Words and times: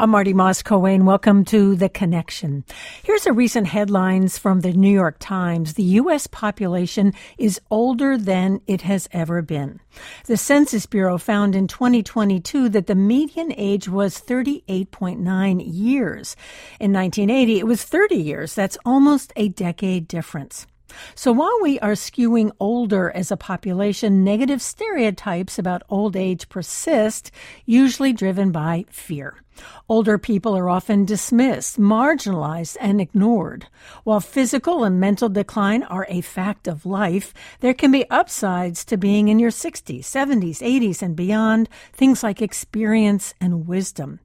I'm 0.00 0.08
Marty 0.08 0.32
Moss 0.32 0.62
Coane. 0.62 1.04
Welcome 1.04 1.44
to 1.44 1.76
The 1.76 1.90
Connection. 1.90 2.64
Here's 3.02 3.26
a 3.26 3.34
recent 3.34 3.66
headlines 3.66 4.38
from 4.38 4.60
the 4.60 4.72
New 4.72 4.90
York 4.90 5.16
Times. 5.18 5.74
The 5.74 5.82
U.S. 5.82 6.26
population 6.26 7.12
is 7.36 7.60
older 7.70 8.16
than 8.16 8.62
it 8.66 8.80
has 8.80 9.10
ever 9.12 9.42
been. 9.42 9.78
The 10.24 10.38
Census 10.38 10.86
Bureau 10.86 11.18
found 11.18 11.54
in 11.54 11.66
2022 11.68 12.70
that 12.70 12.86
the 12.86 12.94
median 12.94 13.52
age 13.58 13.90
was 13.90 14.18
38.9 14.18 15.62
years. 15.66 16.34
In 16.80 16.94
1980, 16.94 17.58
it 17.58 17.66
was 17.66 17.84
30 17.84 18.14
years. 18.14 18.54
That's 18.54 18.78
almost 18.86 19.34
a 19.36 19.50
decade 19.50 20.08
difference. 20.08 20.66
So 21.14 21.30
while 21.30 21.58
we 21.60 21.78
are 21.80 21.92
skewing 21.92 22.52
older 22.58 23.10
as 23.10 23.30
a 23.30 23.36
population, 23.36 24.24
negative 24.24 24.62
stereotypes 24.62 25.58
about 25.58 25.82
old 25.88 26.16
age 26.16 26.48
persist, 26.48 27.30
usually 27.66 28.14
driven 28.14 28.50
by 28.50 28.86
fear. 28.90 29.36
Older 29.88 30.18
people 30.18 30.56
are 30.56 30.70
often 30.70 31.04
dismissed, 31.04 31.78
marginalized, 31.78 32.76
and 32.80 33.00
ignored. 33.00 33.66
While 34.04 34.20
physical 34.20 34.84
and 34.84 35.00
mental 35.00 35.28
decline 35.28 35.82
are 35.84 36.06
a 36.08 36.20
fact 36.20 36.68
of 36.68 36.86
life, 36.86 37.34
there 37.60 37.74
can 37.74 37.90
be 37.90 38.08
upsides 38.10 38.84
to 38.86 38.96
being 38.96 39.28
in 39.28 39.38
your 39.38 39.50
60s, 39.50 40.00
70s, 40.00 40.58
80s, 40.58 41.02
and 41.02 41.16
beyond, 41.16 41.68
things 41.92 42.22
like 42.22 42.40
experience 42.40 43.34
and 43.40 43.66
wisdom. 43.66 44.20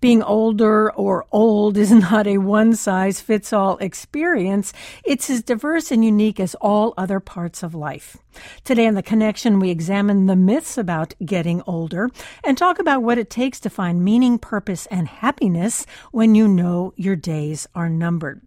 Being 0.00 0.22
older 0.22 0.92
or 0.92 1.26
old 1.32 1.76
is 1.76 1.90
not 2.10 2.26
a 2.26 2.38
one 2.38 2.74
size 2.74 3.20
fits 3.20 3.52
all 3.52 3.76
experience. 3.78 4.72
It's 5.04 5.30
as 5.30 5.42
diverse 5.42 5.90
and 5.90 6.04
unique 6.04 6.40
as 6.40 6.54
all 6.56 6.94
other 6.96 7.20
parts 7.20 7.62
of 7.62 7.74
life. 7.74 8.16
Today 8.64 8.86
on 8.86 8.94
The 8.94 9.02
Connection, 9.02 9.60
we 9.60 9.70
examine 9.70 10.26
the 10.26 10.36
myths 10.36 10.76
about 10.76 11.14
getting 11.24 11.62
older 11.66 12.10
and 12.42 12.58
talk 12.58 12.78
about 12.78 13.02
what 13.02 13.18
it 13.18 13.30
takes 13.30 13.60
to 13.60 13.70
find 13.70 14.04
meaning, 14.04 14.38
purpose, 14.38 14.73
and 14.90 15.08
happiness 15.08 15.86
when 16.10 16.34
you 16.34 16.48
know 16.48 16.92
your 16.96 17.16
days 17.16 17.66
are 17.74 17.88
numbered. 17.88 18.42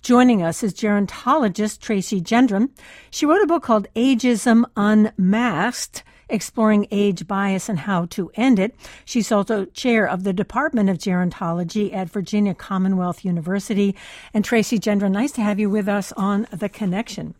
Joining 0.00 0.42
us 0.42 0.62
is 0.62 0.72
gerontologist 0.72 1.80
Tracey 1.80 2.20
Gendron. 2.20 2.70
She 3.10 3.26
wrote 3.26 3.42
a 3.42 3.46
book 3.46 3.62
called 3.62 3.88
Ageism 3.94 4.64
Unmasked 4.76 6.04
exploring 6.32 6.86
age 6.90 7.26
bias 7.26 7.68
and 7.68 7.80
how 7.80 8.06
to 8.06 8.30
end 8.34 8.58
it. 8.58 8.74
She's 9.04 9.30
also 9.30 9.66
chair 9.66 10.08
of 10.08 10.24
the 10.24 10.32
Department 10.32 10.88
of 10.88 10.98
Gerontology 10.98 11.92
at 11.92 12.10
Virginia 12.10 12.54
Commonwealth 12.54 13.24
University. 13.24 13.94
And 14.32 14.44
Tracey 14.44 14.78
Gendron, 14.78 15.12
nice 15.12 15.32
to 15.32 15.42
have 15.42 15.60
you 15.60 15.68
with 15.68 15.88
us 15.88 16.12
on 16.12 16.46
The 16.50 16.68
Connection. 16.68 17.34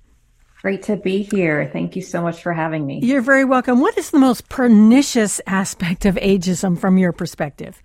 Great 0.61 0.85
to 0.85 0.97
be 0.97 1.25
here. 1.25 1.69
Thank 1.73 1.97
you 1.97 2.03
so 2.03 2.23
much 2.23 2.41
for 2.41 2.53
having 2.53 2.87
me. 2.87 3.01
You're 3.03 3.21
very 3.21 3.45
welcome. 3.45 3.81
What 3.81 3.99
is 3.99 4.11
the 4.11 4.21
most 4.21 4.49
pernicious 4.49 5.41
aspect 5.45 6.05
of 6.05 6.15
ageism 6.17 6.79
from 6.79 6.99
your 6.99 7.11
perspective? 7.11 7.83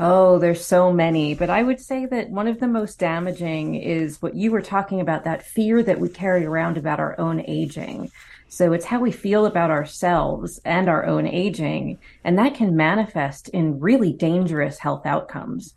Oh, 0.00 0.38
there's 0.38 0.64
so 0.64 0.92
many, 0.92 1.34
but 1.34 1.50
I 1.50 1.62
would 1.62 1.80
say 1.80 2.06
that 2.06 2.30
one 2.30 2.46
of 2.46 2.60
the 2.60 2.68
most 2.68 3.00
damaging 3.00 3.74
is 3.74 4.22
what 4.22 4.36
you 4.36 4.52
were 4.52 4.62
talking 4.62 5.00
about 5.00 5.24
that 5.24 5.44
fear 5.44 5.82
that 5.82 5.98
we 5.98 6.08
carry 6.08 6.44
around 6.44 6.76
about 6.76 7.00
our 7.00 7.18
own 7.18 7.42
aging. 7.48 8.12
So 8.48 8.72
it's 8.72 8.84
how 8.84 9.00
we 9.00 9.10
feel 9.10 9.44
about 9.46 9.70
ourselves 9.70 10.60
and 10.64 10.88
our 10.88 11.04
own 11.04 11.26
aging. 11.26 11.98
And 12.22 12.38
that 12.38 12.54
can 12.54 12.76
manifest 12.76 13.48
in 13.48 13.80
really 13.80 14.12
dangerous 14.12 14.78
health 14.78 15.04
outcomes. 15.04 15.74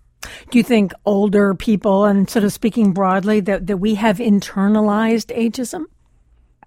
Do 0.51 0.59
you 0.59 0.63
think 0.63 0.93
older 1.05 1.55
people, 1.55 2.05
and 2.05 2.29
sort 2.29 2.45
of 2.45 2.53
speaking 2.53 2.93
broadly, 2.93 3.39
that, 3.41 3.65
that 3.65 3.77
we 3.77 3.95
have 3.95 4.17
internalized 4.17 5.35
ageism? 5.35 5.85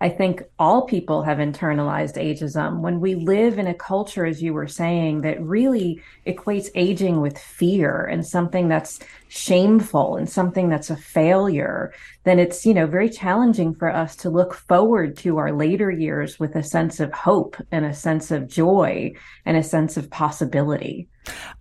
I 0.05 0.11
think 0.11 0.43
all 0.59 0.83
people 0.83 1.23
have 1.23 1.39
internalized 1.39 2.23
ageism. 2.23 2.81
When 2.81 3.01
we 3.01 3.15
live 3.15 3.59
in 3.59 3.67
a 3.67 3.73
culture, 3.73 4.27
as 4.27 4.43
you 4.43 4.53
were 4.53 4.69
saying, 4.69 5.23
that 5.23 5.41
really 5.41 6.03
equates 6.27 6.69
aging 6.75 7.23
with 7.23 7.39
fear 7.39 8.05
and 8.05 8.27
something 8.27 8.69
that's 8.69 9.01
shameful 9.35 10.17
and 10.17 10.31
something 10.31 10.69
that's 10.69 10.91
a 10.91 10.97
failure, 10.97 11.93
then 12.23 12.39
it's, 12.39 12.65
you 12.65 12.73
know, 12.73 12.87
very 12.87 13.11
challenging 13.11 13.75
for 13.75 13.91
us 13.91 14.15
to 14.15 14.31
look 14.31 14.55
forward 14.55 15.17
to 15.17 15.39
our 15.39 15.53
later 15.53 15.91
years 15.91 16.39
with 16.39 16.55
a 16.55 16.63
sense 16.63 17.01
of 17.01 17.13
hope 17.13 17.57
and 17.73 17.85
a 17.85 17.93
sense 17.93 18.31
of 18.31 18.49
joy 18.49 19.13
and 19.45 19.57
a 19.57 19.63
sense 19.63 19.97
of 19.97 20.09
possibility. 20.09 21.09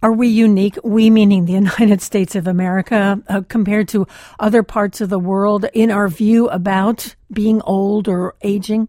Are 0.04 0.14
we 0.14 0.28
unique? 0.28 0.78
We 0.84 1.10
meaning 1.10 1.46
the 1.46 1.54
United 1.66 2.02
States 2.02 2.36
of 2.36 2.48
America 2.48 3.20
uh, 3.28 3.42
compared 3.48 3.88
to 3.90 4.06
other 4.40 4.62
parts 4.62 5.02
of 5.02 5.10
the 5.10 5.20
world 5.20 5.66
in 5.74 5.90
our 5.90 6.08
view 6.08 6.50
about 6.50 7.16
being 7.32 7.62
old 7.64 8.08
or 8.08 8.36
aging? 8.44 8.88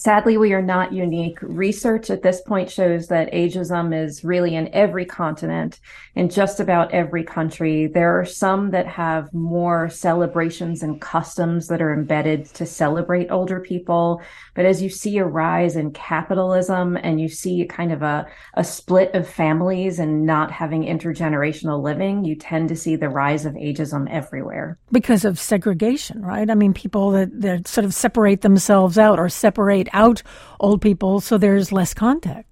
Sadly, 0.00 0.38
we 0.38 0.54
are 0.54 0.62
not 0.62 0.94
unique. 0.94 1.36
Research 1.42 2.08
at 2.08 2.22
this 2.22 2.40
point 2.40 2.70
shows 2.70 3.08
that 3.08 3.30
ageism 3.34 3.94
is 3.94 4.24
really 4.24 4.54
in 4.54 4.72
every 4.72 5.04
continent, 5.04 5.78
in 6.14 6.30
just 6.30 6.58
about 6.58 6.90
every 6.92 7.22
country. 7.22 7.86
There 7.86 8.18
are 8.18 8.24
some 8.24 8.70
that 8.70 8.86
have 8.86 9.30
more 9.34 9.90
celebrations 9.90 10.82
and 10.82 11.02
customs 11.02 11.66
that 11.66 11.82
are 11.82 11.92
embedded 11.92 12.46
to 12.54 12.64
celebrate 12.64 13.30
older 13.30 13.60
people. 13.60 14.22
But 14.54 14.64
as 14.64 14.80
you 14.80 14.88
see 14.88 15.18
a 15.18 15.26
rise 15.26 15.76
in 15.76 15.92
capitalism 15.92 16.96
and 16.96 17.20
you 17.20 17.28
see 17.28 17.66
kind 17.66 17.92
of 17.92 18.00
a, 18.00 18.26
a 18.54 18.64
split 18.64 19.14
of 19.14 19.28
families 19.28 19.98
and 19.98 20.24
not 20.24 20.50
having 20.50 20.84
intergenerational 20.84 21.82
living, 21.82 22.24
you 22.24 22.36
tend 22.36 22.70
to 22.70 22.76
see 22.76 22.96
the 22.96 23.10
rise 23.10 23.44
of 23.44 23.52
ageism 23.52 24.08
everywhere. 24.10 24.78
Because 24.90 25.26
of 25.26 25.38
segregation, 25.38 26.22
right? 26.22 26.48
I 26.48 26.54
mean, 26.54 26.72
people 26.72 27.10
that, 27.10 27.38
that 27.42 27.68
sort 27.68 27.84
of 27.84 27.92
separate 27.92 28.40
themselves 28.40 28.96
out 28.96 29.18
or 29.18 29.28
separate 29.28 29.89
out 29.92 30.22
old 30.58 30.80
people 30.80 31.20
so 31.20 31.38
there's 31.38 31.72
less 31.72 31.94
contact. 31.94 32.50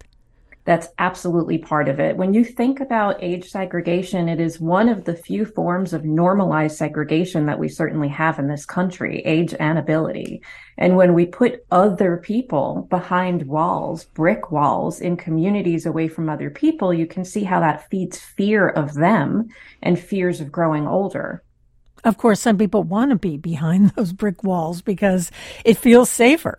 That's 0.69 0.89
absolutely 0.99 1.57
part 1.57 1.89
of 1.89 1.99
it. 1.99 2.19
When 2.19 2.35
you 2.35 2.45
think 2.45 2.81
about 2.81 3.23
age 3.25 3.49
segregation, 3.49 4.29
it 4.29 4.39
is 4.39 4.61
one 4.61 4.91
of 4.91 5.05
the 5.05 5.17
few 5.17 5.47
forms 5.47 5.95
of 5.95 6.05
normalized 6.05 6.77
segregation 6.77 7.47
that 7.47 7.59
we 7.59 7.71
certainly 7.71 8.09
have 8.09 8.39
in 8.39 8.49
this 8.49 8.67
country, 8.67 9.23
age 9.25 9.55
and 9.59 9.79
ability. 9.79 10.43
And 10.77 10.95
when 10.95 11.15
we 11.15 11.25
put 11.25 11.65
other 11.71 12.19
people 12.19 12.87
behind 12.91 13.47
walls, 13.47 14.05
brick 14.05 14.51
walls 14.51 15.01
in 15.01 15.17
communities 15.17 15.87
away 15.87 16.07
from 16.07 16.29
other 16.29 16.51
people, 16.51 16.93
you 16.93 17.07
can 17.07 17.25
see 17.25 17.45
how 17.45 17.61
that 17.61 17.89
feeds 17.89 18.19
fear 18.19 18.69
of 18.69 18.93
them 18.93 19.49
and 19.81 19.99
fears 19.99 20.43
of 20.43 20.53
growing 20.53 20.87
older. 20.87 21.43
Of 22.05 22.19
course, 22.19 22.41
some 22.41 22.59
people 22.59 22.83
want 22.83 23.11
to 23.11 23.17
be 23.17 23.39
behind 23.39 23.91
those 23.97 24.13
brick 24.13 24.45
walls 24.45 24.83
because 24.83 25.31
it 25.65 25.79
feels 25.79 26.11
safer. 26.11 26.59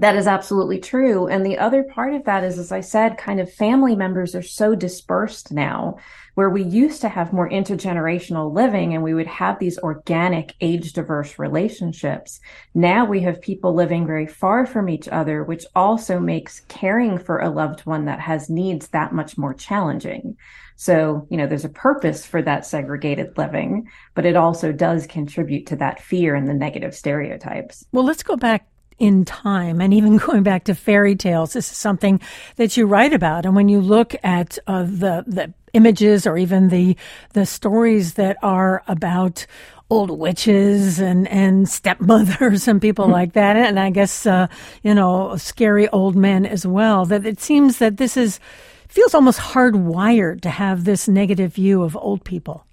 That 0.00 0.16
is 0.16 0.28
absolutely 0.28 0.78
true. 0.78 1.26
And 1.26 1.44
the 1.44 1.58
other 1.58 1.82
part 1.82 2.14
of 2.14 2.24
that 2.24 2.44
is, 2.44 2.58
as 2.58 2.70
I 2.70 2.80
said, 2.80 3.18
kind 3.18 3.40
of 3.40 3.52
family 3.52 3.96
members 3.96 4.34
are 4.34 4.42
so 4.42 4.74
dispersed 4.74 5.50
now, 5.50 5.96
where 6.34 6.50
we 6.50 6.62
used 6.62 7.00
to 7.00 7.08
have 7.08 7.32
more 7.32 7.50
intergenerational 7.50 8.54
living 8.54 8.94
and 8.94 9.02
we 9.02 9.12
would 9.12 9.26
have 9.26 9.58
these 9.58 9.76
organic, 9.78 10.54
age 10.60 10.92
diverse 10.92 11.36
relationships. 11.36 12.38
Now 12.74 13.04
we 13.04 13.22
have 13.22 13.40
people 13.40 13.74
living 13.74 14.06
very 14.06 14.28
far 14.28 14.64
from 14.64 14.88
each 14.88 15.08
other, 15.08 15.42
which 15.42 15.66
also 15.74 16.20
makes 16.20 16.60
caring 16.68 17.18
for 17.18 17.40
a 17.40 17.50
loved 17.50 17.80
one 17.80 18.04
that 18.04 18.20
has 18.20 18.48
needs 18.48 18.86
that 18.88 19.12
much 19.12 19.36
more 19.36 19.52
challenging. 19.52 20.36
So, 20.76 21.26
you 21.28 21.36
know, 21.36 21.48
there's 21.48 21.64
a 21.64 21.70
purpose 21.70 22.24
for 22.24 22.40
that 22.42 22.64
segregated 22.64 23.36
living, 23.36 23.88
but 24.14 24.24
it 24.24 24.36
also 24.36 24.70
does 24.70 25.08
contribute 25.08 25.66
to 25.66 25.76
that 25.76 26.00
fear 26.00 26.36
and 26.36 26.46
the 26.46 26.54
negative 26.54 26.94
stereotypes. 26.94 27.84
Well, 27.90 28.04
let's 28.04 28.22
go 28.22 28.36
back 28.36 28.68
in 28.98 29.24
time 29.24 29.80
and 29.80 29.94
even 29.94 30.16
going 30.26 30.42
back 30.42 30.64
to 30.64 30.74
fairy 30.74 31.16
tales. 31.16 31.52
This 31.52 31.70
is 31.70 31.76
something 31.76 32.20
that 32.56 32.76
you 32.76 32.86
write 32.86 33.12
about. 33.12 33.46
And 33.46 33.54
when 33.54 33.68
you 33.68 33.80
look 33.80 34.14
at 34.22 34.58
uh, 34.66 34.82
the, 34.82 35.24
the 35.26 35.52
images 35.72 36.26
or 36.26 36.36
even 36.36 36.68
the, 36.68 36.96
the 37.32 37.46
stories 37.46 38.14
that 38.14 38.36
are 38.42 38.82
about 38.88 39.46
old 39.90 40.10
witches 40.10 40.98
and, 41.00 41.26
and 41.28 41.68
stepmothers 41.68 42.68
and 42.68 42.80
people 42.80 43.06
mm-hmm. 43.06 43.12
like 43.12 43.32
that. 43.32 43.56
And 43.56 43.80
I 43.80 43.90
guess, 43.90 44.26
uh, 44.26 44.48
you 44.82 44.94
know, 44.94 45.36
scary 45.36 45.88
old 45.88 46.16
men 46.16 46.44
as 46.44 46.66
well, 46.66 47.04
that 47.06 47.24
it 47.24 47.40
seems 47.40 47.78
that 47.78 47.96
this 47.96 48.16
is, 48.16 48.40
feels 48.88 49.14
almost 49.14 49.40
hardwired 49.40 50.42
to 50.42 50.50
have 50.50 50.84
this 50.84 51.08
negative 51.08 51.54
view 51.54 51.82
of 51.82 51.96
old 51.96 52.24
people. 52.24 52.64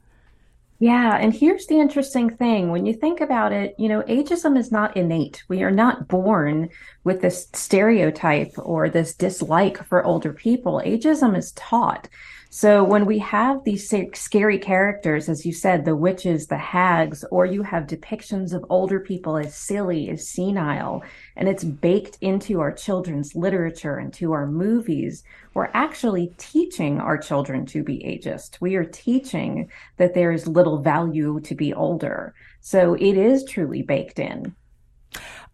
Yeah. 0.80 1.18
And 1.18 1.33
here's 1.33 1.68
the 1.68 1.80
interesting 1.80 2.36
thing. 2.36 2.69
When 2.69 2.86
you 2.86 2.94
think 2.94 3.22
about 3.22 3.54
it, 3.54 3.75
you 3.77 3.88
know, 3.88 4.01
ageism 4.04 4.57
is 4.57 4.72
not 4.72 4.98
innate. 4.98 5.44
We 5.48 5.63
are 5.63 5.72
not 5.72 6.10
born 6.10 6.69
with 7.06 7.22
this 7.22 7.48
stereotype 7.54 8.51
or 8.57 8.89
this 8.89 9.16
dislike 9.16 9.83
for 9.86 10.04
older 10.04 10.33
people. 10.33 10.81
Ageism 10.83 11.38
is 11.38 11.54
taught. 11.54 12.10
So 12.57 12.85
when 12.85 13.05
we 13.05 13.19
have 13.19 13.65
these 13.65 13.93
scary 14.13 14.59
characters, 14.59 15.27
as 15.27 15.45
you 15.45 15.51
said, 15.51 15.83
the 15.83 15.93
witches, 15.93 16.47
the 16.47 16.57
hags, 16.57 17.25
or 17.29 17.45
you 17.45 17.63
have 17.63 17.83
depictions 17.85 18.53
of 18.53 18.63
older 18.69 19.01
people 19.01 19.35
as 19.35 19.53
silly, 19.53 20.09
as 20.09 20.29
senile, 20.29 21.03
and 21.35 21.49
it's 21.49 21.65
baked 21.65 22.17
into 22.21 22.61
our 22.61 22.71
children's 22.71 23.35
literature 23.35 23.97
and 23.97 24.13
to 24.13 24.31
our 24.31 24.47
movies, 24.47 25.21
we're 25.53 25.69
actually 25.73 26.33
teaching 26.37 27.01
our 27.01 27.17
children 27.17 27.65
to 27.65 27.83
be 27.83 27.97
ageist. 28.05 28.61
We 28.61 28.75
are 28.77 28.85
teaching 28.85 29.69
that 29.97 30.13
there 30.13 30.31
is 30.31 30.47
little 30.47 30.81
value 30.81 31.41
to 31.41 31.55
be 31.55 31.73
older. 31.73 32.33
So 32.61 32.93
it 32.93 33.17
is 33.17 33.43
truly 33.43 33.81
baked 33.81 34.17
in. 34.17 34.55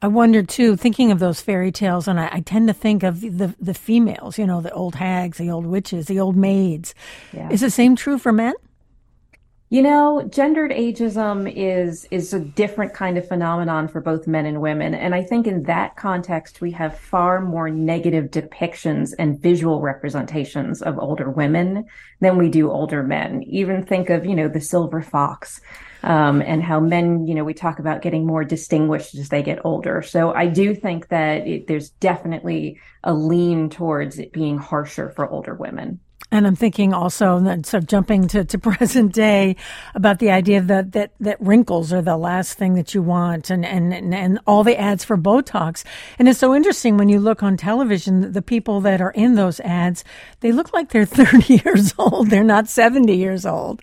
I 0.02 0.08
wonder 0.08 0.42
too, 0.42 0.76
thinking 0.76 1.12
of 1.12 1.20
those 1.20 1.42
fairy 1.42 1.72
tales, 1.72 2.08
and 2.08 2.20
I, 2.20 2.30
I, 2.32 2.40
tend 2.40 2.68
to 2.70 2.74
think 2.74 3.04
of 3.04 3.22
the 3.22 3.54
the 3.60 3.74
females, 3.76 4.40
you 4.40 4.48
know, 4.48 4.60
the 4.60 4.72
old 4.72 4.96
hags, 4.96 5.38
the 5.38 5.52
old 5.52 5.68
witches, 5.68 6.08
the 6.08 6.20
old 6.20 6.36
maids. 6.36 6.96
Yeah. 7.32 7.50
Is 7.52 7.62
the 7.62 7.70
same 7.70 7.96
true 7.96 8.18
for 8.18 8.32
men? 8.32 8.56
You 9.70 9.84
know, 9.84 10.28
gendered 10.30 10.72
ageism 10.72 11.50
is 11.56 12.06
is 12.12 12.34
a 12.34 12.40
different 12.40 12.94
kind 12.94 13.18
of 13.18 13.26
phenomenon 13.26 13.88
for 13.88 14.02
both 14.02 14.28
men 14.28 14.46
and 14.48 14.60
women, 14.60 14.96
and 14.96 15.14
I 15.14 15.24
think 15.24 15.46
in 15.46 15.64
that 15.64 15.96
context 15.96 16.62
we 16.62 16.72
have 16.72 16.98
far 16.98 17.40
more 17.40 17.70
negative 17.70 18.32
depictions 18.32 19.14
and 19.18 19.40
visual 19.40 19.82
representations 19.82 20.82
of 20.82 21.00
older 21.00 21.30
women 21.30 21.86
than 22.20 22.38
we 22.38 22.50
do 22.50 22.72
older 22.72 23.02
men. 23.02 23.44
Even 23.44 23.86
think 23.86 24.10
of 24.10 24.26
you 24.26 24.36
know 24.36 24.50
the 24.50 24.60
silver 24.60 25.02
fox 25.02 25.62
um, 26.04 26.42
and 26.42 26.64
how 26.64 26.80
men, 26.80 27.28
you 27.28 27.36
know, 27.36 27.44
we 27.44 27.54
talk 27.54 27.80
about 27.80 28.02
getting 28.02 28.26
more 28.26 28.44
distinguished 28.44 29.16
as 29.16 29.30
they 29.30 29.44
get 29.44 29.66
older. 29.66 30.02
So 30.02 30.34
I 30.34 30.48
do 30.48 30.74
think 30.76 31.10
that 31.10 31.48
it, 31.48 31.68
there's 31.68 31.90
definitely 31.90 32.80
a 33.04 33.14
lean 33.14 33.70
towards 33.70 34.20
it 34.20 34.32
being 34.32 34.58
harsher 34.58 35.10
for 35.10 35.30
older 35.30 35.56
women. 35.56 36.00
And 36.34 36.48
I'm 36.48 36.56
thinking 36.56 36.94
also, 36.94 37.44
sort 37.44 37.74
of 37.74 37.88
jumping 37.88 38.30
to, 38.30 38.46
to 38.46 38.58
present 38.60 39.14
day, 39.14 39.58
about 39.94 40.20
the 40.20 40.32
idea 40.32 40.62
that, 40.62 40.94
that, 40.94 41.12
that 41.20 41.42
wrinkles 41.42 41.92
are 41.92 42.02
the 42.02 42.16
last 42.16 42.58
thing 42.58 42.76
that 42.76 42.96
you 42.96 43.02
want 43.02 43.50
and, 43.50 43.66
and, 43.66 43.94
and, 43.94 44.16
and 44.16 44.40
all 44.48 44.64
the 44.64 44.80
ads 44.80 45.04
for 45.04 45.18
Botox. 45.18 45.84
And 46.18 46.30
it's 46.30 46.40
so 46.40 46.56
interesting 46.56 46.96
when 46.96 47.10
you 47.10 47.20
look 47.20 47.44
on 47.44 47.58
television, 47.58 48.32
the 48.32 48.42
people 48.42 48.80
that 48.82 49.02
are 49.02 49.12
in 49.12 49.36
those 49.36 49.60
ads, 49.60 50.06
they 50.40 50.54
look 50.54 50.74
like 50.74 50.90
they're 50.90 51.06
30 51.06 51.62
years 51.66 51.94
old. 51.98 52.30
They're 52.30 52.44
not 52.44 52.70
70 52.70 53.14
years 53.14 53.46
old. 53.46 53.82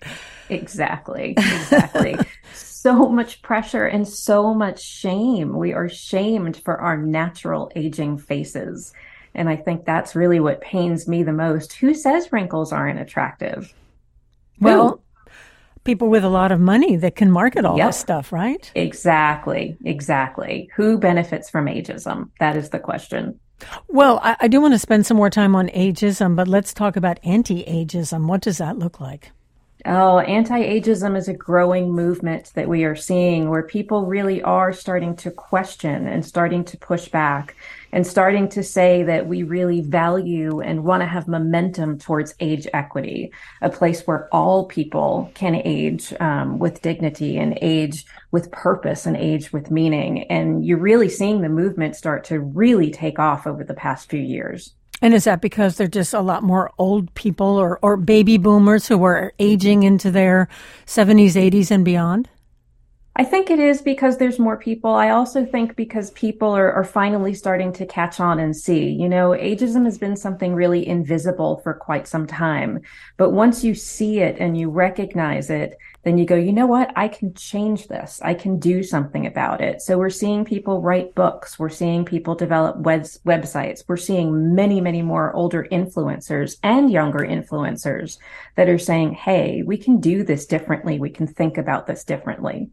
Exactly. 0.49 1.31
Exactly. 1.37 2.17
so 2.53 3.09
much 3.09 3.41
pressure 3.41 3.85
and 3.85 4.07
so 4.07 4.53
much 4.53 4.81
shame. 4.81 5.57
We 5.57 5.73
are 5.73 5.89
shamed 5.89 6.57
for 6.57 6.79
our 6.79 6.97
natural 6.97 7.71
aging 7.75 8.17
faces. 8.17 8.93
And 9.35 9.49
I 9.49 9.55
think 9.55 9.85
that's 9.85 10.15
really 10.15 10.39
what 10.39 10.61
pains 10.61 11.07
me 11.07 11.23
the 11.23 11.33
most. 11.33 11.73
Who 11.73 11.93
says 11.93 12.31
wrinkles 12.31 12.71
aren't 12.71 12.99
attractive? 12.99 13.73
Well, 14.59 14.89
Who? 14.89 15.01
people 15.83 16.09
with 16.09 16.23
a 16.23 16.29
lot 16.29 16.51
of 16.51 16.59
money 16.59 16.95
that 16.97 17.15
can 17.15 17.31
market 17.31 17.65
all 17.65 17.77
yep. 17.77 17.89
this 17.89 17.97
stuff, 17.97 18.31
right? 18.31 18.71
Exactly. 18.75 19.77
Exactly. 19.85 20.69
Who 20.75 20.97
benefits 20.97 21.49
from 21.49 21.65
ageism? 21.65 22.29
That 22.39 22.55
is 22.55 22.69
the 22.69 22.79
question. 22.79 23.39
Well, 23.87 24.19
I, 24.23 24.37
I 24.41 24.47
do 24.47 24.61
want 24.61 24.73
to 24.73 24.79
spend 24.79 25.05
some 25.05 25.17
more 25.17 25.29
time 25.29 25.55
on 25.55 25.67
ageism, 25.69 26.35
but 26.35 26.47
let's 26.47 26.73
talk 26.73 26.95
about 26.95 27.19
anti 27.23 27.63
ageism. 27.63 28.27
What 28.27 28.41
does 28.41 28.57
that 28.57 28.77
look 28.77 28.99
like? 28.99 29.31
Oh, 29.85 30.19
anti 30.19 30.59
ageism 30.59 31.15
is 31.15 31.29
a 31.29 31.33
growing 31.33 31.89
movement 31.93 32.51
that 32.53 32.67
we 32.67 32.83
are 32.83 32.97
seeing 32.97 33.49
where 33.49 33.63
people 33.63 34.05
really 34.05 34.41
are 34.41 34.73
starting 34.73 35.15
to 35.17 35.31
question 35.31 36.05
and 36.05 36.25
starting 36.25 36.65
to 36.65 36.77
push 36.77 37.07
back 37.07 37.55
and 37.93 38.05
starting 38.05 38.49
to 38.49 38.61
say 38.61 39.03
that 39.03 39.27
we 39.27 39.43
really 39.43 39.79
value 39.79 40.59
and 40.59 40.83
want 40.83 41.01
to 41.01 41.07
have 41.07 41.29
momentum 41.29 41.97
towards 41.97 42.35
age 42.41 42.67
equity, 42.73 43.31
a 43.61 43.69
place 43.69 44.05
where 44.05 44.27
all 44.33 44.65
people 44.65 45.31
can 45.33 45.55
age 45.55 46.13
um, 46.19 46.59
with 46.59 46.81
dignity 46.81 47.37
and 47.37 47.57
age 47.61 48.05
with 48.31 48.51
purpose 48.51 49.05
and 49.05 49.15
age 49.15 49.53
with 49.53 49.71
meaning. 49.71 50.23
And 50.23 50.65
you're 50.65 50.77
really 50.77 51.09
seeing 51.09 51.39
the 51.39 51.47
movement 51.47 51.95
start 51.95 52.25
to 52.25 52.41
really 52.41 52.91
take 52.91 53.17
off 53.17 53.47
over 53.47 53.63
the 53.63 53.73
past 53.73 54.09
few 54.09 54.19
years. 54.19 54.73
And 55.01 55.13
is 55.13 55.23
that 55.23 55.41
because 55.41 55.77
they're 55.77 55.87
just 55.87 56.13
a 56.13 56.21
lot 56.21 56.43
more 56.43 56.71
old 56.77 57.13
people 57.15 57.57
or, 57.57 57.79
or 57.81 57.95
baby 57.95 58.37
boomers 58.37 58.87
who 58.87 59.03
are 59.03 59.33
aging 59.39 59.83
into 59.83 60.11
their 60.11 60.49
70s, 60.85 61.33
80s, 61.33 61.71
and 61.71 61.85
beyond? 61.85 62.29
I 63.15 63.25
think 63.25 63.49
it 63.49 63.59
is 63.59 63.81
because 63.81 64.17
there's 64.17 64.39
more 64.39 64.55
people. 64.55 64.91
I 64.91 65.09
also 65.09 65.45
think 65.45 65.75
because 65.75 66.11
people 66.11 66.55
are, 66.55 66.71
are 66.71 66.85
finally 66.85 67.33
starting 67.33 67.73
to 67.73 67.85
catch 67.85 68.19
on 68.19 68.39
and 68.39 68.55
see. 68.55 68.87
You 68.87 69.09
know, 69.09 69.31
ageism 69.31 69.83
has 69.85 69.97
been 69.97 70.15
something 70.15 70.53
really 70.53 70.87
invisible 70.87 71.59
for 71.63 71.73
quite 71.73 72.07
some 72.07 72.27
time. 72.27 72.79
But 73.17 73.31
once 73.31 73.63
you 73.63 73.75
see 73.75 74.19
it 74.19 74.37
and 74.39 74.57
you 74.57 74.69
recognize 74.69 75.49
it, 75.49 75.75
then 76.03 76.17
you 76.17 76.25
go, 76.25 76.35
you 76.35 76.53
know 76.53 76.67
what? 76.67 76.93
I 76.95 77.09
can 77.09 77.33
change 77.33 77.87
this. 77.87 78.21
I 78.23 78.35
can 78.35 78.57
do 78.57 78.83
something 78.83 79.25
about 79.25 79.59
it. 79.59 79.81
So 79.81 79.97
we're 79.97 80.09
seeing 80.09 80.45
people 80.45 80.81
write 80.81 81.13
books. 81.13 81.59
We're 81.59 81.67
seeing 81.67 82.05
people 82.05 82.35
develop 82.35 82.77
web- 82.77 83.03
websites. 83.25 83.83
We're 83.87 83.97
seeing 83.97 84.55
many, 84.55 84.79
many 84.79 85.01
more 85.01 85.33
older 85.33 85.67
influencers 85.71 86.55
and 86.63 86.89
younger 86.89 87.19
influencers 87.19 88.17
that 88.55 88.69
are 88.69 88.77
saying, 88.77 89.15
Hey, 89.15 89.61
we 89.65 89.77
can 89.77 89.99
do 89.99 90.23
this 90.23 90.45
differently. 90.45 90.99
We 90.99 91.09
can 91.09 91.27
think 91.27 91.57
about 91.57 91.85
this 91.85 92.05
differently. 92.05 92.69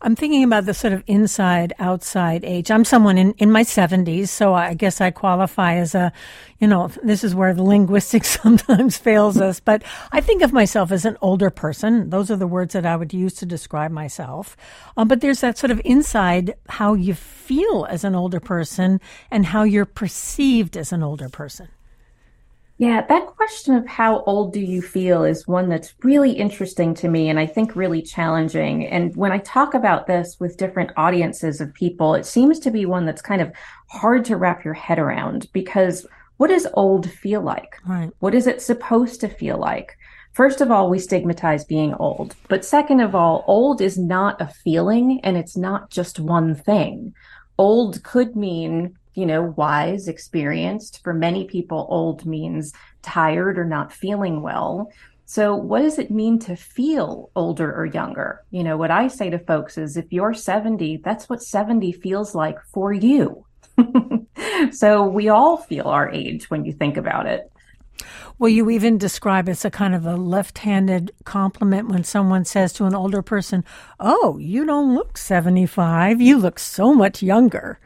I'm 0.00 0.14
thinking 0.14 0.44
about 0.44 0.64
the 0.66 0.74
sort 0.74 0.92
of 0.92 1.02
inside 1.06 1.72
outside 1.78 2.44
age. 2.44 2.70
I'm 2.70 2.84
someone 2.84 3.18
in, 3.18 3.32
in 3.32 3.50
my 3.50 3.64
70s, 3.64 4.28
so 4.28 4.54
I 4.54 4.74
guess 4.74 5.00
I 5.00 5.10
qualify 5.10 5.74
as 5.74 5.94
a, 5.94 6.12
you 6.60 6.68
know, 6.68 6.88
this 7.02 7.24
is 7.24 7.34
where 7.34 7.52
the 7.52 7.64
linguistics 7.64 8.40
sometimes 8.42 8.96
fails 8.96 9.40
us, 9.40 9.58
but 9.58 9.82
I 10.12 10.20
think 10.20 10.42
of 10.42 10.52
myself 10.52 10.92
as 10.92 11.04
an 11.04 11.16
older 11.20 11.50
person. 11.50 12.10
Those 12.10 12.30
are 12.30 12.36
the 12.36 12.46
words 12.46 12.74
that 12.74 12.86
I 12.86 12.94
would 12.96 13.12
use 13.12 13.34
to 13.34 13.46
describe 13.46 13.90
myself. 13.90 14.56
Um, 14.96 15.08
but 15.08 15.20
there's 15.20 15.40
that 15.40 15.58
sort 15.58 15.70
of 15.72 15.80
inside 15.84 16.54
how 16.68 16.94
you 16.94 17.14
feel 17.14 17.86
as 17.90 18.04
an 18.04 18.14
older 18.14 18.40
person 18.40 19.00
and 19.30 19.46
how 19.46 19.64
you're 19.64 19.84
perceived 19.84 20.76
as 20.76 20.92
an 20.92 21.02
older 21.02 21.28
person. 21.28 21.68
Yeah, 22.78 23.04
that 23.08 23.26
question 23.26 23.74
of 23.74 23.88
how 23.88 24.22
old 24.22 24.52
do 24.52 24.60
you 24.60 24.80
feel 24.80 25.24
is 25.24 25.48
one 25.48 25.68
that's 25.68 25.94
really 26.04 26.30
interesting 26.30 26.94
to 26.94 27.08
me 27.08 27.28
and 27.28 27.38
I 27.38 27.44
think 27.44 27.74
really 27.74 28.00
challenging. 28.00 28.86
And 28.86 29.14
when 29.16 29.32
I 29.32 29.38
talk 29.38 29.74
about 29.74 30.06
this 30.06 30.36
with 30.38 30.56
different 30.56 30.92
audiences 30.96 31.60
of 31.60 31.74
people, 31.74 32.14
it 32.14 32.24
seems 32.24 32.60
to 32.60 32.70
be 32.70 32.86
one 32.86 33.04
that's 33.04 33.20
kind 33.20 33.42
of 33.42 33.52
hard 33.88 34.24
to 34.26 34.36
wrap 34.36 34.64
your 34.64 34.74
head 34.74 35.00
around 35.00 35.48
because 35.52 36.06
what 36.36 36.50
does 36.50 36.68
old 36.74 37.10
feel 37.10 37.40
like? 37.40 37.80
Right. 37.84 38.10
What 38.20 38.34
is 38.34 38.46
it 38.46 38.62
supposed 38.62 39.20
to 39.22 39.28
feel 39.28 39.58
like? 39.58 39.98
First 40.32 40.60
of 40.60 40.70
all, 40.70 40.88
we 40.88 41.00
stigmatize 41.00 41.64
being 41.64 41.94
old. 41.94 42.36
But 42.48 42.64
second 42.64 43.00
of 43.00 43.12
all, 43.12 43.44
old 43.48 43.80
is 43.80 43.98
not 43.98 44.40
a 44.40 44.46
feeling 44.46 45.18
and 45.24 45.36
it's 45.36 45.56
not 45.56 45.90
just 45.90 46.20
one 46.20 46.54
thing. 46.54 47.12
Old 47.58 48.04
could 48.04 48.36
mean 48.36 48.96
you 49.18 49.26
know, 49.26 49.42
wise, 49.56 50.06
experienced. 50.06 51.02
For 51.02 51.12
many 51.12 51.44
people, 51.44 51.88
old 51.90 52.24
means 52.24 52.72
tired 53.02 53.58
or 53.58 53.64
not 53.64 53.92
feeling 53.92 54.42
well. 54.42 54.92
So, 55.26 55.56
what 55.56 55.82
does 55.82 55.98
it 55.98 56.12
mean 56.12 56.38
to 56.40 56.54
feel 56.54 57.30
older 57.34 57.74
or 57.74 57.84
younger? 57.84 58.44
You 58.52 58.62
know, 58.62 58.76
what 58.76 58.92
I 58.92 59.08
say 59.08 59.28
to 59.30 59.40
folks 59.40 59.76
is 59.76 59.96
if 59.96 60.12
you're 60.12 60.34
70, 60.34 60.98
that's 61.04 61.28
what 61.28 61.42
70 61.42 61.90
feels 61.92 62.34
like 62.34 62.58
for 62.72 62.92
you. 62.92 63.44
so, 64.70 65.02
we 65.02 65.28
all 65.28 65.56
feel 65.56 65.88
our 65.88 66.08
age 66.08 66.48
when 66.48 66.64
you 66.64 66.72
think 66.72 66.96
about 66.96 67.26
it. 67.26 67.50
Well, 68.38 68.48
you 68.48 68.70
even 68.70 68.98
describe 68.98 69.48
it's 69.48 69.64
a 69.64 69.70
kind 69.70 69.96
of 69.96 70.06
a 70.06 70.14
left 70.14 70.58
handed 70.58 71.10
compliment 71.24 71.88
when 71.88 72.04
someone 72.04 72.44
says 72.44 72.72
to 72.74 72.84
an 72.84 72.94
older 72.94 73.20
person, 73.20 73.64
Oh, 73.98 74.38
you 74.38 74.64
don't 74.64 74.94
look 74.94 75.18
75. 75.18 76.20
You 76.20 76.38
look 76.38 76.60
so 76.60 76.94
much 76.94 77.20
younger. 77.20 77.80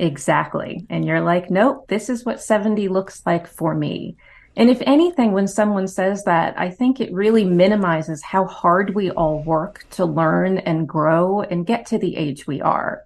Exactly. 0.00 0.86
And 0.88 1.04
you're 1.04 1.20
like, 1.20 1.50
nope, 1.50 1.86
this 1.88 2.08
is 2.08 2.24
what 2.24 2.42
70 2.42 2.88
looks 2.88 3.20
like 3.26 3.46
for 3.46 3.74
me. 3.74 4.16
And 4.56 4.70
if 4.70 4.80
anything, 4.86 5.32
when 5.32 5.46
someone 5.46 5.86
says 5.86 6.24
that, 6.24 6.58
I 6.58 6.70
think 6.70 7.00
it 7.00 7.12
really 7.12 7.44
minimizes 7.44 8.22
how 8.22 8.46
hard 8.46 8.94
we 8.94 9.10
all 9.10 9.42
work 9.42 9.84
to 9.90 10.06
learn 10.06 10.56
and 10.56 10.88
grow 10.88 11.42
and 11.42 11.66
get 11.66 11.84
to 11.86 11.98
the 11.98 12.16
age 12.16 12.46
we 12.46 12.62
are. 12.62 13.04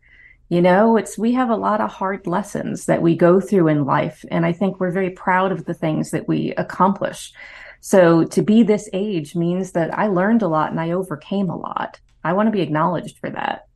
You 0.48 0.62
know, 0.62 0.96
it's, 0.96 1.18
we 1.18 1.32
have 1.32 1.50
a 1.50 1.56
lot 1.56 1.80
of 1.80 1.90
hard 1.90 2.28
lessons 2.28 2.86
that 2.86 3.02
we 3.02 3.16
go 3.16 3.40
through 3.40 3.66
in 3.66 3.84
life. 3.84 4.24
And 4.30 4.46
I 4.46 4.52
think 4.52 4.78
we're 4.78 4.92
very 4.92 5.10
proud 5.10 5.50
of 5.50 5.64
the 5.64 5.74
things 5.74 6.12
that 6.12 6.28
we 6.28 6.52
accomplish. 6.52 7.32
So 7.80 8.22
to 8.22 8.40
be 8.40 8.62
this 8.62 8.88
age 8.92 9.34
means 9.34 9.72
that 9.72 9.98
I 9.98 10.06
learned 10.06 10.42
a 10.42 10.48
lot 10.48 10.70
and 10.70 10.78
I 10.78 10.92
overcame 10.92 11.50
a 11.50 11.56
lot. 11.56 11.98
I 12.22 12.34
want 12.34 12.46
to 12.46 12.52
be 12.52 12.62
acknowledged 12.62 13.18
for 13.18 13.30
that. 13.30 13.66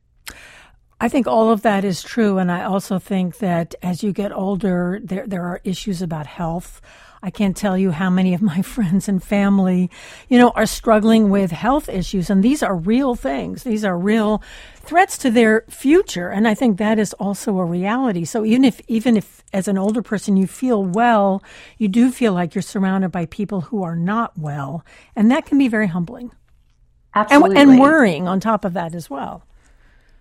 I 1.01 1.07
think 1.07 1.27
all 1.27 1.49
of 1.49 1.61
that 1.61 1.85
is 1.85 2.03
true. 2.03 2.37
And 2.37 2.51
I 2.51 2.63
also 2.63 2.99
think 2.99 3.37
that 3.37 3.73
as 3.81 4.03
you 4.03 4.11
get 4.11 4.33
older, 4.33 4.99
there, 5.01 5.25
there 5.25 5.43
are 5.43 5.61
issues 5.63 6.01
about 6.01 6.27
health. 6.27 6.81
I 7.21 7.29
can't 7.29 7.55
tell 7.55 7.77
you 7.77 7.91
how 7.91 8.09
many 8.09 8.33
of 8.33 8.41
my 8.41 8.61
friends 8.75 9.07
and 9.07 9.23
family, 9.23 9.89
you 10.27 10.37
know, 10.37 10.49
are 10.51 10.65
struggling 10.65 11.29
with 11.29 11.51
health 11.51 11.87
issues. 11.87 12.29
And 12.29 12.43
these 12.43 12.61
are 12.61 12.75
real 12.75 13.15
things. 13.15 13.63
These 13.63 13.85
are 13.85 13.97
real 13.97 14.41
threats 14.75 15.17
to 15.19 15.31
their 15.31 15.63
future. 15.69 16.29
And 16.29 16.47
I 16.47 16.53
think 16.53 16.77
that 16.77 16.99
is 16.99 17.13
also 17.13 17.57
a 17.59 17.65
reality. 17.65 18.25
So 18.25 18.43
even 18.43 18.65
if, 18.65 18.81
even 18.87 19.15
if 19.15 19.43
as 19.53 19.67
an 19.67 19.77
older 19.77 20.01
person 20.01 20.35
you 20.35 20.47
feel 20.47 20.83
well, 20.83 21.41
you 21.77 21.87
do 21.87 22.11
feel 22.11 22.33
like 22.33 22.55
you're 22.55 22.61
surrounded 22.61 23.09
by 23.11 23.25
people 23.25 23.61
who 23.61 23.83
are 23.83 23.95
not 23.95 24.37
well. 24.37 24.85
And 25.15 25.31
that 25.31 25.45
can 25.45 25.57
be 25.57 25.69
very 25.69 25.87
humbling. 25.87 26.31
Absolutely. 27.15 27.57
And, 27.57 27.71
and 27.71 27.79
worrying 27.79 28.27
on 28.27 28.39
top 28.39 28.65
of 28.65 28.73
that 28.73 28.93
as 28.93 29.09
well. 29.09 29.43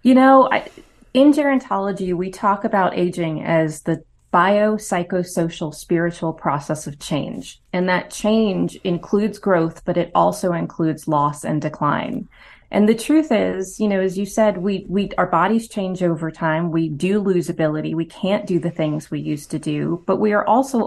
You 0.02 0.14
know, 0.14 0.48
I, 0.50 0.68
in 1.14 1.32
gerontology, 1.32 2.14
we 2.14 2.30
talk 2.30 2.64
about 2.64 2.96
aging 2.96 3.44
as 3.44 3.82
the 3.82 4.02
biopsychosocial 4.32 5.74
spiritual 5.74 6.32
process 6.32 6.86
of 6.86 6.98
change. 6.98 7.60
And 7.72 7.88
that 7.88 8.10
change 8.10 8.76
includes 8.84 9.38
growth, 9.38 9.84
but 9.84 9.96
it 9.96 10.10
also 10.14 10.52
includes 10.52 11.08
loss 11.08 11.44
and 11.44 11.62
decline. 11.62 12.28
And 12.70 12.86
the 12.86 12.94
truth 12.94 13.32
is, 13.32 13.80
you 13.80 13.88
know, 13.88 14.00
as 14.00 14.18
you 14.18 14.26
said, 14.26 14.58
we 14.58 14.84
we 14.88 15.10
our 15.16 15.26
bodies 15.26 15.68
change 15.68 16.02
over 16.02 16.30
time. 16.30 16.70
We 16.70 16.90
do 16.90 17.18
lose 17.18 17.48
ability. 17.48 17.94
We 17.94 18.04
can't 18.04 18.46
do 18.46 18.58
the 18.60 18.70
things 18.70 19.10
we 19.10 19.20
used 19.20 19.50
to 19.52 19.58
do, 19.58 20.04
but 20.06 20.20
we 20.20 20.34
are 20.34 20.46
also 20.46 20.82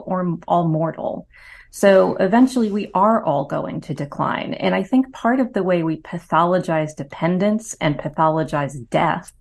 all 0.48 0.68
mortal. 0.68 1.28
So 1.72 2.16
eventually 2.18 2.70
we 2.70 2.92
are 2.94 3.24
all 3.24 3.46
going 3.46 3.80
to 3.82 3.94
decline. 3.94 4.54
And 4.54 4.76
I 4.76 4.84
think 4.84 5.14
part 5.14 5.40
of 5.40 5.54
the 5.54 5.64
way 5.64 5.84
we 5.84 5.98
pathologize 6.02 6.96
dependence 6.96 7.76
and 7.80 7.98
pathologize 7.98 8.90
death 8.90 9.32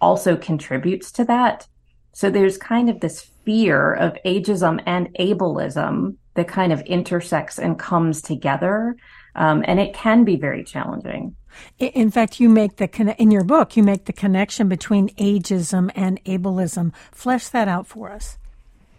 also 0.00 0.36
contributes 0.36 1.12
to 1.12 1.24
that. 1.24 1.68
So 2.12 2.30
there's 2.30 2.56
kind 2.56 2.88
of 2.88 3.00
this 3.00 3.28
fear 3.44 3.92
of 3.92 4.16
ageism 4.24 4.82
and 4.86 5.14
ableism 5.20 6.16
that 6.34 6.48
kind 6.48 6.72
of 6.72 6.80
intersects 6.82 7.58
and 7.58 7.78
comes 7.78 8.22
together. 8.22 8.96
Um, 9.34 9.62
and 9.66 9.78
it 9.78 9.94
can 9.94 10.24
be 10.24 10.36
very 10.36 10.64
challenging. 10.64 11.36
In 11.78 12.10
fact, 12.10 12.40
you 12.40 12.48
make 12.48 12.76
the 12.76 13.14
in 13.18 13.30
your 13.30 13.44
book, 13.44 13.76
you 13.76 13.82
make 13.82 14.06
the 14.06 14.12
connection 14.12 14.68
between 14.68 15.10
ageism 15.10 15.90
and 15.94 16.22
ableism. 16.24 16.92
Flesh 17.12 17.48
that 17.48 17.68
out 17.68 17.86
for 17.86 18.10
us. 18.10 18.38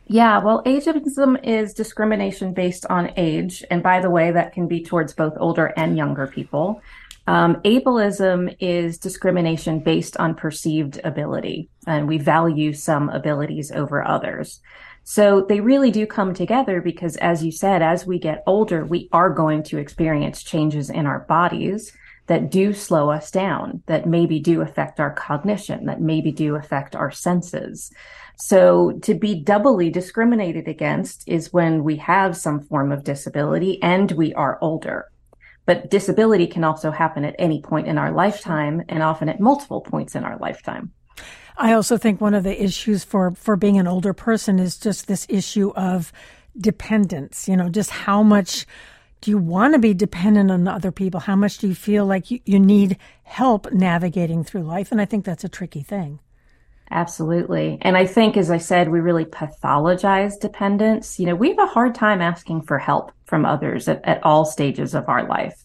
Yeah, 0.07 0.37
well, 0.37 0.61
ageism 0.63 1.43
is 1.43 1.73
discrimination 1.73 2.53
based 2.53 2.85
on 2.87 3.11
age, 3.17 3.63
and 3.71 3.81
by 3.81 4.01
the 4.01 4.09
way, 4.09 4.31
that 4.31 4.53
can 4.53 4.67
be 4.67 4.83
towards 4.83 5.13
both 5.13 5.33
older 5.37 5.73
and 5.77 5.97
younger 5.97 6.27
people. 6.27 6.81
Um, 7.27 7.55
ableism 7.63 8.55
is 8.59 8.99
discrimination 8.99 9.79
based 9.79 10.15
on 10.17 10.35
perceived 10.35 11.01
ability, 11.03 11.69
and 11.87 12.07
we 12.07 12.19
value 12.19 12.71
some 12.71 13.09
abilities 13.09 13.71
over 13.71 14.05
others. 14.05 14.61
So 15.03 15.41
they 15.41 15.59
really 15.59 15.89
do 15.89 16.05
come 16.05 16.35
together 16.35 16.81
because, 16.81 17.15
as 17.17 17.43
you 17.43 17.51
said, 17.51 17.81
as 17.81 18.05
we 18.05 18.19
get 18.19 18.43
older, 18.45 18.85
we 18.85 19.09
are 19.11 19.31
going 19.31 19.63
to 19.63 19.79
experience 19.79 20.43
changes 20.43 20.91
in 20.91 21.07
our 21.07 21.19
bodies 21.21 21.91
that 22.27 22.49
do 22.49 22.73
slow 22.73 23.11
us 23.11 23.29
down, 23.29 23.83
that 23.85 24.07
maybe 24.07 24.39
do 24.39 24.61
affect 24.61 24.99
our 24.99 25.13
cognition, 25.13 25.85
that 25.85 26.01
maybe 26.01 26.31
do 26.31 26.55
affect 26.55 26.95
our 26.95 27.11
senses. 27.11 27.91
So 28.37 28.91
to 29.03 29.13
be 29.13 29.41
doubly 29.41 29.89
discriminated 29.89 30.67
against 30.67 31.27
is 31.27 31.53
when 31.53 31.83
we 31.83 31.97
have 31.97 32.35
some 32.35 32.59
form 32.59 32.91
of 32.91 33.03
disability 33.03 33.81
and 33.81 34.11
we 34.11 34.33
are 34.33 34.57
older. 34.61 35.09
But 35.65 35.89
disability 35.89 36.47
can 36.47 36.63
also 36.63 36.91
happen 36.91 37.25
at 37.25 37.35
any 37.39 37.61
point 37.61 37.87
in 37.87 37.97
our 37.97 38.11
lifetime 38.11 38.83
and 38.87 39.01
often 39.01 39.29
at 39.29 39.39
multiple 39.39 39.81
points 39.81 40.15
in 40.15 40.23
our 40.23 40.37
lifetime. 40.37 40.91
I 41.57 41.73
also 41.73 41.97
think 41.97 42.19
one 42.19 42.33
of 42.33 42.43
the 42.43 42.63
issues 42.63 43.03
for, 43.03 43.31
for 43.31 43.55
being 43.55 43.79
an 43.79 43.87
older 43.87 44.13
person 44.13 44.59
is 44.59 44.77
just 44.77 45.07
this 45.07 45.25
issue 45.29 45.71
of 45.75 46.11
dependence, 46.57 47.47
you 47.47 47.55
know, 47.55 47.69
just 47.69 47.89
how 47.89 48.21
much 48.23 48.65
do 49.21 49.31
you 49.31 49.37
want 49.37 49.73
to 49.73 49.79
be 49.79 49.93
dependent 49.93 50.51
on 50.51 50.67
other 50.67 50.91
people? 50.91 51.21
How 51.21 51.35
much 51.35 51.57
do 51.57 51.67
you 51.67 51.75
feel 51.75 52.05
like 52.05 52.29
you, 52.29 52.39
you 52.45 52.59
need 52.59 52.97
help 53.23 53.71
navigating 53.71 54.43
through 54.43 54.63
life? 54.63 54.91
And 54.91 55.01
I 55.01 55.05
think 55.05 55.25
that's 55.25 55.43
a 55.43 55.49
tricky 55.49 55.81
thing. 55.81 56.19
Absolutely. 56.91 57.79
And 57.81 57.97
I 57.97 58.05
think, 58.05 58.37
as 58.37 58.51
I 58.51 58.57
said, 58.57 58.89
we 58.89 58.99
really 58.99 59.25
pathologize 59.25 60.39
dependence. 60.39 61.19
You 61.19 61.25
know, 61.25 61.35
we 61.35 61.49
have 61.49 61.59
a 61.59 61.65
hard 61.65 61.95
time 61.95 62.21
asking 62.21 62.61
for 62.61 62.77
help 62.77 63.11
from 63.25 63.45
others 63.45 63.87
at, 63.87 64.05
at 64.05 64.23
all 64.23 64.45
stages 64.45 64.93
of 64.93 65.09
our 65.09 65.27
life. 65.27 65.63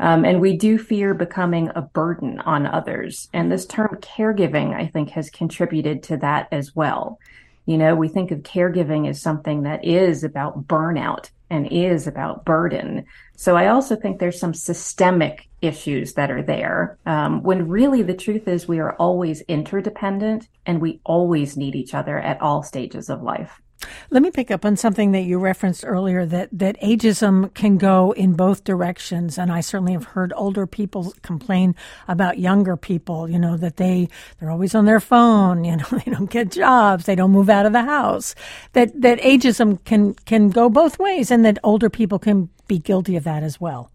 Um, 0.00 0.24
and 0.24 0.40
we 0.40 0.56
do 0.56 0.78
fear 0.78 1.14
becoming 1.14 1.70
a 1.74 1.82
burden 1.82 2.40
on 2.40 2.66
others. 2.66 3.28
And 3.32 3.52
this 3.52 3.66
term 3.66 3.98
caregiving, 4.00 4.74
I 4.74 4.86
think, 4.86 5.10
has 5.10 5.30
contributed 5.30 6.02
to 6.04 6.16
that 6.18 6.48
as 6.50 6.74
well. 6.74 7.18
You 7.66 7.78
know, 7.78 7.94
we 7.94 8.08
think 8.08 8.30
of 8.30 8.40
caregiving 8.40 9.08
as 9.08 9.20
something 9.20 9.62
that 9.62 9.84
is 9.84 10.22
about 10.22 10.66
burnout 10.66 11.30
and 11.50 11.66
is 11.70 12.06
about 12.06 12.44
burden. 12.44 13.04
So 13.36 13.56
I 13.56 13.68
also 13.68 13.96
think 13.96 14.18
there's 14.18 14.38
some 14.38 14.54
systemic 14.54 15.48
issues 15.62 16.14
that 16.14 16.30
are 16.30 16.42
there 16.42 16.98
um, 17.06 17.42
when 17.42 17.68
really 17.68 18.02
the 18.02 18.14
truth 18.14 18.48
is 18.48 18.68
we 18.68 18.80
are 18.80 18.94
always 18.96 19.40
interdependent 19.42 20.48
and 20.66 20.80
we 20.80 21.00
always 21.04 21.56
need 21.56 21.74
each 21.74 21.94
other 21.94 22.18
at 22.18 22.40
all 22.40 22.62
stages 22.62 23.08
of 23.08 23.22
life. 23.22 23.60
Let 24.10 24.22
me 24.22 24.30
pick 24.30 24.50
up 24.50 24.64
on 24.64 24.76
something 24.76 25.12
that 25.12 25.22
you 25.22 25.38
referenced 25.38 25.84
earlier 25.86 26.26
that, 26.26 26.48
that 26.52 26.80
ageism 26.80 27.52
can 27.54 27.78
go 27.78 28.12
in 28.12 28.34
both 28.34 28.64
directions. 28.64 29.38
And 29.38 29.50
I 29.52 29.60
certainly 29.60 29.92
have 29.92 30.04
heard 30.04 30.32
older 30.36 30.66
people 30.66 31.14
complain 31.22 31.74
about 32.08 32.38
younger 32.38 32.76
people, 32.76 33.28
you 33.28 33.38
know, 33.38 33.56
that 33.56 33.76
they, 33.76 34.08
they're 34.38 34.50
always 34.50 34.74
on 34.74 34.84
their 34.84 35.00
phone, 35.00 35.64
you 35.64 35.76
know, 35.76 35.86
they 36.04 36.10
don't 36.10 36.30
get 36.30 36.50
jobs, 36.50 37.06
they 37.06 37.14
don't 37.14 37.32
move 37.32 37.50
out 37.50 37.66
of 37.66 37.72
the 37.72 37.82
house. 37.82 38.34
That, 38.72 39.00
that 39.00 39.18
ageism 39.20 39.82
can, 39.84 40.14
can 40.14 40.50
go 40.50 40.68
both 40.68 40.98
ways 40.98 41.30
and 41.30 41.44
that 41.44 41.58
older 41.62 41.90
people 41.90 42.18
can 42.18 42.48
be 42.66 42.78
guilty 42.78 43.16
of 43.16 43.24
that 43.24 43.42
as 43.42 43.60
well. 43.60 43.90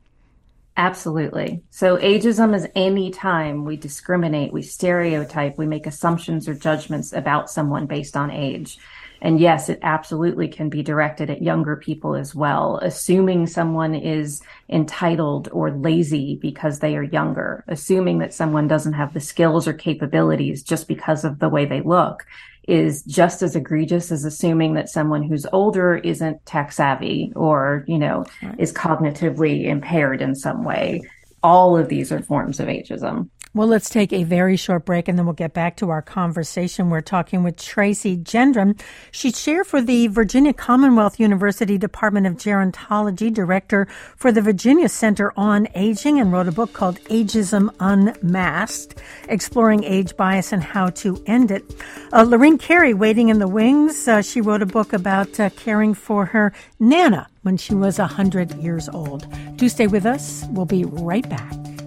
Absolutely. 0.79 1.61
So 1.71 1.97
ageism 1.97 2.55
is 2.55 2.65
any 2.73 3.11
time 3.11 3.65
we 3.65 3.75
discriminate, 3.75 4.53
we 4.53 4.61
stereotype, 4.61 5.57
we 5.57 5.65
make 5.65 5.85
assumptions 5.85 6.47
or 6.47 6.53
judgments 6.53 7.11
about 7.11 7.49
someone 7.49 7.85
based 7.85 8.15
on 8.15 8.31
age. 8.31 8.77
And 9.21 9.39
yes, 9.39 9.69
it 9.69 9.79
absolutely 9.81 10.47
can 10.47 10.69
be 10.69 10.81
directed 10.81 11.29
at 11.29 11.41
younger 11.41 11.75
people 11.75 12.15
as 12.15 12.33
well, 12.33 12.79
assuming 12.81 13.47
someone 13.47 13.93
is 13.95 14.41
entitled 14.69 15.49
or 15.51 15.71
lazy 15.71 16.37
because 16.41 16.79
they 16.79 16.95
are 16.95 17.03
younger, 17.03 17.63
assuming 17.67 18.19
that 18.19 18.33
someone 18.33 18.67
doesn't 18.67 18.93
have 18.93 19.13
the 19.13 19.19
skills 19.19 19.67
or 19.67 19.73
capabilities 19.73 20.63
just 20.63 20.87
because 20.87 21.25
of 21.25 21.39
the 21.39 21.49
way 21.49 21.65
they 21.65 21.81
look 21.81 22.25
is 22.67 23.01
just 23.03 23.41
as 23.41 23.55
egregious 23.55 24.11
as 24.11 24.23
assuming 24.23 24.75
that 24.75 24.89
someone 24.89 25.23
who's 25.23 25.45
older 25.51 25.95
isn't 25.97 26.45
tech 26.45 26.71
savvy 26.71 27.33
or, 27.35 27.83
you 27.87 27.97
know, 27.97 28.23
is 28.59 28.71
cognitively 28.71 29.65
impaired 29.65 30.21
in 30.21 30.35
some 30.35 30.63
way. 30.63 31.01
All 31.41 31.75
of 31.75 31.89
these 31.89 32.11
are 32.11 32.21
forms 32.21 32.59
of 32.59 32.67
ageism. 32.67 33.29
Well, 33.59 33.67
let's 33.67 33.89
take 33.89 34.13
a 34.13 34.23
very 34.23 34.55
short 34.55 34.85
break 34.85 35.09
and 35.09 35.19
then 35.19 35.25
we'll 35.25 35.33
get 35.33 35.53
back 35.53 35.75
to 35.77 35.89
our 35.89 36.01
conversation. 36.01 36.89
We're 36.89 37.01
talking 37.01 37.43
with 37.43 37.57
Tracey 37.57 38.15
Gendron. 38.15 38.79
She's 39.11 39.43
chair 39.43 39.65
for 39.65 39.81
the 39.81 40.07
Virginia 40.07 40.53
Commonwealth 40.53 41.19
University 41.19 41.77
Department 41.77 42.25
of 42.25 42.35
Gerontology, 42.35 43.33
director 43.33 43.85
for 44.15 44.31
the 44.31 44.41
Virginia 44.41 44.87
Center 44.87 45.33
on 45.35 45.67
Aging, 45.75 46.21
and 46.21 46.31
wrote 46.31 46.47
a 46.47 46.53
book 46.53 46.71
called 46.71 47.01
Ageism 47.09 47.69
Unmasked, 47.81 49.01
exploring 49.27 49.83
age 49.83 50.15
bias 50.15 50.53
and 50.53 50.63
how 50.63 50.87
to 50.91 51.21
end 51.25 51.51
it. 51.51 51.65
Uh, 52.13 52.23
Lorene 52.23 52.57
Cary, 52.59 52.93
waiting 52.93 53.27
in 53.27 53.39
the 53.39 53.47
wings, 53.49 54.07
uh, 54.07 54.21
she 54.21 54.39
wrote 54.39 54.61
a 54.61 54.65
book 54.65 54.93
about 54.93 55.37
uh, 55.37 55.49
caring 55.49 55.93
for 55.93 56.27
her 56.27 56.53
Nana 56.79 57.27
when 57.41 57.57
she 57.57 57.75
was 57.75 57.99
100 57.99 58.53
years 58.53 58.87
old. 58.87 59.27
Do 59.57 59.67
stay 59.67 59.87
with 59.87 60.05
us. 60.05 60.45
We'll 60.51 60.63
be 60.63 60.85
right 60.85 61.27
back. 61.29 61.78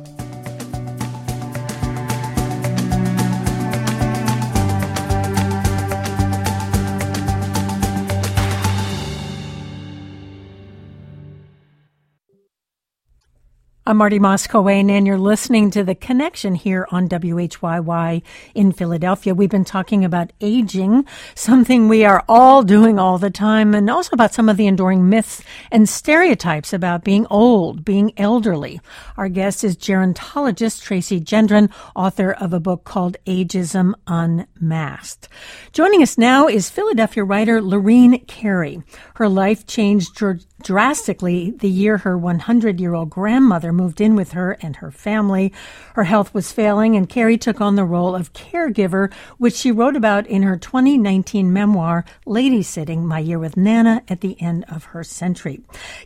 I'm 13.84 13.96
Marty 13.96 14.20
Moss-Coane, 14.20 14.92
and 14.92 15.08
you're 15.08 15.18
listening 15.18 15.72
to 15.72 15.82
The 15.82 15.96
Connection 15.96 16.54
here 16.54 16.86
on 16.92 17.08
WHYY 17.08 18.22
in 18.54 18.70
Philadelphia. 18.70 19.34
We've 19.34 19.50
been 19.50 19.64
talking 19.64 20.04
about 20.04 20.32
aging, 20.40 21.04
something 21.34 21.88
we 21.88 22.04
are 22.04 22.24
all 22.28 22.62
doing 22.62 23.00
all 23.00 23.18
the 23.18 23.28
time, 23.28 23.74
and 23.74 23.90
also 23.90 24.10
about 24.12 24.34
some 24.34 24.48
of 24.48 24.56
the 24.56 24.68
enduring 24.68 25.08
myths 25.08 25.42
and 25.72 25.88
stereotypes 25.88 26.72
about 26.72 27.02
being 27.02 27.26
old, 27.28 27.84
being 27.84 28.12
elderly. 28.16 28.80
Our 29.16 29.28
guest 29.28 29.64
is 29.64 29.76
gerontologist 29.76 30.82
Tracey 30.82 31.20
Gendron, 31.20 31.68
author 31.96 32.30
of 32.34 32.52
a 32.52 32.60
book 32.60 32.84
called 32.84 33.16
Ageism 33.26 33.94
Unmasked. 34.06 35.28
Joining 35.72 36.04
us 36.04 36.16
now 36.16 36.46
is 36.46 36.70
Philadelphia 36.70 37.24
writer 37.24 37.60
Lorene 37.60 38.24
Cary. 38.26 38.80
Her 39.16 39.28
life 39.28 39.66
changed 39.66 40.14
drastically 40.62 41.50
the 41.50 41.68
year 41.68 41.98
her 41.98 42.16
100 42.16 42.80
year 42.80 42.94
old 42.94 43.10
grandmother 43.10 43.72
moved 43.72 44.00
in 44.00 44.16
with 44.16 44.32
her 44.32 44.56
and 44.60 44.76
her 44.76 44.90
family. 44.90 45.52
Her 45.94 46.04
health 46.04 46.32
was 46.32 46.52
failing, 46.52 46.96
and 46.96 47.08
Cary 47.08 47.36
took 47.36 47.60
on 47.60 47.76
the 47.76 47.84
role 47.84 48.14
of 48.14 48.32
caregiver, 48.32 49.12
which 49.38 49.54
she 49.54 49.72
wrote 49.72 49.96
about 49.96 50.26
in 50.26 50.42
her 50.42 50.56
2019 50.56 51.52
memoir, 51.52 52.04
Ladysitting 52.26 53.02
My 53.02 53.18
Year 53.18 53.38
with 53.38 53.56
Nana 53.56 54.02
at 54.08 54.20
the 54.20 54.40
End 54.40 54.64
of 54.68 54.84
Her 54.84 55.04
Century. 55.04 55.60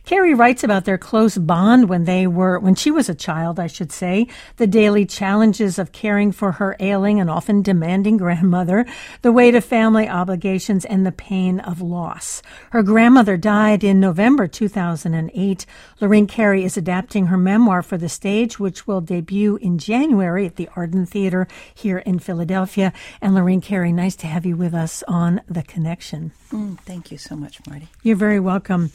Cary 0.05 0.33
writes 0.33 0.63
about 0.63 0.85
their 0.85 0.97
close 0.97 1.37
bond 1.37 1.87
when 1.87 2.05
they 2.05 2.27
were, 2.27 2.59
when 2.59 2.75
she 2.75 2.91
was 2.91 3.09
a 3.09 3.15
child, 3.15 3.59
I 3.59 3.67
should 3.67 3.91
say, 3.91 4.27
the 4.57 4.67
daily 4.67 5.05
challenges 5.05 5.79
of 5.79 5.91
caring 5.91 6.31
for 6.31 6.53
her 6.53 6.75
ailing 6.79 7.19
and 7.19 7.29
often 7.29 7.61
demanding 7.61 8.17
grandmother, 8.17 8.85
the 9.21 9.31
weight 9.31 9.55
of 9.55 9.63
family 9.63 10.07
obligations, 10.07 10.85
and 10.85 11.05
the 11.05 11.11
pain 11.11 11.59
of 11.59 11.81
loss. 11.81 12.41
Her 12.71 12.83
grandmother 12.83 13.37
died 13.37 13.83
in 13.83 13.99
November 13.99 14.46
2008. 14.47 15.65
Lorene 16.01 16.27
Cary 16.27 16.63
is 16.63 16.77
adapting 16.77 17.27
her 17.27 17.37
memoir 17.37 17.81
for 17.81 17.97
the 17.97 18.09
stage, 18.09 18.59
which 18.59 18.87
will 18.87 19.01
debut 19.01 19.57
in 19.57 19.77
January 19.77 20.45
at 20.45 20.55
the 20.55 20.69
Arden 20.75 21.05
Theater 21.05 21.47
here 21.73 21.99
in 21.99 22.19
Philadelphia. 22.19 22.93
And 23.21 23.35
Lorene 23.35 23.61
Cary, 23.61 23.91
nice 23.91 24.15
to 24.17 24.27
have 24.27 24.45
you 24.45 24.55
with 24.55 24.73
us 24.73 25.03
on 25.07 25.41
The 25.47 25.63
Connection. 25.63 26.31
Mm, 26.51 26.79
thank 26.81 27.11
you 27.11 27.17
so 27.17 27.35
much, 27.35 27.59
Marty. 27.67 27.87
You're 28.03 28.15
very 28.15 28.39
welcome. 28.39 28.91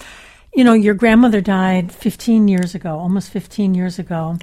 You 0.54 0.64
know, 0.64 0.74
your 0.74 0.94
grandmother 0.94 1.40
died 1.40 1.92
15 1.92 2.48
years 2.48 2.74
ago, 2.74 2.98
almost 2.98 3.30
15 3.30 3.74
years 3.74 3.98
ago. 3.98 4.38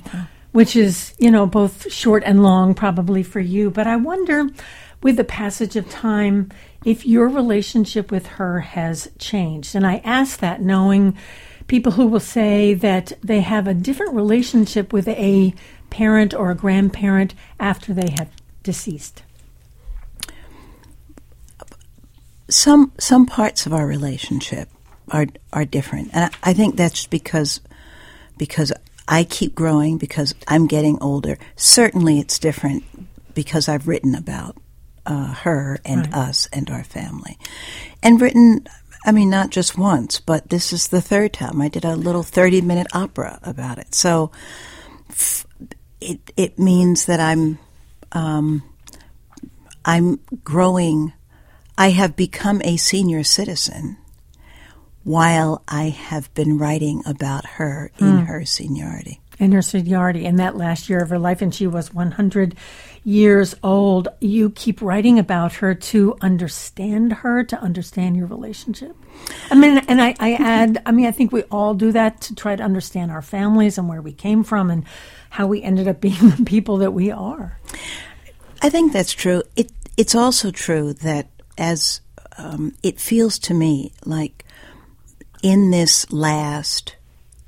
which 0.52 0.76
is, 0.76 1.14
you 1.20 1.30
know, 1.30 1.46
both 1.46 1.92
short 1.92 2.24
and 2.26 2.42
long 2.42 2.74
probably 2.74 3.24
for 3.24 3.40
you. 3.40 3.70
But 3.70 3.88
I 3.88 3.96
wonder, 3.96 4.48
with 5.04 5.16
the 5.16 5.24
passage 5.24 5.76
of 5.76 5.90
time, 5.90 6.50
if 6.86 7.06
your 7.06 7.28
relationship 7.28 8.12
with 8.12 8.28
her 8.28 8.62
has 8.62 9.10
changed. 9.18 9.76
And 9.76 9.86
I 9.86 9.98
ask 10.04 10.40
that 10.40 10.62
knowing 10.62 11.18
people 11.68 11.94
who 11.94 12.08
will 12.08 12.20
say 12.20 12.74
that 12.74 13.14
they 13.24 13.42
have 13.42 13.68
a 13.68 13.74
different 13.74 14.14
relationship 14.14 14.92
with 14.92 15.08
a 15.08 15.54
parent 15.90 16.34
or 16.34 16.52
a 16.52 16.56
grandparent 16.56 17.34
after 17.60 17.94
they 17.94 18.12
have 18.18 18.30
deceased. 18.64 19.24
Some 22.50 22.92
some 22.98 23.26
parts 23.28 23.66
of 23.66 23.74
our 23.74 23.86
relationship 23.86 24.70
are 25.12 25.28
are 25.54 25.66
different, 25.66 26.10
and 26.14 26.34
I, 26.44 26.54
think 26.54 26.76
that's 26.76 27.06
because 27.06 27.62
because 28.38 28.74
I 29.08 29.24
keep 29.24 29.54
growing 29.54 30.00
because 30.00 30.34
I'm 30.48 30.66
getting 30.66 30.98
older. 31.00 31.38
Certainly, 31.56 32.20
it's 32.20 32.40
different 32.40 32.84
because 33.36 33.70
I've 33.70 33.88
written 33.88 34.16
about 34.16 34.58
uh, 35.06 35.34
her 35.34 35.80
and 35.86 36.06
right. 36.08 36.14
us 36.14 36.48
and 36.52 36.70
our 36.70 36.84
family, 36.84 37.38
and 38.04 38.22
written. 38.22 38.68
I 39.06 39.14
mean, 39.14 39.30
not 39.30 39.50
just 39.50 39.78
once, 39.78 40.20
but 40.20 40.50
this 40.50 40.74
is 40.74 40.90
the 40.90 41.02
third 41.02 41.32
time 41.32 41.62
I 41.62 41.70
did 41.70 41.86
a 41.86 41.96
little 41.96 42.22
30 42.22 42.60
minute 42.60 42.88
opera 42.94 43.40
about 43.44 43.78
it. 43.78 43.96
So 43.96 44.30
it, 46.02 46.20
it 46.36 46.60
means 46.60 47.06
that 47.06 47.22
I'm, 47.22 47.60
um, 48.12 48.62
I'm 49.86 50.20
growing. 50.44 51.14
I 51.78 51.92
have 51.92 52.18
become 52.18 52.62
a 52.66 52.76
senior 52.76 53.24
citizen 53.24 53.98
while 55.04 55.64
I 55.68 55.86
have 55.90 56.34
been 56.34 56.58
writing 56.58 57.02
about 57.06 57.46
her 57.46 57.92
in 58.00 58.06
mm. 58.06 58.26
her 58.28 58.46
seniority. 58.46 59.22
In 59.40 59.54
her 59.54 59.62
seniority, 59.62 60.26
in 60.26 60.36
that 60.36 60.58
last 60.58 60.90
year 60.90 61.02
of 61.02 61.10
her 61.10 61.18
life, 61.18 61.42
and 61.42 61.56
she 61.56 61.66
was 61.66 61.94
100 61.94 62.58
years 63.06 63.56
old. 63.64 64.10
You 64.20 64.50
keep 64.50 64.82
writing 64.82 65.18
about 65.18 65.54
her 65.54 65.74
to 65.74 66.18
understand 66.22 67.14
her, 67.14 67.44
to 67.46 67.60
understand 67.60 68.18
your 68.18 68.28
relationship. 68.28 68.96
I 69.50 69.56
mean, 69.56 69.78
and 69.88 70.02
I, 70.02 70.16
I 70.20 70.34
add, 70.34 70.82
I 70.86 70.92
mean, 70.92 71.06
I 71.06 71.12
think 71.12 71.32
we 71.32 71.44
all 71.44 71.74
do 71.74 71.92
that 71.94 72.22
to 72.22 72.36
try 72.36 72.56
to 72.56 72.64
understand 72.64 73.12
our 73.12 73.22
families 73.22 73.78
and 73.78 73.88
where 73.88 74.02
we 74.02 74.14
came 74.14 74.44
from 74.44 74.70
and 74.70 74.84
how 75.30 75.48
we 75.48 75.64
ended 75.64 75.88
up 75.88 76.02
being 76.02 76.30
the 76.32 76.44
people 76.46 76.78
that 76.78 76.92
we 76.92 77.12
are. 77.12 77.60
I 78.62 78.70
think 78.70 78.92
that's 78.92 79.14
true. 79.14 79.44
It, 79.56 79.72
it's 79.96 80.16
also 80.16 80.52
true 80.52 80.94
that 80.94 81.30
as 81.58 82.02
um, 82.38 82.76
it 82.84 83.00
feels 83.00 83.40
to 83.40 83.54
me 83.54 83.94
like 84.06 84.46
in 85.42 85.72
this 85.72 86.12
last, 86.12 86.96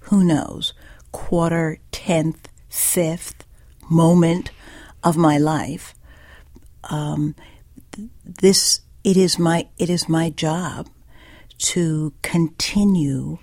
who 0.01 0.23
knows, 0.23 0.73
quarter, 1.11 1.79
tenth, 1.91 2.47
fifth 2.69 3.45
moment 3.89 4.51
of 5.03 5.17
my 5.17 5.37
life, 5.37 5.93
um, 6.85 7.35
this 8.23 8.81
it 9.03 9.17
is 9.17 9.39
my 9.39 9.67
it 9.77 9.89
is 9.89 10.07
my 10.07 10.29
job 10.29 10.87
to 11.57 12.13
continue 12.21 13.37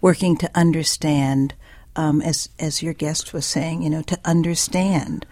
working 0.00 0.36
to 0.36 0.50
understand, 0.54 1.54
um, 1.94 2.20
as 2.22 2.48
as 2.58 2.82
your 2.82 2.94
guest 2.94 3.32
was 3.32 3.46
saying, 3.46 3.82
you 3.82 3.90
know, 3.90 4.02
to 4.02 4.18
understand 4.24 5.26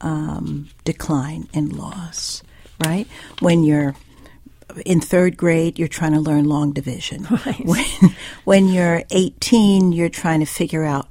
um, 0.00 0.68
decline 0.84 1.48
and 1.52 1.72
loss. 1.72 2.42
Right 2.84 3.06
when 3.40 3.64
you're 3.64 3.94
in 4.84 5.00
third 5.00 5.36
grade, 5.36 5.78
you're 5.78 5.88
trying 5.88 6.12
to 6.12 6.20
learn 6.20 6.44
long 6.44 6.72
division. 6.72 7.26
Right. 7.46 7.64
When, 7.64 7.84
when 8.44 8.68
you're 8.68 9.02
18, 9.10 9.92
you're 9.92 10.08
trying 10.08 10.40
to 10.40 10.46
figure 10.46 10.84
out 10.84 11.08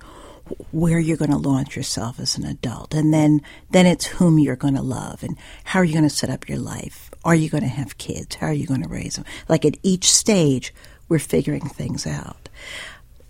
where 0.71 0.99
you're 0.99 1.17
going 1.17 1.31
to 1.31 1.37
launch 1.37 1.75
yourself 1.75 2.19
as 2.19 2.37
an 2.37 2.45
adult. 2.45 2.93
And 2.93 3.13
then, 3.13 3.41
then 3.71 3.85
it's 3.85 4.05
whom 4.05 4.39
you're 4.39 4.55
going 4.55 4.75
to 4.75 4.81
love 4.81 5.23
and 5.23 5.37
how 5.63 5.79
are 5.79 5.83
you 5.83 5.93
going 5.93 6.03
to 6.03 6.09
set 6.09 6.29
up 6.29 6.47
your 6.47 6.59
life? 6.59 7.09
Are 7.23 7.35
you 7.35 7.49
going 7.49 7.63
to 7.63 7.69
have 7.69 7.97
kids? 7.97 8.35
How 8.35 8.47
are 8.47 8.53
you 8.53 8.67
going 8.67 8.83
to 8.83 8.89
raise 8.89 9.15
them? 9.15 9.25
Like 9.49 9.65
at 9.65 9.77
each 9.81 10.11
stage, 10.11 10.73
we're 11.09 11.19
figuring 11.19 11.67
things 11.67 12.05
out. 12.05 12.49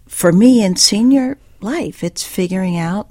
For 0.08 0.32
me 0.32 0.64
in 0.64 0.76
senior 0.76 1.38
life, 1.62 2.04
it's 2.04 2.24
figuring 2.24 2.78
out 2.78 3.10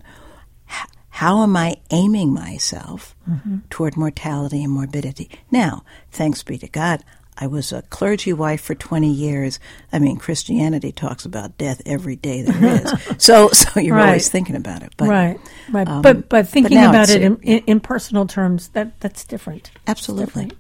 how 1.14 1.42
am 1.44 1.56
I 1.56 1.76
aiming 1.90 2.32
myself 2.34 3.14
mm-hmm. 3.28 3.58
toward 3.70 3.96
mortality 3.96 4.64
and 4.64 4.72
morbidity? 4.72 5.30
Now, 5.48 5.84
thanks 6.10 6.42
be 6.42 6.58
to 6.58 6.68
God, 6.68 7.04
I 7.36 7.46
was 7.48 7.72
a 7.72 7.82
clergy 7.82 8.32
wife 8.32 8.60
for 8.60 8.74
20 8.74 9.10
years. 9.10 9.58
I 9.92 9.98
mean, 9.98 10.16
Christianity 10.16 10.92
talks 10.92 11.24
about 11.24 11.58
death 11.58 11.82
every 11.84 12.16
day 12.16 12.42
there 12.42 12.82
is. 12.82 12.92
so, 13.18 13.48
so 13.48 13.80
you're 13.80 13.96
right. 13.96 14.06
always 14.06 14.28
thinking 14.28 14.56
about 14.56 14.82
it. 14.82 14.92
But, 14.96 15.08
right, 15.08 15.40
right. 15.70 15.88
Um, 15.88 16.02
but, 16.02 16.28
but 16.28 16.48
thinking 16.48 16.78
but 16.78 16.90
about 16.90 17.10
it 17.10 17.22
in, 17.22 17.36
in, 17.42 17.80
personal 17.80 18.26
terms, 18.26 18.68
that, 18.68 19.00
that's 19.00 19.24
different. 19.24 19.72
Absolutely. 19.86 20.44
Different. 20.44 20.58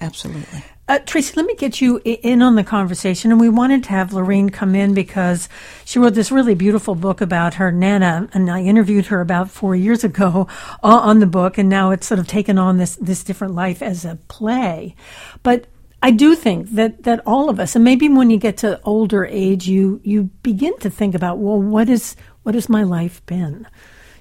Absolutely. 0.00 0.64
Uh, 0.86 0.98
Tracey, 0.98 1.32
let 1.36 1.46
me 1.46 1.54
get 1.54 1.80
you 1.80 2.00
in 2.04 2.42
on 2.42 2.56
the 2.56 2.64
conversation. 2.64 3.30
And 3.30 3.40
we 3.40 3.48
wanted 3.48 3.84
to 3.84 3.90
have 3.90 4.12
Lorene 4.12 4.50
come 4.50 4.74
in 4.74 4.92
because 4.92 5.48
she 5.84 5.98
wrote 5.98 6.14
this 6.14 6.30
really 6.30 6.54
beautiful 6.54 6.94
book 6.94 7.22
about 7.22 7.54
her 7.54 7.72
Nana. 7.72 8.28
And 8.34 8.50
I 8.50 8.62
interviewed 8.62 9.06
her 9.06 9.22
about 9.22 9.50
four 9.50 9.74
years 9.74 10.04
ago 10.04 10.46
on 10.82 11.20
the 11.20 11.26
book. 11.26 11.56
And 11.56 11.70
now 11.70 11.90
it's 11.90 12.06
sort 12.06 12.20
of 12.20 12.26
taken 12.26 12.58
on 12.58 12.76
this, 12.76 12.96
this 12.96 13.24
different 13.24 13.54
life 13.54 13.80
as 13.80 14.04
a 14.04 14.18
play. 14.28 14.94
But 15.42 15.66
I 16.04 16.10
do 16.10 16.34
think 16.34 16.72
that, 16.72 17.04
that 17.04 17.22
all 17.24 17.48
of 17.48 17.58
us, 17.58 17.74
and 17.74 17.82
maybe 17.82 18.10
when 18.10 18.28
you 18.28 18.36
get 18.36 18.58
to 18.58 18.78
older 18.84 19.24
age, 19.24 19.66
you, 19.66 20.02
you 20.04 20.24
begin 20.42 20.78
to 20.80 20.90
think 20.90 21.14
about, 21.14 21.38
well, 21.38 21.58
what 21.58 21.88
is, 21.88 22.14
what 22.42 22.54
has 22.54 22.68
my 22.68 22.82
life 22.82 23.24
been? 23.24 23.66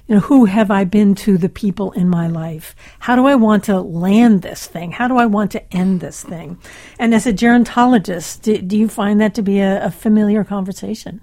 you 0.08 0.15
know, 0.15 0.22
who 0.22 0.46
have 0.46 0.72
I 0.72 0.86
been 0.86 1.13
to 1.15 1.38
the 1.38 1.50
people 1.50 1.91
in 1.91 2.08
my 2.08 2.28
life? 2.28 2.74
How 3.00 3.17
do 3.17 3.26
I 3.26 3.36
want 3.36 3.65
to 3.65 3.82
land 3.82 4.41
this 4.41 4.65
thing? 4.65 4.91
How 4.91 5.10
do 5.10 5.17
I 5.17 5.26
want 5.26 5.52
to 5.52 5.76
end 5.76 6.00
this 6.00 6.24
thing? 6.24 6.58
And 7.00 7.13
as 7.13 7.26
a 7.26 7.34
gerontologist, 7.34 8.41
do, 8.41 8.58
do 8.58 8.78
you 8.78 8.88
find 8.88 9.19
that 9.19 9.34
to 9.36 9.41
be 9.41 9.60
a, 9.60 9.86
a, 9.86 9.91
familiar 9.91 10.43
conversation? 10.43 11.22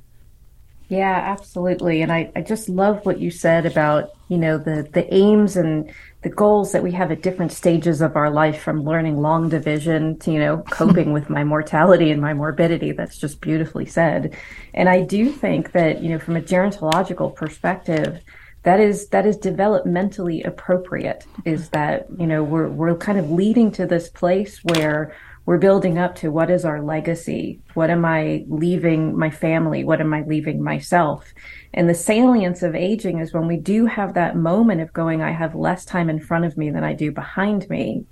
Yeah, 0.88 1.12
absolutely. 1.12 2.03
And 2.03 2.12
I, 2.12 2.33
I 2.35 2.40
just 2.42 2.68
love 2.68 3.05
what 3.07 3.20
you 3.20 3.31
said 3.31 3.64
about, 3.64 4.11
you 4.29 4.38
know, 4.38 4.59
the, 4.59 4.88
the 4.92 5.12
aims 5.12 5.57
and 5.57 5.90
the 6.22 6.28
goals 6.28 6.72
that 6.72 6.83
we 6.83 6.92
have 6.92 7.11
at 7.11 7.22
different 7.22 7.50
stages 7.50 8.02
of 8.02 8.14
our 8.14 8.30
life 8.30 8.61
from 8.61 8.85
learning 8.85 9.20
long 9.20 9.48
division 9.48 10.18
to, 10.18 10.30
you 10.33 10.38
know, 10.38 10.56
hmm. 10.59 10.68
coping 10.68 11.12
with 11.12 11.30
my 11.30 11.44
mortality 11.44 12.11
and 12.11 12.20
my 12.20 12.35
morbidity. 12.35 12.92
That's 12.92 13.16
just 13.16 13.40
beautifully 13.40 13.87
said. 13.87 14.37
And 14.74 14.88
I 14.88 15.02
do 15.02 15.30
think 15.30 15.72
that, 15.72 16.02
you 16.02 16.11
know, 16.11 16.18
from 16.18 16.37
a 16.37 16.42
gerontological 16.42 17.35
perspective, 17.35 18.22
that 18.62 18.80
is 18.80 19.09
that 19.09 19.26
is 19.26 19.38
developmentally 19.38 20.46
appropriate 20.46 21.24
is 21.44 21.70
that 21.70 22.06
you 22.18 22.26
know 22.26 22.44
we're 22.44 22.68
we're 22.68 22.96
kind 22.96 23.18
of 23.18 23.30
leading 23.30 23.70
to 23.72 23.87
this 23.87 24.11
place 24.11 24.62
where 24.64 25.16
we're 25.46 25.59
building 25.59 25.98
up 25.98 26.14
to 26.16 26.30
what 26.30 26.50
is 26.50 26.64
our 26.64 26.83
legacy 26.83 27.61
what 27.74 27.88
am 27.88 28.04
i 28.04 28.44
leaving 28.48 29.16
my 29.16 29.30
family 29.30 29.83
what 29.83 30.00
am 30.00 30.12
i 30.12 30.22
leaving 30.22 30.62
myself 30.62 31.33
and 31.72 31.88
the 31.88 31.94
salience 31.94 32.62
of 32.62 32.74
aging 32.74 33.18
is 33.18 33.33
when 33.33 33.46
we 33.46 33.56
do 33.56 33.87
have 33.87 34.14
that 34.14 34.37
moment 34.37 34.80
of 34.80 34.92
going 34.92 35.22
i 35.22 35.30
have 35.30 35.54
less 35.54 35.85
time 35.85 36.11
in 36.11 36.20
front 36.20 36.44
of 36.44 36.56
me 36.56 36.70
than 36.70 36.85
i 36.85 36.92
do 36.92 37.11
behind 37.11 37.68
me 37.70 38.04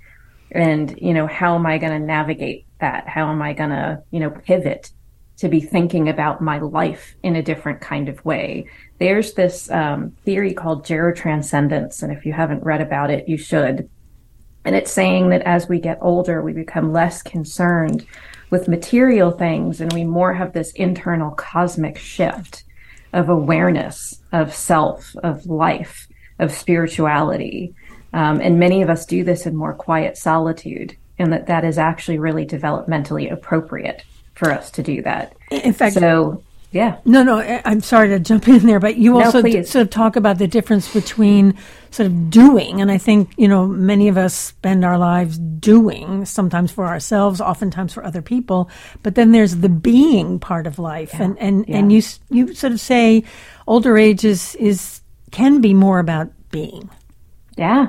and 0.51 0.97
you 1.01 1.13
know 1.13 1.27
how 1.27 1.55
am 1.55 1.65
i 1.65 1.77
going 1.77 1.93
to 1.93 2.05
navigate 2.05 2.65
that 2.79 3.07
how 3.07 3.29
am 3.29 3.41
i 3.41 3.53
going 3.53 3.69
to 3.69 4.01
you 4.11 4.19
know 4.19 4.29
pivot 4.29 4.91
to 5.37 5.47
be 5.47 5.61
thinking 5.61 6.09
about 6.09 6.41
my 6.41 6.59
life 6.59 7.15
in 7.23 7.35
a 7.35 7.43
different 7.43 7.79
kind 7.79 8.09
of 8.09 8.23
way 8.25 8.65
there's 8.99 9.33
this 9.33 9.71
um, 9.71 10.11
theory 10.25 10.53
called 10.53 10.85
gerotranscendence. 10.85 12.03
And 12.03 12.11
if 12.11 12.25
you 12.25 12.33
haven't 12.33 12.63
read 12.63 12.81
about 12.81 13.09
it, 13.09 13.27
you 13.27 13.37
should. 13.37 13.89
And 14.65 14.75
it's 14.75 14.91
saying 14.91 15.29
that 15.29 15.41
as 15.43 15.69
we 15.69 15.79
get 15.79 15.97
older, 16.01 16.41
we 16.41 16.51
become 16.51 16.91
less 16.91 17.21
concerned 17.23 18.05
with 18.49 18.67
material 18.67 19.31
things 19.31 19.79
and 19.79 19.91
we 19.93 20.03
more 20.03 20.33
have 20.33 20.53
this 20.53 20.71
internal 20.73 21.31
cosmic 21.31 21.97
shift 21.97 22.65
of 23.13 23.29
awareness 23.29 24.21
of 24.31 24.53
self, 24.53 25.15
of 25.23 25.45
life, 25.45 26.07
of 26.39 26.51
spirituality. 26.51 27.73
Um, 28.13 28.41
and 28.41 28.59
many 28.59 28.81
of 28.81 28.89
us 28.89 29.05
do 29.05 29.23
this 29.23 29.45
in 29.45 29.55
more 29.55 29.73
quiet 29.73 30.17
solitude, 30.17 30.95
and 31.17 31.31
that 31.33 31.47
that 31.47 31.65
is 31.65 31.77
actually 31.77 32.19
really 32.19 32.45
developmentally 32.45 33.31
appropriate 33.31 34.03
for 34.33 34.51
us 34.51 34.71
to 34.71 34.83
do 34.83 35.01
that. 35.03 35.35
In 35.51 35.73
fact, 35.73 35.95
so 35.95 36.43
yeah. 36.71 36.97
No, 37.03 37.23
no, 37.23 37.39
eh, 37.39 37.61
I'm 37.65 37.81
sorry 37.81 38.09
to 38.09 38.19
jump 38.19 38.47
in 38.47 38.65
there, 38.65 38.79
but 38.79 38.97
you 38.97 39.13
no, 39.13 39.25
also 39.25 39.41
d- 39.41 39.63
sort 39.63 39.81
of 39.81 39.89
talk 39.89 40.15
about 40.15 40.37
the 40.37 40.47
difference 40.47 40.93
between 40.93 41.55
sort 41.89 42.05
of 42.05 42.29
doing, 42.29 42.79
and 42.79 42.91
I 42.91 42.99
think, 42.99 43.31
you 43.37 43.47
know, 43.47 43.65
many 43.65 44.07
of 44.07 44.17
us 44.17 44.35
spend 44.35 44.85
our 44.85 44.97
lives 44.97 45.39
doing, 45.39 46.25
sometimes 46.25 46.71
for 46.71 46.85
ourselves, 46.85 47.41
oftentimes 47.41 47.93
for 47.93 48.03
other 48.03 48.21
people, 48.21 48.69
but 49.01 49.15
then 49.15 49.31
there's 49.31 49.57
the 49.57 49.69
being 49.69 50.39
part 50.39 50.67
of 50.67 50.77
life. 50.77 51.11
Yeah. 51.13 51.23
And, 51.23 51.39
and, 51.39 51.65
yeah. 51.67 51.77
and 51.77 51.91
you, 51.91 52.03
you 52.29 52.53
sort 52.53 52.73
of 52.73 52.79
say 52.79 53.23
older 53.65 53.97
age 53.97 54.23
is, 54.23 54.53
is, 54.55 55.01
can 55.31 55.61
be 55.61 55.73
more 55.73 55.97
about 55.97 56.31
being. 56.51 56.89
Yeah, 57.57 57.87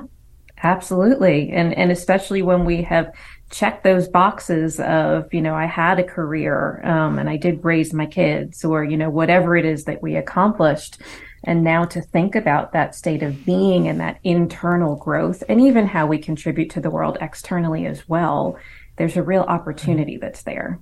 absolutely. 0.62 1.51
And, 1.51 1.75
and 1.75 1.93
especially 1.93 2.40
when 2.40 2.64
we 2.64 2.83
have 2.83 3.12
check 3.50 3.82
those 3.82 4.08
boxes 4.08 4.78
of, 4.80 5.32
you 5.34 5.42
know, 5.42 5.54
I 5.54 5.66
had 5.66 5.98
a 5.98 6.04
career 6.04 6.80
um, 6.84 7.18
and 7.18 7.28
I 7.28 7.36
did 7.36 7.64
raise 7.64 7.92
my 7.92 8.06
kids 8.06 8.64
or, 8.64 8.84
you 8.84 8.96
know, 8.96 9.10
whatever 9.10 9.56
it 9.56 9.64
is 9.64 9.84
that 9.84 10.02
we 10.02 10.16
accomplished. 10.16 10.98
And 11.44 11.64
now 11.64 11.84
to 11.86 12.00
think 12.00 12.34
about 12.34 12.72
that 12.72 12.94
state 12.94 13.22
of 13.22 13.44
being 13.44 13.88
and 13.88 13.98
that 14.00 14.18
internal 14.22 14.96
growth, 14.96 15.42
and 15.48 15.60
even 15.60 15.86
how 15.86 16.06
we 16.06 16.18
contribute 16.18 16.70
to 16.70 16.80
the 16.80 16.90
world 16.90 17.18
externally 17.20 17.86
as 17.86 18.08
well, 18.08 18.58
there's 19.00 19.16
a 19.16 19.22
real 19.22 19.40
opportunity 19.40 20.18
that's 20.18 20.42
there. 20.42 20.78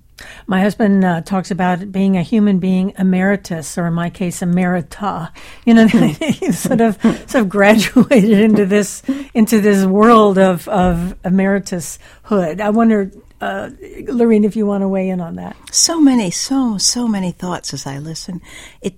My 0.49 0.61
husband 0.61 1.05
uh, 1.05 1.21
talks 1.21 1.53
about 1.53 1.93
being 1.93 2.17
a 2.17 2.23
human 2.23 2.59
being 2.59 2.93
emeritus, 2.99 3.79
or 3.79 3.87
in 3.87 3.93
my 3.93 4.11
case, 4.11 4.41
emerita. 4.41 5.31
You 5.65 5.75
know, 5.75 5.87
he 5.87 6.51
sort 6.51 6.81
of 6.81 7.01
sort 7.01 7.37
of 7.37 7.49
graduated 7.49 8.41
into 8.41 8.67
this 8.67 9.05
into 9.35 9.61
this 9.61 9.87
world 9.87 10.37
of 10.37 10.67
of 10.67 11.15
emeritushood. 11.23 12.61
I 12.61 12.71
wonder, 12.71 13.13
uh, 13.41 13.71
Lorene, 14.09 14.43
if 14.43 14.57
you 14.57 14.67
want 14.67 14.83
to 14.83 14.89
weigh 14.89 15.11
in 15.11 15.21
on 15.21 15.37
that. 15.37 15.57
So 15.71 16.01
many, 16.01 16.33
so 16.33 16.77
so 16.77 17.07
many 17.07 17.31
thoughts 17.31 17.73
as 17.73 17.87
I 17.87 17.99
listen. 17.99 18.41
It, 18.83 18.97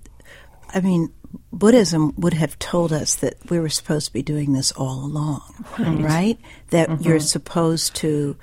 I 0.72 0.80
mean, 0.80 1.12
Buddhism 1.52 2.14
would 2.16 2.32
have 2.32 2.58
told 2.58 2.90
us 2.90 3.16
that 3.16 3.34
we 3.50 3.60
were 3.60 3.68
supposed 3.68 4.06
to 4.06 4.12
be 4.14 4.22
doing 4.22 4.54
this 4.54 4.72
all 4.72 5.04
along, 5.04 5.42
right? 5.78 6.00
right? 6.00 6.38
That 6.70 6.88
mm-hmm. 6.88 7.02
you're 7.02 7.20
supposed 7.20 7.96
to 7.96 8.36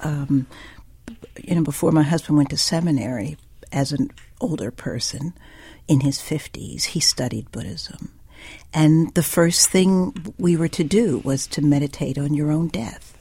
um, 0.00 0.46
you 1.42 1.54
know, 1.54 1.62
before 1.62 1.92
my 1.92 2.02
husband 2.02 2.36
went 2.36 2.50
to 2.50 2.56
seminary 2.56 3.36
as 3.72 3.92
an 3.92 4.10
older 4.40 4.70
person 4.70 5.34
in 5.88 6.00
his 6.00 6.18
50s, 6.18 6.84
he 6.84 7.00
studied 7.00 7.50
Buddhism. 7.52 8.12
And 8.72 9.14
the 9.14 9.22
first 9.22 9.70
thing 9.70 10.34
we 10.38 10.56
were 10.56 10.68
to 10.68 10.84
do 10.84 11.18
was 11.24 11.46
to 11.48 11.62
meditate 11.62 12.18
on 12.18 12.34
your 12.34 12.50
own 12.50 12.68
death. 12.68 13.16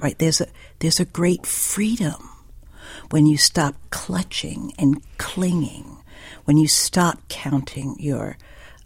Right? 0.00 0.18
There's 0.18 0.40
a 0.40 0.48
there's 0.80 1.00
a 1.00 1.04
great 1.04 1.46
freedom 1.46 2.28
when 3.10 3.26
you 3.26 3.36
stop 3.36 3.76
clutching 3.90 4.72
and 4.78 5.02
clinging, 5.18 5.98
when 6.44 6.56
you 6.56 6.68
stop 6.68 7.20
counting 7.28 7.96
your 7.98 8.36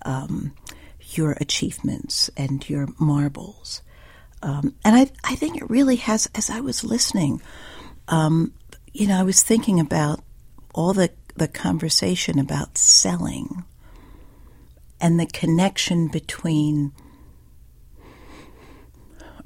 um, 0.03 0.53
your 1.13 1.33
achievements 1.41 2.31
and 2.37 2.69
your 2.69 2.89
marbles, 2.99 3.83
um, 4.43 4.75
and 4.85 4.97
I, 4.97 5.11
I 5.25 5.35
think 5.35 5.57
it 5.57 5.69
really 5.69 5.97
has, 5.97 6.29
as 6.35 6.51
I 6.51 6.61
was 6.61 6.83
listening, 6.83 7.43
um, 8.09 8.53
you 8.93 9.07
know, 9.07 9.19
I 9.19 9.23
was 9.23 9.43
thinking 9.43 9.79
about 9.81 10.21
all 10.75 10.93
the, 10.93 11.11
the 11.37 11.49
conversation 11.49 12.39
about 12.39 12.79
selling 12.79 13.65
and 15.01 15.19
the 15.19 15.27
connection 15.27 16.09
between 16.09 16.93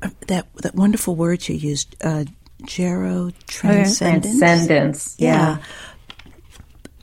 uh, 0.03 0.11
that 0.27 0.47
that 0.57 0.75
wonderful 0.75 1.15
word 1.15 1.49
you 1.49 1.55
used, 1.55 1.95
uh, 2.03 2.25
gero 2.65 3.31
transcendence. 3.47 4.39
Transcendence, 4.39 5.17
yeah. 5.19 5.59
yeah. 5.59 5.63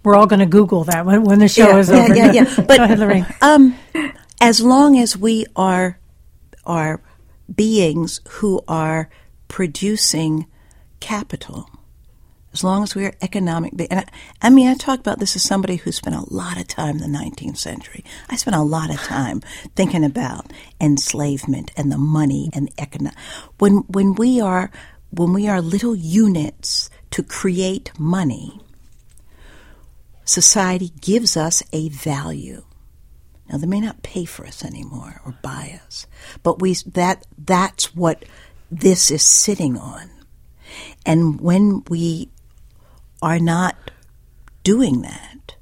We're 0.03 0.15
all 0.15 0.27
going 0.27 0.39
to 0.39 0.45
Google 0.45 0.83
that 0.85 1.05
when, 1.05 1.23
when 1.23 1.39
the 1.39 1.47
show 1.47 1.69
yeah, 1.69 1.77
is 1.77 1.89
yeah, 1.91 2.03
over. 2.03 2.15
Yeah, 2.15 2.31
yeah, 2.31 2.55
But, 2.55 2.67
Go 2.77 2.83
ahead, 2.83 3.35
Um, 3.41 3.75
as 4.39 4.61
long 4.61 4.97
as 4.97 5.15
we 5.15 5.45
are 5.55 5.97
are 6.65 7.01
beings 7.53 8.21
who 8.29 8.61
are 8.67 9.09
producing 9.47 10.47
capital. 10.99 11.69
As 12.53 12.63
long 12.65 12.83
as 12.83 12.95
we 12.95 13.05
are 13.05 13.13
economic, 13.21 13.73
and 13.89 14.01
I, 14.01 14.05
I, 14.41 14.49
mean, 14.49 14.67
I 14.67 14.73
talk 14.73 14.99
about 14.99 15.19
this 15.19 15.37
as 15.37 15.43
somebody 15.43 15.77
who 15.77 15.91
spent 15.93 16.17
a 16.17 16.33
lot 16.33 16.59
of 16.59 16.67
time 16.67 16.97
in 16.97 17.11
the 17.11 17.17
19th 17.17 17.57
century. 17.57 18.03
I 18.29 18.35
spent 18.35 18.57
a 18.57 18.61
lot 18.61 18.89
of 18.89 18.97
time 18.97 19.41
thinking 19.75 20.03
about 20.03 20.51
enslavement 20.79 21.71
and 21.77 21.91
the 21.91 21.97
money 21.97 22.49
and 22.53 22.69
economic. 22.77 23.17
When 23.57 23.77
when 23.87 24.15
we 24.15 24.41
are 24.41 24.69
when 25.11 25.31
we 25.31 25.47
are 25.47 25.61
little 25.61 25.95
units 25.95 26.89
to 27.11 27.23
create 27.23 27.97
money, 27.97 28.59
society 30.25 30.91
gives 30.99 31.37
us 31.37 31.63
a 31.71 31.87
value. 31.89 32.63
Now 33.51 33.57
they 33.57 33.67
may 33.67 33.81
not 33.81 34.01
pay 34.01 34.25
for 34.25 34.45
us 34.47 34.63
anymore 34.63 35.21
or 35.25 35.35
buy 35.41 35.81
us, 35.85 36.07
but 36.41 36.61
we 36.61 36.73
that 36.93 37.25
that's 37.37 37.93
what 37.95 38.23
this 38.71 39.11
is 39.11 39.23
sitting 39.23 39.77
on. 39.77 40.09
And 41.05 41.41
when 41.41 41.83
we 41.89 42.29
are 43.21 43.39
not 43.39 43.75
doing 44.63 45.01
that, 45.01 45.55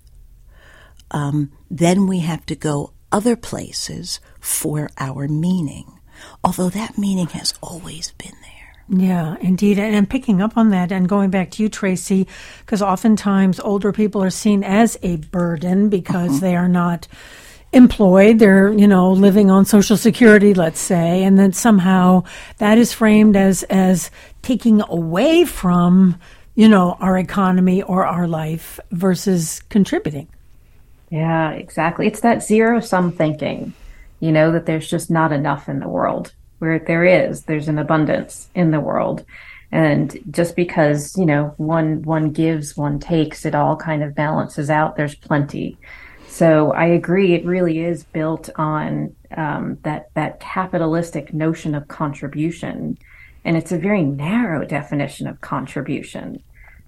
um, 1.10 1.52
then 1.72 2.06
we 2.06 2.20
have 2.20 2.46
to 2.46 2.56
go 2.56 2.94
other 3.12 3.36
places 3.36 4.20
for 4.40 4.90
our 5.00 5.28
meaning, 5.28 6.00
although 6.44 6.70
that 6.70 6.98
meaning 6.98 7.28
has 7.28 7.56
always 7.62 8.12
been 8.12 8.36
there. 8.42 8.60
Yeah, 9.02 9.36
indeed. 9.40 9.78
And 9.80 10.10
picking 10.10 10.42
up 10.42 10.58
on 10.58 10.70
that 10.70 10.92
and 10.92 11.08
going 11.08 11.30
back 11.30 11.52
to 11.52 11.64
you, 11.64 11.70
Tracey, 11.70 12.28
because 12.60 12.82
oftentimes 12.82 13.60
older 13.60 13.92
people 13.92 14.24
are 14.24 14.32
seen 14.32 14.64
as 14.64 14.98
a 15.02 15.18
burden 15.18 15.90
because 15.90 16.32
mm-hmm. 16.32 16.40
they 16.40 16.56
are 16.56 16.70
not 16.70 17.08
employed, 17.72 18.40
they're, 18.40 18.72
you 18.72 18.88
know, 18.88 19.12
living 19.12 19.52
on 19.52 19.66
social 19.66 19.98
security, 19.98 20.54
let's 20.54 20.80
say, 20.80 21.24
and 21.24 21.38
then 21.38 21.54
somehow 21.54 22.24
that 22.58 22.78
is 22.78 22.94
framed 22.94 23.36
as 23.36 23.64
as 23.64 24.10
taking 24.42 24.82
away 24.90 25.46
from, 25.46 26.20
you 26.56 26.68
know, 26.68 26.98
our 27.00 27.18
economy 27.18 27.82
or 27.84 28.06
our 28.06 28.28
life 28.28 28.80
versus 28.92 29.62
contributing. 29.70 30.28
Yeah, 31.10 31.52
exactly. 31.52 32.08
It's 32.08 32.22
that 32.22 32.44
zero 32.44 32.80
sum 32.80 33.12
thinking, 33.12 33.74
you 34.20 34.32
know, 34.32 34.52
that 34.52 34.66
there's 34.66 34.90
just 34.90 35.10
not 35.10 35.32
enough 35.32 35.70
in 35.70 35.80
the 35.80 35.88
world. 35.88 36.34
Where 36.60 36.80
there 36.80 37.06
is, 37.06 37.44
there's 37.44 37.70
an 37.70 37.80
abundance 37.80 38.50
in 38.54 38.72
the 38.72 38.82
world. 38.82 39.24
And 39.72 40.18
just 40.30 40.56
because, 40.56 41.16
you 41.18 41.26
know, 41.26 41.54
one 41.58 42.02
one 42.02 42.32
gives, 42.32 42.76
one 42.76 43.00
takes, 43.00 43.46
it 43.46 43.56
all 43.56 43.78
kind 43.78 44.04
of 44.04 44.16
balances 44.16 44.70
out. 44.70 44.96
There's 44.96 45.16
plenty. 45.16 45.78
So 46.40 46.72
I 46.72 46.86
agree. 46.86 47.34
It 47.34 47.44
really 47.44 47.80
is 47.80 48.06
built 48.06 48.50
on 48.56 49.14
um, 49.36 49.78
that 49.84 50.10
that 50.14 50.40
capitalistic 50.40 51.34
notion 51.34 51.76
of 51.76 51.90
contribution, 51.90 52.98
and 53.44 53.58
it's 53.58 53.74
a 53.74 53.78
very 53.78 54.04
narrow 54.04 54.64
definition 54.64 55.28
of 55.28 55.42
contribution. 55.42 56.42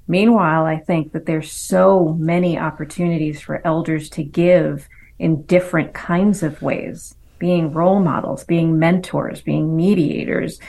Meanwhile, 0.07 0.65
I 0.67 0.77
think 0.77 1.11
that 1.11 1.25
there's 1.25 1.51
so 1.51 2.15
many 2.17 2.57
opportunities 2.57 3.41
for 3.41 3.61
elders 3.67 4.09
to 4.11 4.23
give 4.23 4.87
in 5.19 5.43
different 5.43 5.93
kinds 5.93 6.43
of 6.43 6.61
ways, 6.61 7.13
being 7.37 7.73
role 7.73 7.99
models, 7.99 8.45
being 8.45 8.79
mentors, 8.79 9.41
being 9.41 9.75
mediators, 9.75 10.61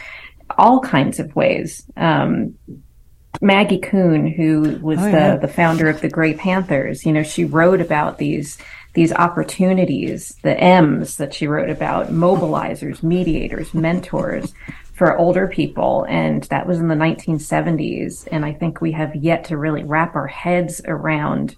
all 0.59 0.81
kinds 0.81 1.21
of 1.21 1.37
ways. 1.37 1.87
Um, 1.97 2.59
Maggie 3.40 3.79
Kuhn, 3.79 4.27
who 4.27 4.79
was 4.83 4.99
oh, 4.99 5.07
yeah. 5.07 5.35
the, 5.37 5.47
the 5.47 5.53
founder 5.53 5.88
of 5.88 6.01
the 6.01 6.09
Gray 6.09 6.35
Panthers, 6.35 7.07
you 7.07 7.12
know, 7.12 7.23
she 7.23 7.45
wrote 7.45 7.81
about 7.81 8.18
these 8.18 8.59
these 8.95 9.12
opportunities, 9.12 10.37
the 10.42 10.59
M's 10.59 11.16
that 11.16 11.33
she 11.33 11.47
wrote 11.47 11.71
about, 11.71 12.09
mobilizers, 12.09 13.03
mediators, 13.03 13.73
mentors 13.73 14.53
for 14.92 15.16
older 15.16 15.49
people. 15.49 16.05
And 16.09 16.42
that 16.45 16.66
was 16.66 16.79
in 16.79 16.88
the 16.88 16.95
1970s. 16.95 18.29
And 18.31 18.45
I 18.45 18.53
think 18.53 18.81
we 18.81 18.92
have 18.92 19.16
yet 19.16 19.45
to 19.45 19.57
really 19.57 19.83
wrap 19.83 20.14
our 20.14 20.27
heads 20.27 20.83
around 20.85 21.57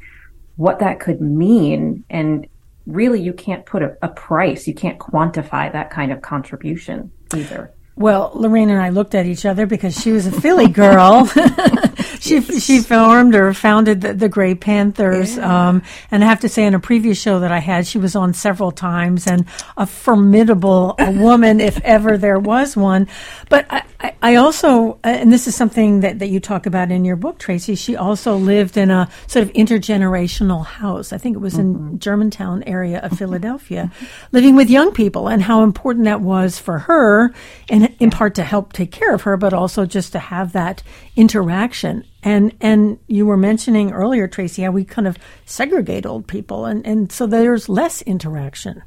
what 0.57 0.79
that 0.79 1.01
could 1.01 1.21
mean. 1.21 2.05
And 2.09 2.47
really, 2.87 3.21
you 3.21 3.33
can't 3.33 3.67
put 3.67 3.83
a, 3.83 3.97
a 4.01 4.09
price, 4.09 4.69
you 4.69 4.75
can't 4.75 4.99
quantify 5.01 5.73
that 5.73 5.91
kind 5.91 6.13
of 6.13 6.23
contribution 6.23 7.11
either. 7.35 7.73
Well, 7.97 8.33
Lorene 8.35 8.71
and 8.71 8.81
I 8.83 8.89
looked 8.89 9.15
at 9.15 9.27
each 9.27 9.47
other 9.47 9.67
because 9.67 10.01
she 10.01 10.11
was 10.11 10.27
a 10.27 10.33
Philly 10.33 10.67
girl. 10.67 11.27
she 12.21 12.41
she 12.41 12.81
formed 12.81 13.37
or 13.37 13.55
founded 13.55 14.01
the, 14.01 14.15
the 14.15 14.29
Gray 14.29 14.57
Panthers, 14.57 15.37
yeah. 15.37 15.69
um, 15.69 15.83
and 16.11 16.25
I 16.25 16.27
have 16.27 16.41
to 16.41 16.49
say, 16.49 16.65
in 16.65 16.75
a 16.75 16.81
previous 16.81 17.21
show 17.21 17.39
that 17.41 17.53
I 17.53 17.61
had, 17.61 17.87
she 17.87 17.99
was 17.99 18.17
on 18.17 18.35
several 18.35 18.73
times 18.73 19.29
and 19.29 19.47
a 19.77 19.87
formidable 19.87 20.97
woman, 20.99 21.61
if 21.61 21.81
ever 21.83 22.19
there 22.19 22.39
was 22.39 22.77
one. 22.77 23.07
But 23.49 23.67
I, 23.71 23.83
I, 24.05 24.15
I 24.21 24.35
also, 24.35 24.93
uh, 25.03 25.09
and 25.09 25.33
this 25.33 25.47
is 25.49 25.55
something 25.55 26.01
that, 26.01 26.19
that 26.19 26.29
you 26.29 26.39
talk 26.39 26.67
about 26.67 26.91
in 26.91 27.07
your 27.07 27.17
book, 27.17 27.39
Tracey. 27.39 27.75
She 27.75 27.97
also 27.97 28.37
lived 28.37 28.77
in 28.77 28.91
a 28.91 29.09
sort 29.27 29.45
of 29.45 29.53
intergenerational 29.55 30.63
house. 30.63 31.11
I 31.11 31.17
think 31.17 31.37
it 31.37 31.39
was 31.39 31.55
mm-hmm. 31.55 31.93
in 31.93 31.99
Germantown 32.01 32.63
area 32.65 33.01
of 33.01 33.17
Philadelphia, 33.17 33.91
living 34.33 34.57
with 34.57 34.69
young 34.69 34.93
people, 34.93 35.27
and 35.29 35.43
how 35.43 35.63
important 35.63 36.05
that 36.05 36.21
was 36.21 36.59
for 36.59 36.81
her 36.81 37.33
and 37.71 37.97
in 37.99 38.11
part 38.11 38.35
to 38.35 38.45
help 38.45 38.75
take 38.75 38.93
care 38.93 39.15
of 39.15 39.23
her, 39.23 39.39
but 39.39 39.55
also 39.55 39.87
just 39.87 40.13
to 40.13 40.19
have 40.19 40.53
that 40.53 40.83
interaction. 41.17 42.05
And 42.23 42.55
and 42.61 42.99
you 43.07 43.25
were 43.25 43.39
mentioning 43.39 43.91
earlier, 43.93 44.29
Tracey, 44.29 44.63
how 44.63 44.71
we 44.71 44.85
kind 44.85 45.09
of 45.09 45.17
segregate 45.47 46.05
old 46.05 46.27
people, 46.27 46.67
and 46.67 46.87
and 46.87 47.11
so 47.11 47.27
there's 47.27 47.71
less 47.71 48.03
interaction. 48.03 48.83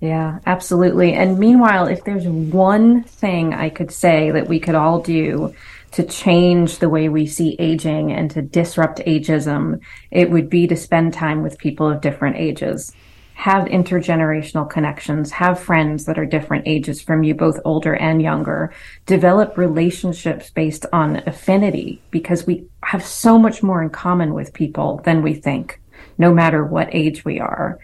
Yeah, 0.00 0.38
absolutely. 0.46 1.14
And 1.14 1.38
meanwhile, 1.38 1.86
if 1.86 2.04
there's 2.04 2.26
one 2.26 3.02
thing 3.04 3.54
I 3.54 3.70
could 3.70 3.90
say 3.90 4.30
that 4.30 4.48
we 4.48 4.60
could 4.60 4.74
all 4.74 5.00
do 5.00 5.54
to 5.92 6.04
change 6.04 6.78
the 6.78 6.88
way 6.88 7.08
we 7.08 7.26
see 7.26 7.56
aging 7.58 8.12
and 8.12 8.30
to 8.32 8.42
disrupt 8.42 9.00
ageism, 9.00 9.80
it 10.10 10.30
would 10.30 10.50
be 10.50 10.66
to 10.66 10.76
spend 10.76 11.14
time 11.14 11.42
with 11.42 11.58
people 11.58 11.90
of 11.90 12.00
different 12.00 12.36
ages 12.36 12.92
have 13.38 13.66
intergenerational 13.68 14.68
connections, 14.68 15.30
have 15.30 15.60
friends 15.60 16.06
that 16.06 16.18
are 16.18 16.26
different 16.26 16.66
ages 16.66 17.00
from 17.00 17.22
you, 17.22 17.32
both 17.32 17.60
older 17.64 17.94
and 17.94 18.20
younger, 18.20 18.72
develop 19.06 19.56
relationships 19.56 20.50
based 20.50 20.84
on 20.92 21.22
affinity 21.24 22.02
because 22.10 22.48
we 22.48 22.66
have 22.82 23.04
so 23.04 23.38
much 23.38 23.62
more 23.62 23.80
in 23.80 23.90
common 23.90 24.34
with 24.34 24.52
people 24.52 25.00
than 25.04 25.22
we 25.22 25.34
think, 25.34 25.80
no 26.18 26.34
matter 26.34 26.64
what 26.64 26.92
age 26.92 27.24
we 27.24 27.38
are. 27.38 27.78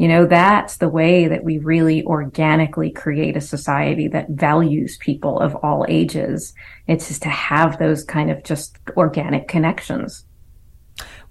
You 0.00 0.08
know, 0.08 0.24
that's 0.24 0.78
the 0.78 0.88
way 0.88 1.28
that 1.28 1.44
we 1.44 1.58
really 1.58 2.02
organically 2.06 2.90
create 2.90 3.36
a 3.36 3.40
society 3.42 4.08
that 4.08 4.30
values 4.30 4.96
people 4.96 5.38
of 5.38 5.54
all 5.56 5.84
ages. 5.90 6.54
It's 6.86 7.08
just 7.08 7.20
to 7.24 7.28
have 7.28 7.78
those 7.78 8.02
kind 8.02 8.30
of 8.30 8.42
just 8.42 8.78
organic 8.96 9.46
connections. 9.46 10.24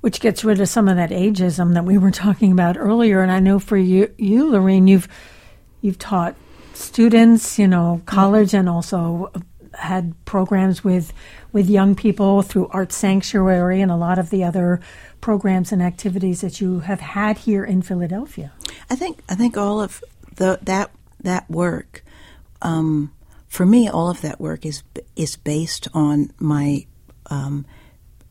Which 0.01 0.19
gets 0.19 0.43
rid 0.43 0.61
of 0.61 0.69
some 0.69 0.87
of 0.87 0.97
that 0.97 1.09
ageism 1.09 1.73
that 1.73 1.85
we 1.85 1.97
were 1.97 2.11
talking 2.11 2.51
about 2.51 2.77
earlier. 2.77 3.23
And 3.23 3.31
I 3.31 3.39
know 3.39 3.57
for 3.57 3.75
you, 3.75 4.13
you 4.19 4.51
Lorene, 4.51 4.87
you've 4.87 5.07
you've 5.81 5.97
taught 5.97 6.35
students, 6.75 7.57
you 7.57 7.67
know, 7.67 8.03
college, 8.05 8.53
and 8.53 8.69
also 8.69 9.31
had 9.79 10.13
programs 10.25 10.83
with 10.83 11.13
with 11.51 11.69
young 11.69 11.95
people 11.95 12.41
through 12.41 12.67
Art 12.67 12.91
Sanctuary 12.91 13.81
and 13.81 13.91
a 13.91 13.95
lot 13.95 14.19
of 14.19 14.29
the 14.29 14.43
other 14.43 14.79
programs 15.21 15.71
and 15.71 15.81
activities 15.81 16.41
that 16.41 16.61
you 16.61 16.81
have 16.81 16.99
had 16.99 17.39
here 17.39 17.63
in 17.63 17.81
Philadelphia. 17.81 18.51
I 18.89 18.95
think 18.95 19.21
I 19.29 19.35
think 19.35 19.57
all 19.57 19.81
of 19.81 20.03
the 20.35 20.59
that 20.63 20.91
that 21.21 21.49
work, 21.49 22.03
um, 22.61 23.11
for 23.47 23.65
me, 23.65 23.89
all 23.89 24.09
of 24.09 24.21
that 24.21 24.39
work 24.39 24.65
is 24.65 24.83
is 25.15 25.35
based 25.35 25.87
on 25.93 26.31
my 26.39 26.85
um, 27.29 27.65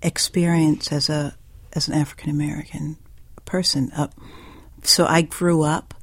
experience 0.02 0.92
as 0.92 1.08
a 1.08 1.34
as 1.72 1.88
an 1.88 1.94
African 1.94 2.30
American 2.30 2.96
person. 3.44 3.90
Uh, 3.96 4.08
so 4.82 5.06
I 5.06 5.22
grew 5.22 5.62
up 5.62 5.94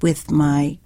with 0.00 0.30
my 0.30 0.78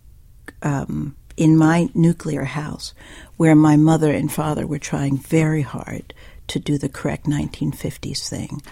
um, 0.62 1.16
in 1.37 1.57
my 1.57 1.88
nuclear 1.94 2.44
house, 2.44 2.94
where 3.37 3.55
my 3.55 3.77
mother 3.77 4.11
and 4.11 4.33
father 4.33 4.66
were 4.66 4.79
trying 4.79 5.18
very 5.18 5.62
hard 5.62 6.14
to 6.49 6.59
do 6.59 6.79
the 6.79 6.88
correct 6.88 7.27
1950s 7.27 8.29
thing. 8.29 8.62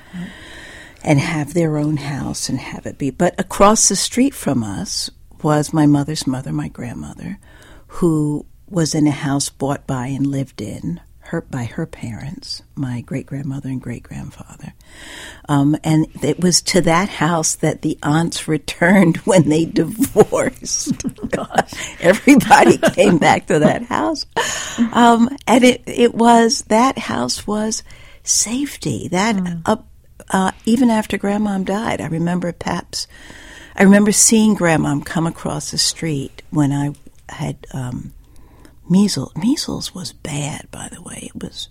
And 1.03 1.21
have 1.21 1.53
their 1.53 1.77
own 1.77 1.99
house 1.99 2.49
and 2.49 2.59
have 2.59 2.87
it 2.87 2.97
be. 2.97 3.11
But 3.11 3.39
across 3.39 3.89
the 3.89 3.97
street 3.97 4.35
from 4.35 4.65
us 4.65 5.11
was 5.43 5.75
my 5.75 5.85
mother's 5.85 6.27
mother, 6.27 6.51
my 6.51 6.69
grandmother, 6.69 7.39
who 7.89 8.47
was 8.71 8.95
in 8.95 9.07
a 9.07 9.11
house 9.11 9.51
bought 9.51 9.87
by 9.87 10.07
and 10.07 10.27
lived 10.27 10.63
in 10.63 11.01
her 11.27 11.41
by 11.41 11.65
her 11.65 11.87
parents, 11.87 12.63
my 12.75 13.01
great 13.01 13.27
grandmother 13.27 13.69
and 13.69 13.81
great 13.81 14.03
grandfather. 14.03 14.75
Um, 15.49 15.77
and 15.83 16.07
it 16.23 16.41
was 16.41 16.61
to 16.63 16.81
that 16.83 17.09
house 17.09 17.55
that 17.57 17.83
the 17.83 17.99
aunts 18.03 18.47
returned 18.47 19.17
when 19.25 19.49
they 19.49 19.65
divorced. 19.65 20.93
Everybody 22.01 22.79
came 22.79 23.19
back 23.19 23.47
to 23.47 23.59
that 23.61 23.83
house. 23.85 24.27
Um, 24.93 25.35
and 25.47 25.65
it, 25.65 25.83
it 25.87 26.15
was, 26.15 26.63
that 26.69 26.99
house 26.99 27.47
was 27.47 27.83
safety. 28.23 29.09
That, 29.09 29.37
mm. 29.37 29.63
uh, 29.65 29.77
uh, 30.31 30.53
even 30.65 30.91
after 30.91 31.19
Grandmom 31.19 31.65
died, 31.65 32.01
I 32.01 32.07
remember 32.07 32.53
Paps. 32.53 33.07
I 33.77 33.83
remember 33.83 34.13
seeing 34.13 34.57
Grandmom 34.57 35.05
come 35.05 35.27
across 35.27 35.71
the 35.71 35.79
street 35.79 36.43
when 36.51 36.73
I 36.73 36.95
had 37.29 37.67
um, 37.73 38.13
measles. 38.89 39.35
Measles 39.37 39.95
was 39.95 40.13
bad, 40.13 40.69
by 40.71 40.89
the 40.91 41.03
way. 41.03 41.31
It 41.35 41.43
was. 41.43 41.69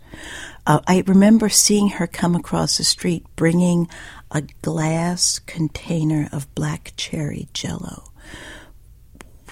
Uh, 0.66 0.80
I 0.88 1.04
remember 1.06 1.50
seeing 1.50 1.90
her 1.90 2.08
come 2.08 2.36
across 2.36 2.78
the 2.78 2.84
street 2.84 3.26
bringing 3.36 3.88
a 4.32 4.42
glass 4.62 5.40
container 5.40 6.30
of 6.32 6.54
black 6.56 6.94
cherry 6.96 7.48
Jello, 7.54 8.12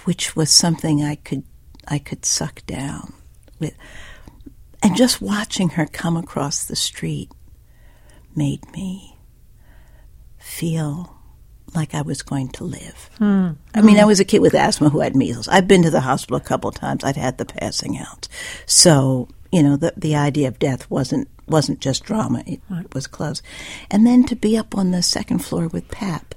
which 0.05 0.35
was 0.35 0.49
something 0.49 1.03
I 1.03 1.15
could 1.15 1.43
I 1.87 1.99
could 1.99 2.25
suck 2.25 2.65
down 2.65 3.13
with, 3.59 3.75
and 4.81 4.95
just 4.95 5.21
watching 5.21 5.69
her 5.69 5.85
come 5.85 6.15
across 6.15 6.65
the 6.65 6.75
street 6.75 7.31
made 8.35 8.71
me 8.71 9.17
feel 10.37 11.10
like 11.73 11.93
I 11.93 12.01
was 12.01 12.21
going 12.21 12.49
to 12.49 12.63
live. 12.63 13.09
Mm. 13.19 13.55
I 13.73 13.81
mean, 13.81 13.99
I 13.99 14.05
was 14.05 14.19
a 14.19 14.25
kid 14.25 14.39
with 14.39 14.53
asthma 14.53 14.89
who 14.89 14.99
had 14.99 15.15
measles. 15.15 15.47
I've 15.47 15.67
been 15.67 15.83
to 15.83 15.89
the 15.89 16.01
hospital 16.01 16.37
a 16.37 16.41
couple 16.41 16.69
of 16.69 16.75
times. 16.75 17.03
I'd 17.03 17.17
had 17.17 17.37
the 17.37 17.45
passing 17.45 17.97
out. 17.97 18.27
So, 18.65 19.29
you 19.51 19.63
know, 19.63 19.77
the 19.77 19.93
the 19.95 20.15
idea 20.15 20.47
of 20.47 20.59
death 20.59 20.89
wasn't 20.89 21.27
wasn't 21.47 21.79
just 21.79 22.03
drama. 22.03 22.43
It 22.45 22.61
right. 22.69 22.93
was 22.93 23.07
close. 23.07 23.41
And 23.89 24.05
then 24.05 24.25
to 24.25 24.35
be 24.35 24.57
up 24.57 24.77
on 24.77 24.91
the 24.91 25.01
second 25.01 25.39
floor 25.39 25.67
with 25.67 25.89
Pap, 25.89 26.35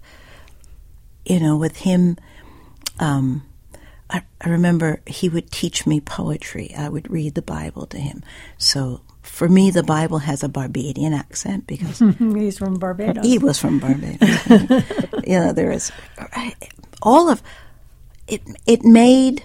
you 1.24 1.40
know, 1.40 1.56
with 1.56 1.78
him 1.78 2.16
um, 2.98 3.42
I, 4.10 4.22
I 4.40 4.48
remember 4.48 5.00
he 5.06 5.28
would 5.28 5.50
teach 5.50 5.86
me 5.86 6.00
poetry. 6.00 6.74
I 6.76 6.88
would 6.88 7.10
read 7.10 7.34
the 7.34 7.42
Bible 7.42 7.86
to 7.86 7.98
him. 7.98 8.22
So 8.58 9.00
for 9.24 9.48
me, 9.48 9.70
the 9.70 9.82
Bible 9.82 10.18
has 10.18 10.42
a 10.42 10.48
Barbadian 10.48 11.12
accent 11.12 11.66
because 11.66 11.98
he's 12.18 12.58
from 12.58 12.78
Barbados. 12.78 13.24
He 13.24 13.38
was 13.38 13.58
from 13.58 13.78
Barbados. 13.80 14.48
you 15.26 15.40
know, 15.40 15.52
there 15.52 15.72
is 15.72 15.90
all 17.02 17.28
of 17.30 17.42
it. 18.28 18.42
It 18.66 18.84
made 18.84 19.44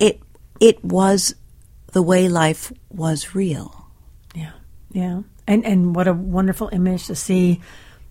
it. 0.00 0.20
It 0.58 0.82
was 0.82 1.34
the 1.92 2.02
way 2.02 2.28
life 2.28 2.72
was 2.90 3.34
real. 3.34 3.86
Yeah, 4.34 4.52
yeah, 4.90 5.20
and 5.46 5.64
and 5.64 5.94
what 5.94 6.08
a 6.08 6.14
wonderful 6.14 6.70
image 6.72 7.06
to 7.06 7.14
see 7.14 7.60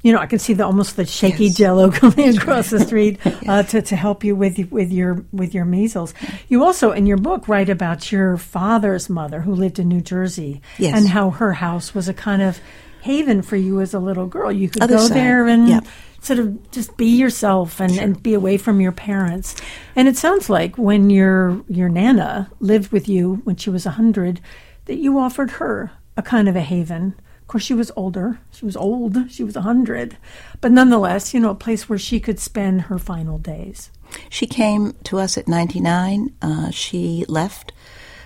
you 0.05 0.11
know, 0.11 0.19
I 0.19 0.27
can 0.27 0.37
see 0.37 0.53
the 0.53 0.63
almost 0.63 0.97
the 0.97 1.05
shaky 1.07 1.45
yes. 1.45 1.57
Jello 1.57 1.89
coming 2.01 2.37
across 2.37 2.69
the 2.69 2.79
street 2.79 3.19
uh, 3.47 3.63
to 3.63 3.81
to 3.81 3.95
help 3.95 4.23
you 4.23 4.35
with 4.35 4.59
with 4.71 4.91
your 4.91 5.25
with 5.33 5.55
your 5.55 5.65
measles. 5.65 6.13
You 6.47 6.63
also 6.63 6.91
in 6.91 7.07
your 7.07 7.17
book 7.17 7.47
write 7.47 7.69
about 7.69 8.11
your 8.11 8.37
father's 8.37 9.09
mother 9.09 9.41
who 9.41 9.55
lived 9.55 9.79
in 9.79 9.87
New 9.87 10.01
Jersey, 10.01 10.61
yes. 10.77 10.95
and 10.95 11.09
how 11.09 11.31
her 11.31 11.53
house 11.53 11.95
was 11.95 12.07
a 12.07 12.13
kind 12.13 12.43
of 12.43 12.59
haven 13.01 13.41
for 13.41 13.55
you 13.55 13.81
as 13.81 13.95
a 13.95 13.99
little 13.99 14.27
girl. 14.27 14.51
You 14.51 14.69
could 14.69 14.83
Other 14.83 14.97
go 14.97 15.07
side. 15.07 15.17
there 15.17 15.47
and. 15.47 15.67
Yep. 15.67 15.87
Sort 16.21 16.39
of 16.39 16.71
just 16.71 16.97
be 16.97 17.05
yourself 17.05 17.79
and, 17.79 17.93
sure. 17.93 18.03
and 18.03 18.23
be 18.23 18.33
away 18.33 18.57
from 18.57 18.81
your 18.81 18.91
parents, 18.91 19.55
and 19.95 20.07
it 20.07 20.17
sounds 20.17 20.49
like 20.49 20.75
when 20.75 21.11
your 21.11 21.61
your 21.69 21.87
nana 21.87 22.49
lived 22.59 22.91
with 22.91 23.07
you 23.07 23.41
when 23.43 23.57
she 23.57 23.69
was 23.69 23.85
a 23.85 23.91
hundred, 23.91 24.41
that 24.85 24.95
you 24.95 25.19
offered 25.19 25.51
her 25.51 25.91
a 26.17 26.23
kind 26.23 26.49
of 26.49 26.55
a 26.55 26.61
haven 26.61 27.13
of 27.45 27.49
course, 27.49 27.63
she 27.63 27.75
was 27.75 27.91
older. 27.95 28.39
She 28.51 28.65
was 28.65 28.75
old. 28.75 29.29
She 29.29 29.43
was 29.43 29.55
a 29.55 29.59
100. 29.59 30.17
But 30.61 30.71
nonetheless, 30.71 31.31
you 31.31 31.39
know, 31.39 31.51
a 31.51 31.55
place 31.55 31.87
where 31.87 31.99
she 31.99 32.19
could 32.19 32.39
spend 32.39 32.81
her 32.81 32.97
final 32.97 33.37
days. 33.37 33.91
She 34.31 34.47
came 34.47 34.93
to 35.03 35.19
us 35.19 35.37
at 35.37 35.47
99. 35.47 36.33
Uh, 36.41 36.71
she 36.71 37.23
left 37.27 37.71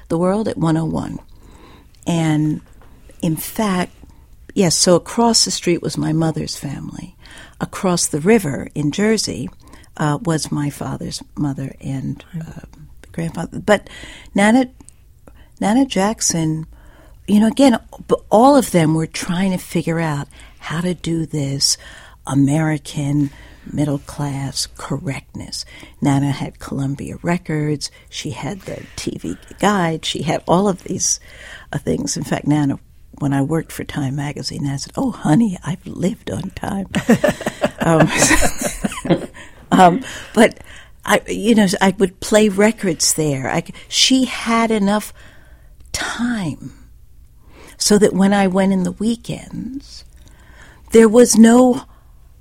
the 0.07 0.17
world 0.17 0.47
at 0.47 0.55
101. 0.55 1.19
And 2.07 2.61
in 3.21 3.35
fact, 3.35 3.91
yes, 4.53 4.77
so 4.77 4.95
across 4.95 5.43
the 5.43 5.51
street 5.51 5.81
was 5.81 5.97
my 5.97 6.13
mother's 6.13 6.55
family. 6.55 7.17
Across 7.59 8.07
the 8.07 8.21
river 8.21 8.69
in 8.73 8.93
Jersey 8.93 9.49
uh, 9.97 10.17
was 10.21 10.49
my 10.49 10.69
father's 10.69 11.21
mother 11.35 11.75
and 11.81 12.23
uh, 12.39 12.61
grandfather. 13.11 13.59
But 13.59 13.89
Nana, 14.33 14.69
Nana 15.59 15.85
Jackson 15.85 16.67
you 17.29 17.39
know, 17.39 17.47
again, 17.47 17.79
all 18.31 18.55
of 18.55 18.71
them 18.71 18.95
were 18.95 19.05
trying 19.05 19.51
to 19.51 19.57
figure 19.59 19.99
out 19.99 20.27
how 20.57 20.81
to 20.81 20.95
do 20.95 21.27
this 21.27 21.77
American 22.25 23.29
middle 23.71 23.99
class 23.99 24.67
correctness. 24.77 25.63
Nana 26.01 26.31
had 26.31 26.57
Columbia 26.57 27.17
Records, 27.21 27.91
she 28.09 28.31
had 28.31 28.61
the 28.61 28.83
TV 28.95 29.37
Guide, 29.59 30.05
she 30.05 30.23
had 30.23 30.43
all 30.47 30.67
of 30.67 30.83
these 30.83 31.19
uh, 31.71 31.77
things. 31.77 32.17
In 32.17 32.23
fact, 32.23 32.47
Nana, 32.47 32.79
when 33.19 33.31
I 33.31 33.43
worked 33.43 33.71
for 33.71 33.83
Time 33.83 34.15
Magazine, 34.15 34.65
I 34.65 34.77
said, 34.77 34.93
"Oh, 34.95 35.11
honey, 35.11 35.57
I've 35.63 35.85
lived 35.85 36.31
on 36.31 36.49
time." 36.51 36.87
um, 37.79 38.09
um, 39.71 40.03
but 40.33 40.59
I, 41.05 41.21
you 41.27 41.53
know, 41.53 41.67
I 41.79 41.93
would 41.99 42.19
play 42.21 42.49
records 42.49 43.13
there. 43.13 43.49
I, 43.49 43.63
she 43.87 44.25
had 44.25 44.71
enough 44.71 45.13
time 45.91 46.78
so 47.79 47.97
that 47.97 48.13
when 48.13 48.33
I 48.33 48.45
went 48.45 48.73
in 48.73 48.83
the 48.83 48.91
weekends, 48.91 50.05
there 50.91 51.09
was 51.09 51.35
no 51.35 51.85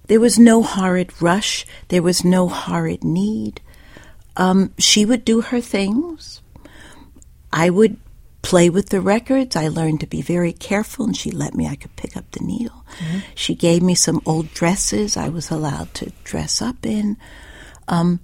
there 0.09 0.21
was 0.21 0.39
no 0.39 0.63
horrid 0.63 1.21
rush, 1.23 1.67
there 1.89 2.03
was 2.03 2.25
no 2.25 2.49
horrid 2.49 3.05
need. 3.05 3.61
Um, 4.37 4.73
she 4.79 5.05
would 5.05 5.25
do 5.25 5.43
her 5.43 5.61
things. 5.61 6.41
I 7.53 7.71
would 7.71 7.99
play 8.41 8.71
with 8.71 8.89
the 8.89 9.01
records. 9.01 9.55
I 9.55 9.69
learned 9.69 10.01
to 10.01 10.07
be 10.07 10.23
very 10.23 10.53
careful, 10.53 11.05
and 11.05 11.17
she 11.17 11.31
let 11.31 11.55
me. 11.55 11.67
I 11.67 11.77
could 11.77 11.95
pick 11.97 12.17
up 12.17 12.31
the 12.31 12.45
needle. 12.45 12.85
Mm-hmm. 12.99 13.19
She 13.35 13.55
gave 13.55 13.83
me 13.83 13.95
some 13.95 14.23
old 14.25 14.53
dresses 14.55 15.17
I 15.17 15.29
was 15.29 15.51
allowed 15.51 15.93
to 15.95 16.13
dress 16.25 16.63
up 16.63 16.87
in. 16.87 17.19
Um, 17.87 18.21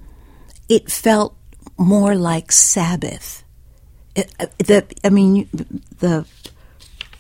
it 0.68 0.90
felt 0.90 1.36
more 1.76 2.14
like 2.14 2.50
Sabbath. 2.52 3.44
It, 4.14 4.32
uh, 4.40 4.46
the, 4.58 4.86
I 5.04 5.10
mean, 5.10 5.48
the 5.98 6.24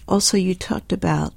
also, 0.06 0.36
you 0.36 0.54
talked 0.54 0.92
about 0.92 1.34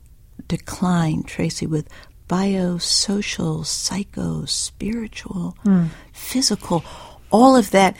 decline, 0.47 1.23
Tracey, 1.23 1.65
with 1.65 1.87
biosocial, 2.27 3.65
psycho, 3.65 4.45
spiritual, 4.45 5.55
mm. 5.65 5.89
physical, 6.11 6.83
all 7.31 7.55
of 7.55 7.71
that. 7.71 7.99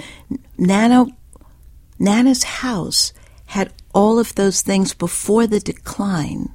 Nana, 0.58 1.06
Nana's 2.00 2.44
house 2.44 3.14
had 3.48 3.74
all 3.94 4.20
of 4.20 4.36
those 4.36 4.62
things 4.62 4.94
before 4.94 5.48
the 5.48 5.60
decline. 5.60 6.54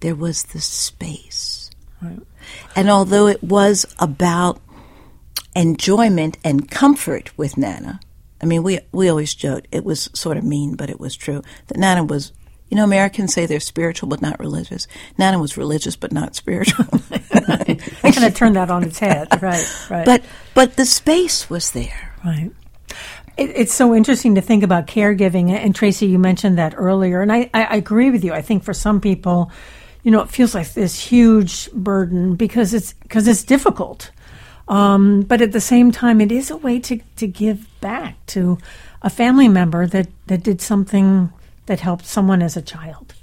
There 0.00 0.14
was 0.14 0.44
the 0.44 0.60
space. 0.60 1.70
Right. 2.00 2.20
And 2.76 2.90
although 2.90 3.26
it 3.26 3.42
was 3.42 3.86
about 3.98 4.60
enjoyment 5.54 6.38
and 6.44 6.70
comfort 6.70 7.36
with 7.36 7.56
Nana. 7.56 8.00
I 8.42 8.46
mean, 8.46 8.62
we 8.62 8.80
we 8.92 9.08
always 9.08 9.34
joked 9.34 9.68
it 9.72 9.84
was 9.84 10.10
sort 10.12 10.36
of 10.36 10.44
mean, 10.44 10.74
but 10.74 10.90
it 10.90 11.00
was 11.00 11.16
true 11.16 11.42
that 11.68 11.78
Nana 11.78 12.04
was. 12.04 12.32
You 12.74 12.78
know, 12.78 12.84
Americans 12.86 13.32
say 13.32 13.46
they're 13.46 13.60
spiritual 13.60 14.08
but 14.08 14.20
not 14.20 14.40
religious. 14.40 14.88
Nana 15.16 15.38
was 15.38 15.56
religious 15.56 15.94
but 15.94 16.10
not 16.10 16.34
spiritual. 16.34 16.84
I 17.32 18.10
kind 18.10 18.24
of 18.24 18.34
turned 18.34 18.56
that 18.56 18.68
on 18.68 18.82
its 18.82 18.98
head, 18.98 19.28
right? 19.40 19.86
Right. 19.88 20.04
But 20.04 20.24
but 20.54 20.74
the 20.74 20.84
space 20.84 21.48
was 21.48 21.70
there. 21.70 22.16
Right. 22.24 22.50
It, 23.36 23.50
it's 23.50 23.72
so 23.72 23.94
interesting 23.94 24.34
to 24.34 24.40
think 24.40 24.64
about 24.64 24.88
caregiving, 24.88 25.50
and 25.50 25.72
Tracey, 25.72 26.06
you 26.06 26.18
mentioned 26.18 26.58
that 26.58 26.74
earlier, 26.76 27.22
and 27.22 27.32
I, 27.32 27.48
I 27.54 27.76
agree 27.76 28.10
with 28.10 28.24
you. 28.24 28.32
I 28.32 28.42
think 28.42 28.64
for 28.64 28.74
some 28.74 29.00
people, 29.00 29.52
you 30.02 30.10
know, 30.10 30.22
it 30.22 30.30
feels 30.30 30.52
like 30.52 30.72
this 30.72 30.98
huge 30.98 31.70
burden 31.70 32.34
because 32.34 32.74
it's 32.74 32.94
because 32.94 33.28
it's 33.28 33.44
difficult. 33.44 34.10
Um, 34.66 35.22
but 35.22 35.40
at 35.40 35.52
the 35.52 35.60
same 35.60 35.92
time, 35.92 36.20
it 36.20 36.32
is 36.32 36.50
a 36.50 36.56
way 36.56 36.80
to, 36.80 36.98
to 37.18 37.28
give 37.28 37.68
back 37.80 38.16
to 38.26 38.58
a 39.00 39.10
family 39.10 39.46
member 39.46 39.86
that, 39.86 40.08
that 40.26 40.42
did 40.42 40.60
something 40.60 41.32
that 41.66 41.80
helped 41.80 42.06
someone 42.06 42.42
as 42.42 42.56
a 42.56 42.62
child. 42.62 43.14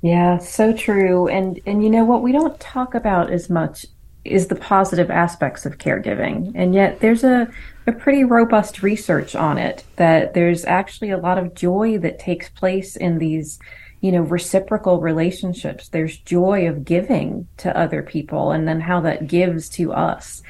Yeah, 0.00 0.38
so 0.38 0.72
true. 0.72 1.28
And 1.28 1.60
and 1.64 1.82
you 1.84 1.90
know 1.90 2.04
what 2.04 2.22
we 2.22 2.32
don't 2.32 2.58
talk 2.58 2.94
about 2.94 3.30
as 3.30 3.48
much 3.48 3.86
is 4.24 4.46
the 4.46 4.56
positive 4.56 5.10
aspects 5.10 5.66
of 5.66 5.78
caregiving. 5.78 6.52
And 6.54 6.74
yet 6.74 7.00
there's 7.00 7.24
a, 7.24 7.48
a 7.86 7.92
pretty 7.92 8.22
robust 8.22 8.82
research 8.82 9.34
on 9.34 9.58
it 9.58 9.84
that 9.96 10.34
there's 10.34 10.64
actually 10.64 11.10
a 11.10 11.18
lot 11.18 11.38
of 11.38 11.54
joy 11.54 11.98
that 11.98 12.20
takes 12.20 12.48
place 12.48 12.94
in 12.94 13.18
these 13.18 13.58
you 14.02 14.10
know, 14.10 14.22
reciprocal 14.22 15.00
relationships. 15.00 15.88
There's 15.88 16.18
joy 16.18 16.68
of 16.68 16.84
giving 16.84 17.46
to 17.58 17.74
other 17.76 18.02
people 18.02 18.50
and 18.50 18.66
then 18.66 18.80
how 18.80 19.00
that 19.02 19.28
gives 19.28 19.68
to 19.70 19.92
us. 19.92 20.42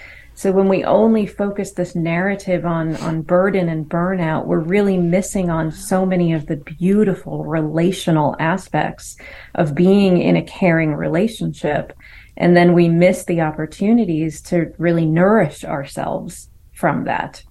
So 0.43 0.51
when 0.51 0.67
we 0.67 0.83
only 0.83 1.25
focus 1.25 1.71
this 1.71 1.95
narrative 1.95 2.67
on, 2.67 2.97
on 2.97 3.23
burden 3.23 3.69
and 3.69 3.89
burnout, 3.89 4.45
we're 4.47 4.59
really 4.59 4.97
missing 4.97 5.51
on 5.51 5.71
so 5.71 6.05
many 6.05 6.33
of 6.33 6.47
the 6.47 6.57
beautiful 6.57 7.45
relational 7.45 8.35
aspects 8.41 9.17
of 9.55 9.77
being 9.77 10.21
in 10.21 10.35
a 10.35 10.43
caring 10.43 10.97
relationship. 10.97 11.93
And 12.37 12.57
then 12.57 12.75
we 12.75 12.89
miss 12.89 13.25
the 13.25 13.41
opportunities 13.41 14.43
to 14.43 14.75
really 14.79 15.07
nourish 15.07 15.63
ourselves 15.65 16.49
from 16.73 17.05
that. 17.05 17.45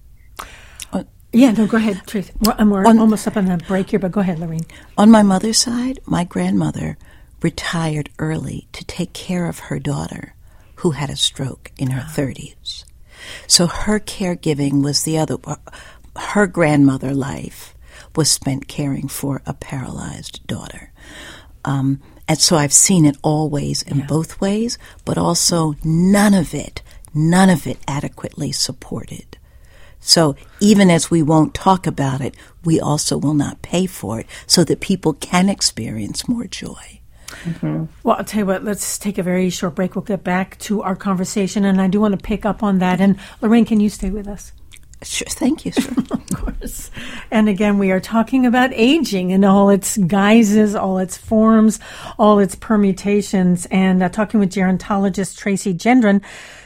Yeah, 1.32 1.52
no, 1.52 1.66
go 1.66 1.78
ahead, 1.78 2.02
Tracey. 2.06 2.34
We're, 2.40 2.62
we're 2.62 2.84
on, 2.84 2.98
almost 2.98 3.26
up 3.26 3.38
on 3.38 3.46
the 3.46 3.56
break 3.56 3.88
here, 3.88 4.00
but 4.00 4.12
go 4.12 4.20
ahead, 4.20 4.38
Lorene. 4.38 4.66
On 4.98 5.10
my 5.10 5.22
mother's 5.22 5.56
side, 5.56 5.98
my 6.04 6.24
grandmother 6.24 6.98
retired 7.40 8.10
early 8.18 8.68
to 8.72 8.84
take 8.84 9.14
care 9.14 9.48
of 9.48 9.60
her 9.60 9.78
daughter, 9.78 10.34
who 10.82 10.90
had 10.90 11.08
a 11.10 11.16
stroke 11.16 11.70
in 11.78 11.90
her 11.90 12.02
30s. 12.02 12.84
So 13.46 13.68
her 13.68 14.00
caregiving 14.00 14.82
was 14.82 15.04
the 15.04 15.16
other, 15.16 15.36
her 16.16 16.48
grandmother 16.48 17.14
life 17.14 17.76
was 18.16 18.28
spent 18.28 18.66
caring 18.66 19.06
for 19.06 19.42
a 19.46 19.54
paralyzed 19.54 20.44
daughter. 20.48 20.92
Um, 21.64 22.02
and 22.26 22.36
so 22.36 22.56
I've 22.56 22.72
seen 22.72 23.04
it 23.04 23.16
always 23.22 23.82
in 23.82 23.98
yeah. 23.98 24.06
both 24.06 24.40
ways, 24.40 24.76
but 25.04 25.16
also 25.16 25.76
none 25.84 26.34
of 26.34 26.52
it, 26.52 26.82
none 27.14 27.48
of 27.48 27.64
it 27.68 27.78
adequately 27.86 28.50
supported. 28.50 29.38
So 30.00 30.34
even 30.58 30.90
as 30.90 31.12
we 31.12 31.22
won't 31.22 31.54
talk 31.54 31.86
about 31.86 32.20
it, 32.20 32.34
we 32.64 32.80
also 32.80 33.16
will 33.16 33.34
not 33.34 33.62
pay 33.62 33.86
for 33.86 34.18
it 34.18 34.26
so 34.48 34.64
that 34.64 34.80
people 34.80 35.12
can 35.12 35.48
experience 35.48 36.26
more 36.26 36.46
joy. 36.48 37.01
Mm-hmm. 37.44 37.84
Well, 38.02 38.16
I'll 38.16 38.24
tell 38.24 38.40
you 38.40 38.46
what, 38.46 38.64
let's 38.64 38.98
take 38.98 39.18
a 39.18 39.22
very 39.22 39.50
short 39.50 39.74
break. 39.74 39.94
We'll 39.94 40.02
get 40.02 40.24
back 40.24 40.58
to 40.60 40.82
our 40.82 40.96
conversation, 40.96 41.64
and 41.64 41.80
I 41.80 41.88
do 41.88 42.00
want 42.00 42.18
to 42.18 42.22
pick 42.22 42.44
up 42.44 42.62
on 42.62 42.78
that. 42.78 43.00
And 43.00 43.18
Lorraine, 43.40 43.64
can 43.64 43.80
you 43.80 43.88
stay 43.88 44.10
with 44.10 44.28
us? 44.28 44.52
Sure, 45.02 45.26
thank 45.28 45.64
you. 45.64 45.72
Sure. 45.72 45.92
of 46.10 46.26
course. 46.34 46.90
And 47.30 47.48
again, 47.48 47.78
we 47.78 47.90
are 47.90 48.00
talking 48.00 48.46
about 48.46 48.70
aging 48.72 49.30
in 49.30 49.44
all 49.44 49.68
its 49.68 49.96
guises, 49.96 50.74
all 50.74 50.98
its 50.98 51.16
forms, 51.16 51.80
all 52.18 52.38
its 52.38 52.54
permutations, 52.54 53.66
and 53.66 54.02
uh, 54.02 54.08
talking 54.08 54.38
with 54.38 54.52
gerontologist 54.52 55.38
Tracey 55.38 55.74
Gendron 55.74 56.22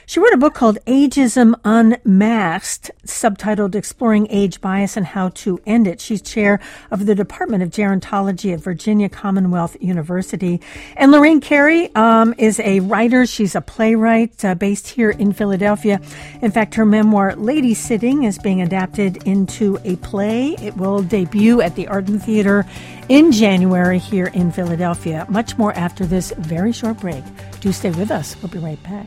she 0.06 0.20
wrote 0.20 0.32
a 0.32 0.36
book 0.36 0.54
called 0.54 0.78
Ageism 0.86 1.58
Unmasked, 1.64 2.92
subtitled 3.04 3.74
Exploring 3.74 4.28
Age 4.30 4.60
Bias 4.60 4.96
and 4.96 5.04
How 5.04 5.30
to 5.30 5.60
End 5.66 5.88
It. 5.88 6.00
She's 6.00 6.22
chair 6.22 6.60
of 6.92 7.06
the 7.06 7.14
Department 7.16 7.64
of 7.64 7.70
Gerontology 7.70 8.54
at 8.54 8.60
Virginia 8.60 9.08
Commonwealth 9.08 9.76
University. 9.80 10.60
And 10.96 11.10
Lorraine 11.10 11.40
Cary 11.40 11.92
um, 11.96 12.34
is 12.38 12.60
a 12.60 12.78
writer. 12.80 13.26
She's 13.26 13.56
a 13.56 13.60
playwright 13.60 14.44
uh, 14.44 14.54
based 14.54 14.86
here 14.86 15.10
in 15.10 15.32
Philadelphia. 15.32 16.00
In 16.40 16.52
fact, 16.52 16.76
her 16.76 16.86
memoir, 16.86 17.32
Ladysitting, 17.32 18.24
is 18.24 18.38
being 18.38 18.62
adapted 18.62 19.26
into 19.26 19.78
a 19.84 19.96
play. 19.96 20.56
It 20.62 20.76
will 20.76 21.02
debut 21.02 21.60
at 21.60 21.74
the 21.74 21.88
Arden 21.88 22.20
Theater 22.20 22.64
in 23.08 23.32
January 23.32 23.98
here 23.98 24.26
in 24.26 24.52
Philadelphia. 24.52 25.26
Much 25.28 25.58
more 25.58 25.72
after 25.72 26.06
this 26.06 26.32
very 26.38 26.72
short 26.72 27.00
break. 27.00 27.24
Do 27.60 27.72
stay 27.72 27.90
with 27.90 28.12
us. 28.12 28.36
We'll 28.40 28.52
be 28.52 28.58
right 28.58 28.82
back. 28.84 29.06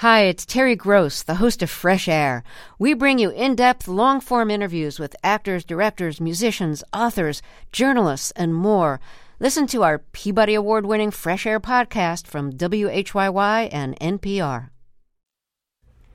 Hi, 0.00 0.20
it's 0.20 0.46
Terry 0.46 0.76
Gross, 0.76 1.22
the 1.22 1.34
host 1.34 1.62
of 1.62 1.68
Fresh 1.68 2.08
Air. 2.08 2.42
We 2.78 2.94
bring 2.94 3.18
you 3.18 3.28
in 3.28 3.54
depth, 3.54 3.86
long 3.86 4.22
form 4.22 4.50
interviews 4.50 4.98
with 4.98 5.14
actors, 5.22 5.62
directors, 5.62 6.22
musicians, 6.22 6.82
authors, 6.94 7.42
journalists, 7.70 8.30
and 8.30 8.54
more. 8.54 8.98
Listen 9.40 9.66
to 9.66 9.82
our 9.82 9.98
Peabody 9.98 10.54
Award 10.54 10.86
winning 10.86 11.10
Fresh 11.10 11.44
Air 11.44 11.60
podcast 11.60 12.26
from 12.26 12.50
WHYY 12.50 13.68
and 13.70 13.94
NPR. 14.00 14.70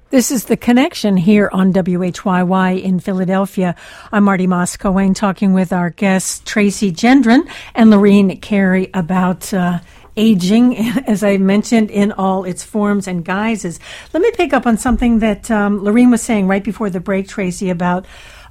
This 0.10 0.32
is 0.32 0.46
The 0.46 0.58
Connection 0.58 1.16
here 1.18 1.52
on 1.54 1.72
WHYY 1.72 2.82
in 2.82 3.00
Philadelphia. 3.00 3.76
I'm 4.12 4.24
Marty 4.24 4.48
Moss-Coane 4.48 5.14
talking 5.14 5.54
with 5.54 5.72
our 5.72 5.92
guests 5.92 6.42
Tracey 6.44 6.92
Gendron 6.92 7.48
and 7.76 7.92
Lorene 7.92 8.40
Cary, 8.40 8.90
about 8.96 9.54
uh, 9.54 9.80
aging, 10.18 10.78
as 11.08 11.24
I 11.24 11.38
mentioned, 11.38 11.92
in 11.92 12.12
all 12.12 12.44
its 12.44 12.64
forms 12.64 13.08
and 13.08 13.24
guises. 13.24 13.80
Let 14.14 14.22
me 14.22 14.32
pick 14.32 14.54
up 14.54 14.66
on 14.66 14.78
something 14.78 15.20
that 15.20 15.50
um, 15.52 15.84
Lorene 15.84 16.12
was 16.12 16.22
saying 16.22 16.48
right 16.48 16.64
before 16.64 16.90
the 16.90 17.00
break, 17.00 17.28
Tracey, 17.28 17.70
about 17.70 18.06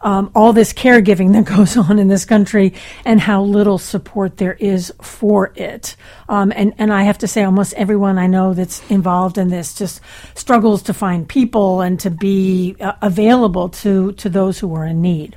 um, 0.04 0.30
all 0.34 0.52
this 0.52 0.72
caregiving 0.72 1.32
that 1.34 1.46
goes 1.46 1.76
on 1.76 1.98
in 1.98 2.08
this 2.08 2.24
country 2.24 2.74
and 3.04 3.20
how 3.20 3.42
little 3.42 3.78
support 3.78 4.36
there 4.36 4.52
is 4.54 4.92
for 5.00 5.52
it. 5.56 5.96
Um, 6.28 6.52
and, 6.54 6.74
and 6.78 6.92
I 6.92 7.02
have 7.04 7.18
to 7.18 7.26
say, 7.26 7.42
almost 7.42 7.74
everyone 7.74 8.18
I 8.18 8.26
know 8.26 8.54
that's 8.54 8.88
involved 8.90 9.38
in 9.38 9.48
this 9.48 9.74
just 9.74 10.00
struggles 10.34 10.82
to 10.84 10.94
find 10.94 11.28
people 11.28 11.80
and 11.80 11.98
to 12.00 12.10
be 12.10 12.76
uh, 12.80 12.92
available 13.02 13.70
to, 13.70 14.12
to 14.12 14.28
those 14.28 14.58
who 14.58 14.74
are 14.74 14.86
in 14.86 15.02
need. 15.02 15.36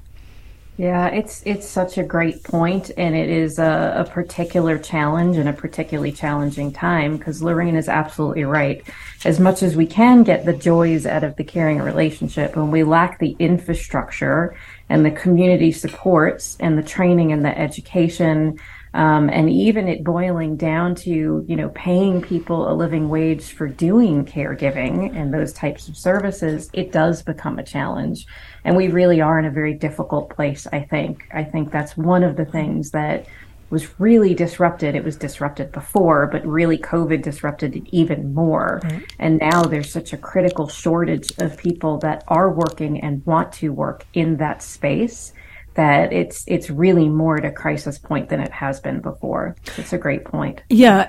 Yeah, 0.78 1.08
it's 1.08 1.42
it's 1.44 1.68
such 1.68 1.98
a 1.98 2.04
great 2.04 2.44
point, 2.44 2.92
and 2.98 3.16
it 3.16 3.30
is 3.32 3.58
a, 3.58 4.06
a 4.06 4.12
particular 4.12 4.78
challenge 4.78 5.36
and 5.38 5.50
a 5.50 5.54
particularly 5.54 6.12
challenging 6.12 6.72
time 6.72 7.18
because 7.18 7.42
Lorraine 7.42 7.76
is 7.76 7.90
absolutely 7.90 8.44
right. 8.44 8.84
As 9.26 9.40
much 9.40 9.64
as 9.64 9.76
we 9.76 9.88
can 9.88 10.22
get 10.22 10.46
the 10.46 10.54
joys 10.54 11.08
out 11.08 11.24
of 11.24 11.36
the 11.36 11.44
caring 11.44 11.80
relationship, 11.80 12.56
when 12.56 12.70
we 12.70 12.84
lack 12.84 13.18
the 13.18 13.36
infrastructure 13.40 14.56
and 14.88 15.04
the 15.04 15.10
community 15.10 15.72
supports 15.72 16.58
and 16.60 16.78
the 16.78 16.84
training 16.84 17.32
and 17.32 17.44
the 17.44 17.58
education, 17.58 18.60
um, 18.94 19.30
and 19.30 19.50
even 19.50 19.88
it 19.88 20.04
boiling 20.04 20.56
down 20.56 20.96
to 20.96 21.46
you 21.48 21.56
know 21.56 21.70
paying 21.70 22.22
people 22.22 22.72
a 22.72 22.74
living 22.74 23.10
wage 23.10 23.52
for 23.52 23.68
doing 23.68 24.26
caregiving 24.26 25.16
and 25.16 25.34
those 25.34 25.54
types 25.54 25.88
of 25.88 25.98
services, 25.98 26.70
it 26.74 26.92
does 26.92 27.22
become 27.22 27.60
a 27.60 27.64
challenge. 27.64 28.26
And 28.64 28.76
we 28.76 28.88
really 28.88 29.22
are 29.22 29.40
in 29.40 29.46
a 29.46 29.52
very 29.52 29.74
difficult 29.74 30.30
place 30.30 30.68
i 30.72 30.82
think. 30.82 31.28
I 31.34 31.44
think 31.44 31.72
that's 31.72 31.98
one 31.98 32.24
of 32.24 32.36
the 32.38 32.46
things 32.46 32.92
that 32.92 33.28
was 33.70 34.00
really 34.00 34.34
disrupted. 34.34 34.96
It 34.96 35.04
was 35.04 35.18
disrupted 35.18 35.72
before 35.72 36.28
but 36.28 36.46
really 36.46 36.78
covid 36.78 37.22
disrupted 37.22 37.76
it 37.76 37.84
even 37.92 38.34
more. 38.34 38.82
And 39.20 39.40
now 39.40 39.64
there's 39.64 39.92
such 39.92 40.14
a 40.14 40.18
critical 40.18 40.68
shortage 40.68 41.32
of 41.40 41.58
people 41.58 41.98
that 42.00 42.24
are 42.28 42.50
working 42.50 43.02
and 43.02 43.26
want 43.26 43.52
to 43.54 43.74
work 43.74 44.06
in 44.14 44.38
that 44.38 44.64
space 44.64 45.34
that 45.78 46.12
it's 46.12 46.44
it's 46.48 46.72
really 46.72 47.08
more 47.08 47.38
at 47.38 47.46
a 47.46 47.52
crisis 47.52 48.00
point 48.00 48.30
than 48.30 48.40
it 48.40 48.52
has 48.52 48.80
been 48.80 49.00
before. 49.00 49.56
It's 49.78 49.94
a 49.94 49.98
great 49.98 50.26
point. 50.26 50.64
Yeah, 50.70 51.02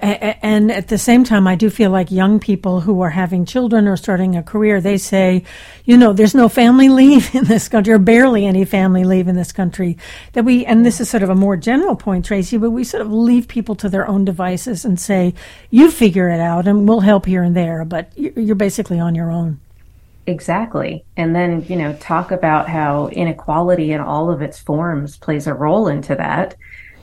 and 0.43 0.71
at 0.71 0.89
the 0.89 0.99
same 0.99 1.25
time, 1.25 1.47
I 1.47 1.57
do 1.57 1.71
feel 1.71 1.91
like 1.91 2.11
young 2.11 2.39
people 2.39 2.81
who 2.81 3.01
are 3.01 3.11
having 3.11 3.47
children 3.47 3.89
or 3.89 3.97
starting 3.97 4.37
a 4.37 4.43
career, 4.43 4.81
they 4.81 4.99
say, 4.99 5.43
you 5.85 5.97
know, 5.97 6.13
there's 6.13 6.35
no 6.35 6.49
family 6.51 6.89
leave 7.01 7.35
in 7.35 7.45
this 7.45 7.69
country, 7.69 7.95
or 7.95 7.99
barely 7.99 8.47
any 8.47 8.67
family 8.67 9.05
leave 9.05 9.27
in 9.27 9.37
this 9.37 9.53
country. 9.53 9.97
That 10.35 10.45
we, 10.45 10.67
and 10.67 10.85
this 10.85 11.01
is 11.01 11.09
sort 11.09 11.23
of 11.23 11.31
a 11.31 11.35
more 11.35 11.57
general 11.57 11.97
point, 11.97 12.27
Tracey, 12.27 12.59
but 12.59 12.71
we 12.71 12.85
sort 12.85 13.01
of 13.01 13.11
leave 13.11 13.49
people 13.49 13.75
to 13.77 13.89
their 13.89 14.07
own 14.07 14.27
devices 14.27 14.85
and 14.85 15.01
say, 15.01 15.33
you 15.71 15.91
figure 15.91 16.29
it 16.29 16.41
out, 16.41 16.69
and 16.69 16.87
we'll 16.87 17.01
help 17.01 17.25
here 17.25 17.43
and 17.43 17.57
there, 17.57 17.87
but 17.87 18.13
you're 18.17 18.55
basically 18.55 19.01
on 19.01 19.15
your 19.15 19.31
own. 19.31 19.61
Exactly. 20.29 21.07
And 21.17 21.35
then, 21.35 21.65
you 21.71 21.77
know, 21.77 21.95
talk 21.95 22.33
about 22.33 22.69
how 22.69 23.09
inequality 23.09 23.93
in 23.93 24.01
all 24.03 24.31
of 24.31 24.43
its 24.43 24.59
forms 24.59 25.17
plays 25.17 25.47
a 25.47 25.55
role 25.55 25.89
into 25.89 26.15
that. 26.17 26.55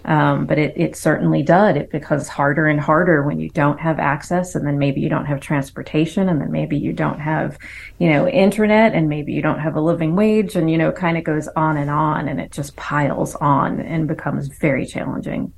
Um, 0.05 0.45
but 0.45 0.59
it, 0.59 0.73
it 0.77 0.95
certainly 0.95 1.41
does. 1.41 1.75
It 1.75 1.89
becomes 1.89 2.27
harder 2.27 2.67
and 2.67 2.79
harder 2.79 3.23
when 3.23 3.39
you 3.39 3.49
don't 3.49 3.79
have 3.79 3.97
access 3.97 4.53
and 4.53 4.67
then 4.67 4.77
maybe 4.77 5.01
you 5.01 5.09
don't 5.09 5.25
have 5.25 5.39
transportation 5.39 6.29
and 6.29 6.39
then 6.39 6.51
maybe 6.51 6.77
you 6.77 6.93
don't 6.93 7.19
have, 7.19 7.57
you 7.97 8.11
know, 8.11 8.27
internet 8.27 8.93
and 8.93 9.09
maybe 9.09 9.33
you 9.33 9.41
don't 9.41 9.57
have 9.57 9.75
a 9.75 9.81
living 9.81 10.15
wage 10.15 10.55
and, 10.55 10.69
you 10.69 10.77
know, 10.77 10.91
kind 10.91 11.17
of 11.17 11.23
goes 11.23 11.47
on 11.55 11.77
and 11.77 11.89
on 11.89 12.27
and 12.27 12.39
it 12.39 12.51
just 12.51 12.75
piles 12.75 13.33
on 13.37 13.79
and 13.79 14.07
becomes 14.07 14.49
very 14.49 14.85
challenging. 14.85 15.51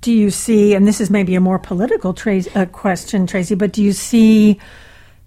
Do 0.00 0.10
you 0.10 0.30
see, 0.30 0.72
and 0.72 0.88
this 0.88 0.98
is 0.98 1.10
maybe 1.10 1.34
a 1.34 1.40
more 1.40 1.58
political 1.58 2.14
tra- 2.14 2.50
uh, 2.54 2.64
question, 2.64 3.26
Tracey, 3.26 3.54
but 3.54 3.72
do 3.72 3.82
you 3.82 3.92
see 3.92 4.58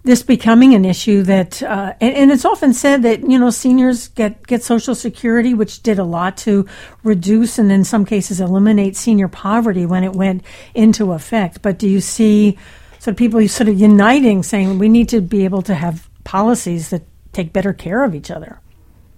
this 0.05 0.21
becoming 0.21 0.75
an 0.75 0.85
issue 0.85 1.23
that, 1.23 1.61
uh, 1.63 1.93
and, 1.99 2.15
and, 2.15 2.31
it's 2.31 2.45
often 2.45 2.73
said 2.73 3.01
that 3.03 3.21
you 3.21 3.39
know 3.39 3.49
seniors 3.49 4.07
get 4.09 4.45
get 4.45 4.63
Social 4.63 4.93
Security, 4.93 5.53
which 5.53 5.81
did 5.81 5.99
a 5.99 6.03
lot 6.03 6.37
to 6.37 6.67
reduce 7.03 7.57
and 7.57 7.71
in 7.71 7.83
some 7.83 8.05
cases 8.05 8.39
eliminate 8.39 8.95
senior 8.95 9.27
poverty 9.27 9.85
when 9.85 10.03
it 10.03 10.13
went 10.13 10.43
into 10.75 11.11
effect. 11.11 11.61
But 11.61 11.79
do 11.79 11.89
you 11.89 12.01
see 12.01 12.57
sort 12.99 13.13
of 13.13 13.17
people 13.17 13.45
sort 13.47 13.67
of 13.67 13.79
uniting, 13.79 14.43
saying 14.43 14.77
we 14.77 14.89
need 14.89 15.09
to 15.09 15.21
be 15.21 15.43
able 15.43 15.63
to 15.63 15.73
have 15.73 16.07
policies 16.23 16.91
that 16.91 17.01
take 17.33 17.51
better 17.51 17.73
care 17.73 18.03
of 18.03 18.13
each 18.13 18.29
other? 18.29 18.59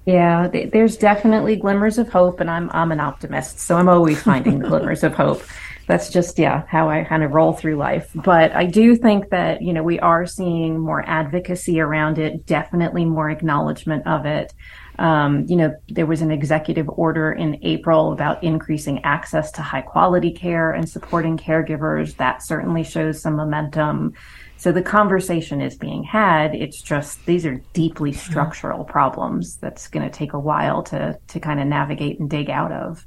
Yeah, 0.06 0.48
there's 0.48 0.96
definitely 0.96 1.58
glimmers 1.58 1.98
of 1.98 2.08
hope, 2.08 2.40
and 2.40 2.50
I'm 2.50 2.70
I'm 2.72 2.94
an 2.94 3.02
optimist, 3.02 3.60
so 3.60 3.76
I'm 3.76 3.90
always 3.90 4.24
finding 4.24 4.60
glimmers 4.70 5.04
of 5.04 5.14
hope 5.14 5.44
that's 5.88 6.10
just 6.10 6.38
yeah 6.38 6.64
how 6.68 6.90
i 6.90 7.04
kind 7.04 7.24
of 7.24 7.32
roll 7.32 7.54
through 7.54 7.78
life. 7.78 8.12
But 8.14 8.52
i 8.56 8.66
do 8.66 8.96
think 8.96 9.30
that 9.30 9.62
you 9.62 9.74
know 9.74 9.84
we 9.84 10.00
are 10.00 10.26
seeing 10.26 10.78
more 10.78 11.04
advocacy 11.08 11.80
around 11.80 12.20
it 12.20 12.46
definitely 12.46 13.06
more 13.06 13.30
acknowledgement 13.30 14.06
of 14.06 14.26
it. 14.26 14.54
Um, 15.00 15.46
you 15.48 15.56
know 15.56 15.76
there 15.90 16.06
was 16.06 16.22
an 16.22 16.32
executive 16.32 16.90
order 16.90 17.32
in 17.32 17.60
april 17.64 18.12
about 18.12 18.44
increasing 18.44 19.04
access 19.04 19.52
to 19.52 19.62
high 19.62 19.82
quality 19.82 20.32
care 20.32 20.72
and 20.72 20.88
supporting 20.88 21.38
caregivers. 21.38 22.16
That 22.18 22.44
certainly 22.44 22.84
shows 22.84 23.22
some 23.22 23.36
momentum 23.36 24.14
so 24.58 24.72
the 24.72 24.82
conversation 24.82 25.62
is 25.62 25.76
being 25.76 26.04
had. 26.04 26.56
It's 26.56 26.82
just 26.82 27.26
these 27.26 27.46
are 27.46 27.62
deeply 27.74 28.12
mm-hmm. 28.12 28.20
structural 28.20 28.84
problems 28.84 29.58
that's 29.58 29.88
going 29.88 30.10
to 30.10 30.12
take 30.12 30.34
a 30.34 30.40
while 30.40 30.84
to 30.84 31.18
to 31.28 31.40
kind 31.40 31.60
of 31.60 31.68
navigate 31.68 32.20
and 32.20 32.30
dig 32.30 32.50
out 32.50 32.72
of. 32.72 33.06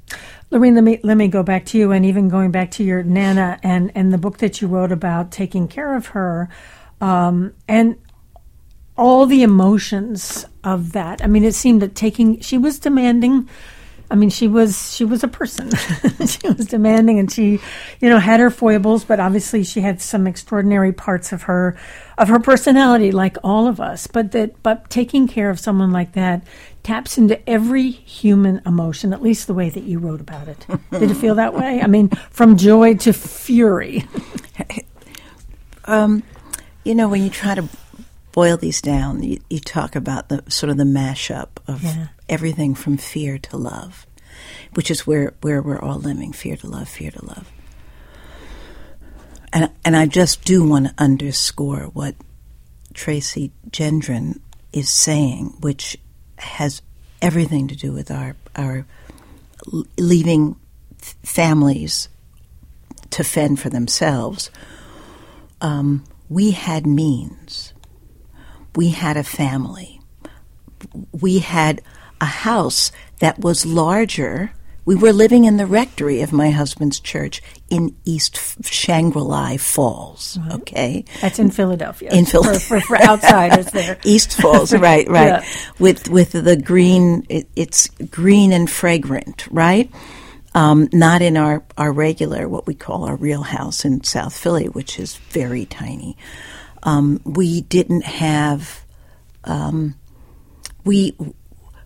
Lorene, 0.49 0.75
let 0.75 0.83
me 0.83 0.99
let 1.03 1.17
me 1.17 1.27
go 1.27 1.43
back 1.43 1.65
to 1.67 1.77
you, 1.77 1.91
and 1.91 2.05
even 2.05 2.29
going 2.29 2.51
back 2.51 2.71
to 2.71 2.83
your 2.83 3.03
nana 3.03 3.59
and 3.63 3.91
and 3.95 4.13
the 4.13 4.17
book 4.17 4.37
that 4.37 4.61
you 4.61 4.67
wrote 4.67 4.91
about 4.91 5.31
taking 5.31 5.67
care 5.67 5.95
of 5.95 6.07
her, 6.07 6.49
um, 7.01 7.53
and 7.67 7.97
all 8.97 9.25
the 9.25 9.43
emotions 9.43 10.45
of 10.63 10.93
that. 10.93 11.23
I 11.23 11.27
mean, 11.27 11.43
it 11.43 11.55
seemed 11.55 11.81
that 11.81 11.95
taking 11.95 12.39
she 12.39 12.57
was 12.57 12.79
demanding 12.79 13.49
I 14.11 14.15
mean, 14.15 14.29
she 14.29 14.49
was 14.49 14.93
she 14.93 15.05
was 15.05 15.23
a 15.23 15.27
person. 15.29 15.69
she 16.27 16.47
was 16.49 16.65
demanding, 16.65 17.17
and 17.17 17.31
she, 17.31 17.61
you 18.01 18.09
know, 18.09 18.19
had 18.19 18.41
her 18.41 18.49
foibles, 18.49 19.05
but 19.05 19.21
obviously 19.21 19.63
she 19.63 19.79
had 19.79 20.01
some 20.01 20.27
extraordinary 20.27 20.91
parts 20.91 21.31
of 21.31 21.43
her 21.43 21.77
of 22.17 22.27
her 22.27 22.39
personality, 22.39 23.13
like 23.13 23.37
all 23.41 23.67
of 23.67 23.79
us. 23.79 24.07
But 24.07 24.33
that, 24.33 24.61
but 24.63 24.89
taking 24.89 25.29
care 25.29 25.49
of 25.49 25.61
someone 25.61 25.91
like 25.91 26.11
that 26.11 26.45
taps 26.83 27.17
into 27.17 27.49
every 27.49 27.89
human 27.89 28.61
emotion, 28.65 29.13
at 29.13 29.21
least 29.21 29.47
the 29.47 29.53
way 29.53 29.69
that 29.69 29.83
you 29.83 29.97
wrote 29.97 30.19
about 30.19 30.49
it. 30.49 30.65
Did 30.91 31.09
it 31.09 31.15
feel 31.15 31.35
that 31.35 31.53
way? 31.53 31.81
I 31.81 31.87
mean, 31.87 32.09
from 32.31 32.57
joy 32.57 32.95
to 32.95 33.13
fury. 33.13 34.03
um, 35.85 36.21
you 36.83 36.95
know, 36.95 37.07
when 37.07 37.23
you 37.23 37.29
try 37.29 37.55
to 37.55 37.63
boil 38.33 38.57
these 38.57 38.81
down, 38.81 39.23
you, 39.23 39.39
you 39.49 39.59
talk 39.59 39.95
about 39.95 40.27
the 40.27 40.43
sort 40.49 40.69
of 40.69 40.75
the 40.75 40.83
mashup 40.83 41.47
of 41.67 41.83
yeah. 41.83 42.07
Everything 42.31 42.73
from 42.73 42.97
fear 42.97 43.37
to 43.37 43.57
love, 43.57 44.07
which 44.73 44.89
is 44.89 45.05
where, 45.05 45.35
where 45.41 45.61
we're 45.61 45.79
all 45.79 45.99
living 45.99 46.33
fear 46.33 46.55
to 46.57 46.67
love, 46.67 46.89
fear 46.89 47.11
to 47.11 47.23
love. 47.23 47.51
And, 49.53 49.69
and 49.85 49.95
I 49.95 50.07
just 50.07 50.43
do 50.43 50.67
want 50.67 50.87
to 50.87 50.93
underscore 50.97 51.91
what 51.93 52.15
Tracey 52.93 53.51
Gendron 53.69 54.39
is 54.73 54.89
saying, 54.89 55.57
which 55.59 55.97
has 56.37 56.81
everything 57.21 57.67
to 57.67 57.75
do 57.75 57.91
with 57.91 58.09
our, 58.09 58.35
our 58.55 58.87
leaving 59.97 60.55
families 61.23 62.09
to 63.11 63.23
fend 63.23 63.59
for 63.59 63.69
themselves. 63.69 64.49
Um, 65.59 66.05
we 66.29 66.51
had 66.51 66.87
means 66.87 67.73
we 68.75 68.89
had 68.89 69.17
a 69.17 69.23
family. 69.23 69.99
We 71.11 71.39
had 71.39 71.81
a 72.21 72.25
house 72.25 72.91
that 73.19 73.39
was 73.39 73.65
larger. 73.65 74.53
We 74.85 74.95
were 74.95 75.13
living 75.13 75.45
in 75.45 75.57
the 75.57 75.65
rectory 75.65 76.21
of 76.21 76.31
my 76.31 76.49
husband's 76.51 76.99
church 76.99 77.41
in 77.69 77.95
East 78.05 78.65
Shangri-La 78.65 79.57
Falls. 79.57 80.37
Mm-hmm. 80.37 80.51
Okay, 80.53 81.05
that's 81.21 81.39
in 81.39 81.51
Philadelphia. 81.51 82.11
In 82.11 82.25
Philadelphia, 82.25 82.59
for, 82.59 82.79
for, 82.79 82.97
for, 82.97 83.01
outsiders 83.01 83.65
there. 83.73 83.97
East 84.03 84.41
Falls, 84.41 84.73
right, 84.73 85.07
right. 85.09 85.27
Yeah. 85.27 85.45
With 85.79 86.09
with 86.09 86.31
the 86.31 86.55
green, 86.55 87.25
it, 87.29 87.47
it's 87.55 87.89
green 87.89 88.53
and 88.53 88.69
fragrant, 88.69 89.47
right? 89.51 89.91
Um, 90.53 90.89
not 90.93 91.21
in 91.21 91.37
our 91.37 91.63
our 91.77 91.91
regular, 91.91 92.47
what 92.47 92.67
we 92.67 92.73
call 92.73 93.03
our 93.03 93.15
real 93.15 93.43
house 93.43 93.85
in 93.85 94.03
South 94.03 94.35
Philly, 94.35 94.67
which 94.67 94.99
is 94.99 95.15
very 95.15 95.65
tiny 95.65 96.17
um, 96.83 97.21
we 97.23 97.61
didn't 97.61 98.03
have 98.03 98.83
um, 99.43 99.95
we 100.83 101.15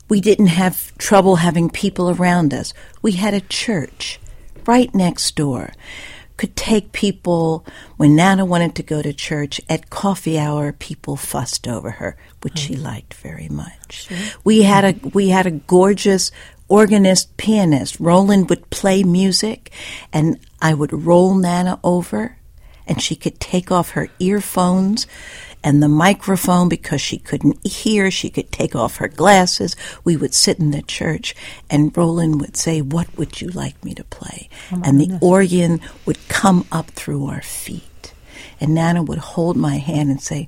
we 0.08 0.22
didn't 0.22 0.47
have 0.47 0.95
trouble 0.97 1.38
having 1.38 1.70
people 1.70 2.10
around 2.10 2.53
us. 2.53 2.74
We 3.01 3.14
had 3.14 3.34
a 3.34 3.41
church 3.41 4.20
right 4.66 4.93
next 4.93 5.36
door. 5.36 5.74
Could 6.38 6.56
take 6.56 6.91
people 6.91 7.66
when 7.95 8.16
Nana 8.16 8.43
wanted 8.43 8.76
to 8.76 8.84
go 8.84 9.01
to 9.01 9.14
church 9.14 9.62
at 9.70 9.89
coffee 9.89 10.38
hour. 10.38 10.74
People 10.74 11.16
fussed 11.16 11.66
over 11.66 11.91
her, 11.91 12.18
which 12.41 12.58
she 12.58 12.74
mm-hmm. 12.74 12.84
liked 12.84 13.14
very 13.14 13.47
much. 13.47 14.08
Sure. 14.08 14.18
We 14.43 14.64
had 14.64 14.84
a 14.84 15.08
we 15.10 15.30
had 15.30 15.45
a 15.45 15.51
gorgeous 15.51 16.32
organist 16.68 17.38
pianist. 17.38 17.99
Roland 18.01 18.49
would 18.49 18.70
play 18.70 19.01
music, 19.03 19.72
and 20.12 20.38
I 20.62 20.74
would 20.74 20.91
roll 20.91 21.36
Nana 21.36 21.80
over 21.86 22.38
and 22.88 23.01
she 23.01 23.16
could 23.16 23.39
take 23.39 23.72
off 23.72 23.91
her 23.91 24.10
earphones 24.20 25.08
and 25.66 25.82
the 25.82 25.89
microphone 25.89 26.70
because 26.70 27.01
she 27.01 27.18
couldn't 27.18 27.66
hear. 27.66 28.11
She 28.11 28.30
could 28.30 28.51
take 28.51 28.76
off 28.76 28.97
her 28.97 29.07
glasses. 29.07 29.76
We 30.03 30.16
would 30.16 30.36
sit 30.36 30.59
in 30.59 30.70
the 30.70 30.84
church, 30.84 31.36
and 31.70 31.95
Roland 31.97 32.39
would 32.39 32.55
say, 32.55 32.82
What 32.82 33.18
would 33.18 33.41
you 33.41 33.49
like 33.49 33.84
me 33.84 33.95
to 33.95 34.03
play? 34.03 34.47
Oh 34.72 34.82
and 34.86 35.01
the 35.01 35.18
organ 35.22 35.82
would 36.05 36.28
come 36.28 36.66
up 36.72 36.91
through 36.91 37.26
our 37.26 37.41
feet. 37.41 38.13
And 38.61 38.76
Nana 38.76 39.01
would 39.03 39.18
hold 39.18 39.57
my 39.57 39.78
hand 39.78 40.11
and 40.11 40.22
say, 40.22 40.47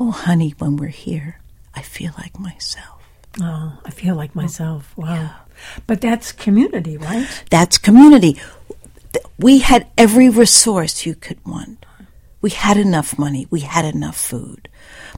Oh, 0.00 0.10
honey, 0.10 0.54
when 0.58 0.76
we're 0.76 0.88
here, 0.88 1.38
I 1.72 1.82
feel 1.82 2.12
like 2.18 2.38
myself. 2.38 3.00
Oh, 3.40 3.78
I 3.84 3.90
feel 3.90 4.16
like 4.16 4.32
oh, 4.34 4.40
myself. 4.42 4.92
Wow. 4.96 5.14
Yeah. 5.14 5.32
But 5.86 6.00
that's 6.00 6.32
community, 6.32 6.98
right? 6.98 7.26
That's 7.50 7.78
community 7.78 8.36
we 9.38 9.58
had 9.58 9.86
every 9.96 10.28
resource 10.28 11.06
you 11.06 11.14
could 11.14 11.44
want. 11.46 11.85
We 12.40 12.50
had 12.50 12.76
enough 12.76 13.18
money. 13.18 13.46
We 13.50 13.60
had 13.60 13.84
enough 13.84 14.16
food. 14.16 14.68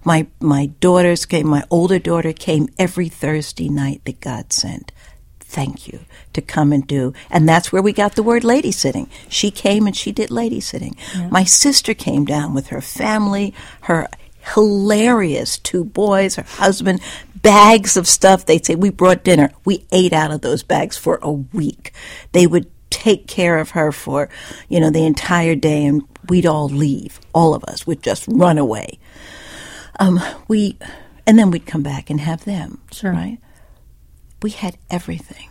My 0.05 0.27
my 0.41 0.67
daughters 0.67 1.27
came. 1.27 1.49
My 1.49 1.65
older 1.71 1.99
daughter 1.99 2.33
came 2.33 2.69
every 2.79 3.09
Thursday 3.09 3.69
night 3.69 4.03
that 4.05 4.21
God 4.21 4.53
sent. 4.53 4.93
Thank 5.41 5.89
you 5.89 6.01
to 6.35 6.43
come 6.43 6.73
and 6.73 6.87
do, 6.87 7.15
and 7.31 7.49
that's 7.49 7.73
where 7.73 7.83
we 7.83 7.93
got 7.93 8.15
the 8.15 8.23
word 8.23 8.45
lady 8.45 8.71
sitting. 8.71 9.09
She 9.29 9.51
came 9.51 9.87
and 9.87 9.97
she 9.97 10.13
did 10.13 10.31
lady 10.31 10.61
sitting. 10.61 10.95
Yeah. 11.15 11.29
My 11.29 11.45
sister 11.45 11.95
came 11.95 12.27
down 12.27 12.55
with 12.55 12.69
her 12.69 12.83
family, 12.83 13.55
her 13.83 14.09
hilarious 14.55 15.59
two 15.59 15.85
boys, 15.85 16.37
her 16.37 16.43
husband, 16.43 17.01
bags 17.43 17.97
of 17.97 18.07
stuff. 18.07 18.47
They'd 18.47 18.65
say, 18.65 18.75
We 18.75 18.91
brought 18.91 19.25
dinner. 19.25 19.53
We 19.65 19.87
ate 19.93 20.13
out 20.13 20.31
of 20.31 20.41
those 20.41 20.63
bags 20.63 20.97
for 20.97 21.19
a 21.23 21.33
week. 21.33 21.93
They 22.33 22.47
would 22.47 22.71
take 22.91 23.27
care 23.27 23.59
of 23.59 23.71
her 23.71 23.93
for, 23.93 24.29
you 24.69 24.81
know, 24.81 24.91
the 24.91 25.05
entire 25.07 25.55
day 25.55 25.85
and 25.85 26.03
we'd 26.29 26.47
all 26.47 26.69
leave. 26.69 27.21
All 27.35 27.55
of 27.55 27.65
us 27.65 27.87
would 27.87 28.03
just 28.03 28.27
run 28.29 28.59
away. 28.59 28.99
Um, 30.01 30.21
we, 30.47 30.79
and 31.27 31.39
then 31.39 31.51
we'd 31.51 31.67
come 31.67 31.83
back 31.83 32.11
and 32.11 32.21
have 32.21 32.45
them. 32.45 32.81
Sure. 32.93 33.13
Right? 33.13 33.39
We 34.43 34.51
had 34.51 34.79
everything. 34.91 35.49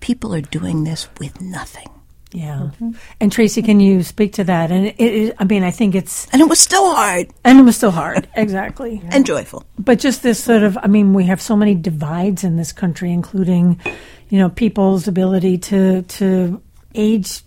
People 0.00 0.34
are 0.34 0.40
doing 0.40 0.84
this 0.84 1.08
with 1.18 1.40
nothing. 1.40 1.88
Yeah. 2.32 2.70
Mm-hmm. 2.72 2.90
And 3.20 3.32
Tracey, 3.32 3.62
can 3.62 3.80
you 3.80 4.02
speak 4.02 4.34
to 4.34 4.44
that? 4.44 4.70
And 4.70 4.86
it, 4.86 5.00
it, 5.00 5.36
I 5.38 5.44
mean, 5.44 5.62
I 5.62 5.70
think 5.70 5.94
it's. 5.94 6.26
And 6.32 6.42
it 6.42 6.48
was 6.48 6.58
still 6.58 6.94
hard. 6.94 7.28
And 7.44 7.58
it 7.58 7.62
was 7.62 7.76
still 7.76 7.90
hard. 7.90 8.28
exactly. 8.36 9.00
Yeah. 9.02 9.10
And 9.12 9.24
joyful. 9.24 9.64
But 9.78 9.98
just 9.98 10.22
this 10.22 10.42
sort 10.42 10.62
of, 10.62 10.76
I 10.82 10.88
mean, 10.88 11.14
we 11.14 11.24
have 11.24 11.40
so 11.40 11.56
many 11.56 11.74
divides 11.74 12.44
in 12.44 12.56
this 12.56 12.72
country, 12.72 13.12
including, 13.12 13.80
you 14.28 14.38
know, 14.38 14.48
people's 14.48 15.08
ability 15.08 15.58
to, 15.58 16.02
to 16.02 16.60
age 16.94 17.42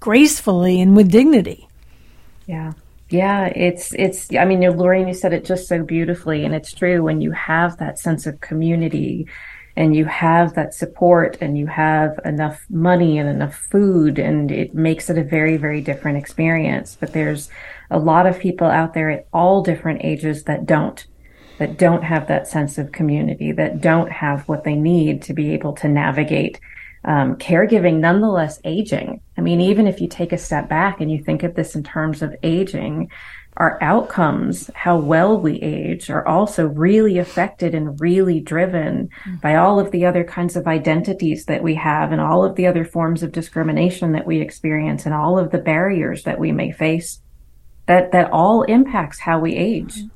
gracefully 0.00 0.80
and 0.80 0.96
with 0.96 1.10
dignity. 1.10 1.68
Yeah. 2.46 2.72
Yeah, 3.12 3.52
it's 3.54 3.92
it's. 3.92 4.34
I 4.34 4.46
mean, 4.46 4.60
Lorraine, 4.60 5.06
you 5.06 5.12
said 5.12 5.34
it 5.34 5.44
just 5.44 5.68
so 5.68 5.82
beautifully, 5.82 6.46
and 6.46 6.54
it's 6.54 6.72
true. 6.72 7.02
When 7.02 7.20
you 7.20 7.30
have 7.32 7.76
that 7.76 7.98
sense 7.98 8.26
of 8.26 8.40
community, 8.40 9.26
and 9.76 9.96
you 9.96 10.04
have 10.04 10.54
that 10.54 10.74
support 10.74 11.38
and 11.40 11.56
you 11.56 11.66
have 11.66 12.18
enough 12.24 12.64
money 12.68 13.18
and 13.18 13.28
enough 13.28 13.54
food 13.54 14.18
and 14.18 14.50
it 14.50 14.74
makes 14.74 15.08
it 15.08 15.18
a 15.18 15.24
very 15.24 15.56
very 15.56 15.80
different 15.80 16.18
experience. 16.18 16.96
But 16.98 17.12
there's 17.12 17.48
a 17.90 17.98
lot 17.98 18.26
of 18.26 18.38
people 18.38 18.66
out 18.66 18.94
there 18.94 19.10
at 19.10 19.26
all 19.32 19.62
different 19.62 20.04
ages 20.04 20.44
that 20.44 20.66
don't 20.66 21.06
that 21.58 21.78
don't 21.78 22.02
have 22.02 22.28
that 22.28 22.48
sense 22.48 22.78
of 22.78 22.92
community 22.92 23.52
that 23.52 23.80
don't 23.80 24.10
have 24.10 24.48
what 24.48 24.64
they 24.64 24.74
need 24.74 25.22
to 25.22 25.32
be 25.32 25.52
able 25.52 25.72
to 25.74 25.88
navigate 25.88 26.58
um, 27.04 27.36
caregiving 27.36 27.98
nonetheless 27.98 28.60
aging. 28.64 29.20
I 29.36 29.40
mean 29.40 29.60
even 29.60 29.86
if 29.86 30.00
you 30.00 30.08
take 30.08 30.32
a 30.32 30.38
step 30.38 30.68
back 30.68 31.00
and 31.00 31.10
you 31.10 31.22
think 31.22 31.42
of 31.42 31.54
this 31.54 31.74
in 31.74 31.82
terms 31.82 32.22
of 32.22 32.34
aging 32.42 33.10
our 33.56 33.78
outcomes, 33.82 34.70
how 34.74 34.96
well 34.96 35.38
we 35.38 35.60
age, 35.60 36.08
are 36.08 36.26
also 36.26 36.66
really 36.66 37.18
affected 37.18 37.74
and 37.74 38.00
really 38.00 38.40
driven 38.40 39.08
mm-hmm. 39.08 39.36
by 39.36 39.56
all 39.56 39.78
of 39.78 39.90
the 39.90 40.06
other 40.06 40.24
kinds 40.24 40.56
of 40.56 40.66
identities 40.66 41.44
that 41.44 41.62
we 41.62 41.74
have 41.74 42.12
and 42.12 42.20
all 42.20 42.44
of 42.44 42.56
the 42.56 42.66
other 42.66 42.84
forms 42.84 43.22
of 43.22 43.30
discrimination 43.30 44.12
that 44.12 44.26
we 44.26 44.40
experience 44.40 45.04
and 45.04 45.14
all 45.14 45.38
of 45.38 45.50
the 45.50 45.58
barriers 45.58 46.22
that 46.22 46.38
we 46.38 46.50
may 46.50 46.72
face 46.72 47.20
that, 47.86 48.12
that 48.12 48.30
all 48.30 48.62
impacts 48.62 49.18
how 49.18 49.38
we 49.38 49.54
age. 49.54 49.96
Mm-hmm. 49.96 50.08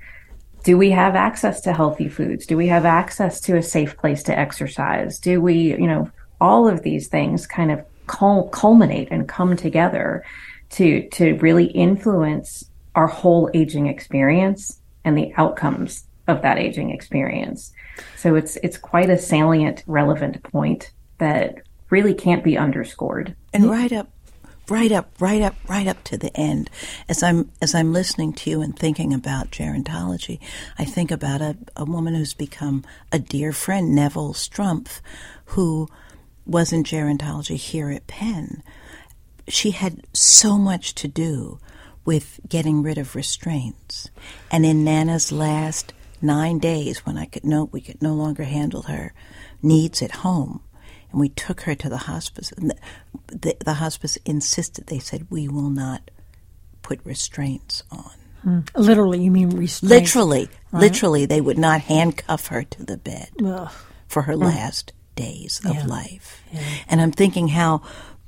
Do 0.64 0.78
we 0.78 0.90
have 0.90 1.14
access 1.14 1.60
to 1.62 1.72
healthy 1.72 2.08
foods? 2.08 2.46
Do 2.46 2.56
we 2.56 2.68
have 2.68 2.84
access 2.84 3.40
to 3.42 3.56
a 3.56 3.62
safe 3.62 3.96
place 3.96 4.22
to 4.24 4.36
exercise? 4.36 5.18
Do 5.18 5.40
we, 5.40 5.54
you 5.54 5.86
know, 5.86 6.10
all 6.40 6.68
of 6.68 6.82
these 6.82 7.08
things 7.08 7.46
kind 7.46 7.70
of 7.70 7.84
culminate 8.06 9.08
and 9.10 9.28
come 9.28 9.56
together 9.56 10.24
to, 10.70 11.08
to 11.10 11.34
really 11.36 11.66
influence 11.66 12.64
our 12.96 13.06
whole 13.06 13.48
aging 13.54 13.86
experience 13.86 14.80
and 15.04 15.16
the 15.16 15.32
outcomes 15.36 16.04
of 16.26 16.42
that 16.42 16.58
aging 16.58 16.90
experience. 16.90 17.72
So 18.16 18.34
it's 18.34 18.56
it's 18.56 18.76
quite 18.76 19.10
a 19.10 19.18
salient, 19.18 19.84
relevant 19.86 20.42
point 20.42 20.90
that 21.18 21.62
really 21.90 22.14
can't 22.14 22.42
be 22.42 22.58
underscored. 22.58 23.36
And 23.52 23.70
right 23.70 23.92
up 23.92 24.10
right 24.68 24.90
up, 24.90 25.10
right 25.20 25.42
up, 25.42 25.54
right 25.68 25.86
up 25.86 26.02
to 26.04 26.18
the 26.18 26.36
end. 26.36 26.70
As 27.08 27.22
I'm 27.22 27.50
as 27.62 27.74
I'm 27.74 27.92
listening 27.92 28.32
to 28.34 28.50
you 28.50 28.62
and 28.62 28.76
thinking 28.76 29.14
about 29.14 29.50
gerontology, 29.50 30.40
I 30.78 30.84
think 30.84 31.10
about 31.10 31.40
a, 31.40 31.56
a 31.76 31.84
woman 31.84 32.14
who's 32.14 32.34
become 32.34 32.84
a 33.12 33.18
dear 33.18 33.52
friend, 33.52 33.94
Neville 33.94 34.34
Strumpf, 34.34 35.00
who 35.46 35.88
was 36.44 36.72
in 36.72 36.84
gerontology 36.84 37.56
here 37.56 37.90
at 37.90 38.06
Penn. 38.06 38.62
She 39.48 39.70
had 39.70 40.04
so 40.12 40.58
much 40.58 40.94
to 40.96 41.08
do 41.08 41.60
with 42.06 42.40
getting 42.48 42.82
rid 42.82 42.96
of 42.96 43.14
restraints. 43.14 44.08
And 44.50 44.64
in 44.64 44.84
Nana's 44.84 45.32
last 45.32 45.92
nine 46.22 46.58
days, 46.58 47.04
when 47.04 47.18
I 47.18 47.26
could 47.26 47.44
no, 47.44 47.68
we 47.72 47.80
could 47.82 48.00
no 48.00 48.14
longer 48.14 48.44
handle 48.44 48.82
her 48.82 49.12
needs 49.60 50.00
at 50.00 50.12
home, 50.12 50.62
and 51.10 51.20
we 51.20 51.28
took 51.28 51.62
her 51.62 51.74
to 51.74 51.88
the 51.88 51.98
hospice. 51.98 52.52
And 52.52 52.70
the, 52.70 52.76
the, 53.26 53.56
the 53.64 53.74
hospice 53.74 54.16
insisted. 54.24 54.86
They 54.86 55.00
said 55.00 55.26
we 55.28 55.48
will 55.48 55.68
not 55.68 56.10
put 56.82 57.00
restraints 57.04 57.82
on. 57.90 58.12
Hmm. 58.42 58.60
Literally, 58.76 59.22
you 59.22 59.30
mean 59.32 59.50
restraints? 59.50 60.14
Literally, 60.14 60.48
right? 60.70 60.80
literally, 60.80 61.26
they 61.26 61.40
would 61.40 61.58
not 61.58 61.80
handcuff 61.80 62.46
her 62.46 62.62
to 62.62 62.84
the 62.84 62.96
bed 62.96 63.30
Ugh. 63.44 63.72
for 64.06 64.22
her 64.22 64.36
last 64.36 64.92
days 65.16 65.60
of 65.64 65.86
life. 65.86 66.44
Yeah. 66.52 66.62
And 66.88 67.00
I'm 67.00 67.10
thinking 67.10 67.48
how, 67.48 67.82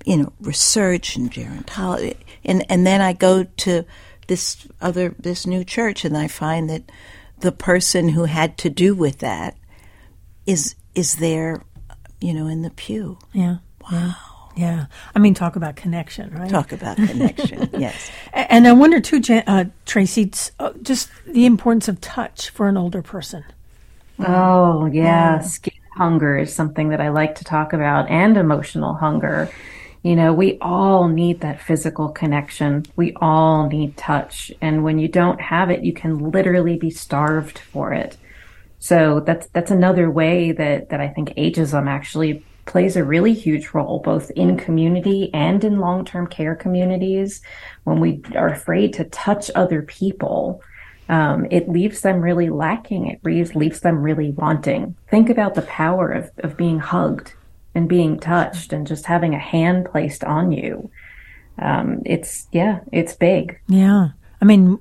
you 0.05 0.17
know, 0.17 0.33
research 0.41 1.15
and 1.15 1.31
gerontology 1.31 2.17
and 2.49 2.65
and 2.69 2.87
then 2.87 3.01
I 3.01 3.13
go 3.13 3.45
to 3.45 3.85
this 4.27 4.67
other 4.81 5.15
this 5.19 5.47
new 5.47 5.65
church 5.65 6.05
and 6.05 6.17
I 6.17 6.27
find 6.27 6.69
that 6.71 6.91
the 7.41 7.53
person 7.53 8.09
who 8.11 8.25
had 8.25 8.59
to 8.59 8.71
do 8.71 8.95
with 8.95 9.19
that 9.19 9.57
is 10.47 10.75
is 10.95 11.17
there, 11.17 11.63
you 12.21 12.35
know, 12.35 12.49
in 12.49 12.63
the 12.63 12.71
pew. 12.71 13.19
Yeah. 13.33 13.59
Wow. 13.83 13.91
Yeah. 13.93 14.13
Yeah, 14.57 14.87
I 15.15 15.21
mean, 15.21 15.35
talk 15.35 15.55
about 15.55 15.77
connection, 15.77 16.35
right? 16.35 16.51
Talk 16.51 16.73
about 16.73 16.97
connection, 16.97 17.71
yes. 17.79 18.11
And 18.33 18.67
I 18.67 18.73
wonder 18.73 18.99
too, 18.99 19.23
uh, 19.47 19.67
Tracey, 19.87 20.33
uh, 20.59 20.73
just 20.83 21.11
the 21.29 21.47
importance 21.47 21.87
of 21.87 22.01
touch 22.01 22.51
for 22.51 22.69
an 22.69 22.77
older 22.77 23.01
person. 23.01 23.45
Oh 24.19 24.87
yeah, 24.87 25.37
yeah. 25.37 25.39
skin 25.43 25.75
hunger 25.95 26.37
is 26.37 26.53
something 26.53 26.89
that 26.89 27.01
I 27.01 27.11
like 27.11 27.37
to 27.37 27.45
talk 27.45 27.73
about, 27.73 28.11
and 28.11 28.37
emotional 28.37 28.95
hunger. 28.95 29.49
You 30.03 30.15
know, 30.15 30.33
we 30.33 30.59
all 30.61 31.09
need 31.09 31.41
that 31.41 31.61
physical 31.61 32.09
connection. 32.09 32.85
We 32.97 33.13
all 33.17 33.69
need 33.69 33.97
touch. 33.97 34.53
And 34.61 34.85
when 34.85 34.99
you 34.99 35.09
don't 35.09 35.41
have 35.41 35.71
it, 35.71 35.83
you 35.83 35.93
can 35.93 36.31
literally 36.31 36.77
be 36.77 36.91
starved 36.91 37.59
for 37.59 37.93
it. 37.93 38.17
So 38.79 39.21
that's, 39.21 39.49
that's 39.49 39.73
another 39.73 40.09
way 40.11 40.53
that, 40.53 40.91
that 40.91 41.01
I 41.01 41.09
think 41.09 41.31
ageism 41.31 41.89
actually 41.89 42.45
plays 42.65 42.97
a 42.97 43.03
really 43.03 43.33
huge 43.33 43.71
role, 43.75 43.99
both 43.99 44.31
in 44.33 44.57
community 44.57 45.31
and 45.35 45.65
in 45.65 45.81
long-term 45.81 46.29
care 46.29 46.55
communities. 46.55 47.41
When 47.85 47.99
we 47.99 48.23
are 48.37 48.49
afraid 48.49 48.93
to 48.95 49.05
touch 49.05 49.51
other 49.55 49.83
people, 49.83 50.63
um, 51.09 51.47
it 51.51 51.69
leaves 51.69 52.03
them 52.03 52.21
really 52.21 52.51
lacking. 52.51 53.07
It 53.07 53.25
leaves, 53.25 53.57
leaves 53.57 53.81
them 53.81 54.03
really 54.03 54.31
wanting. 54.31 54.95
Think 55.11 55.31
about 55.31 55.55
the 55.55 55.63
power 55.63 56.11
of, 56.11 56.31
of 56.39 56.57
being 56.57 56.79
hugged 56.79 57.33
and 57.79 57.89
being 57.89 58.19
touched 58.19 58.73
and 58.73 58.87
just 58.87 59.07
having 59.07 59.35
a 59.35 59.39
hand 59.39 59.87
placed 59.91 60.25
on 60.25 60.53
you. 60.53 60.91
Um, 61.59 62.03
it's, 62.05 62.49
yeah, 62.53 62.81
it's 62.93 63.15
big. 63.15 63.59
Yeah. 63.69 64.09
I 64.43 64.45
mean, 64.45 64.79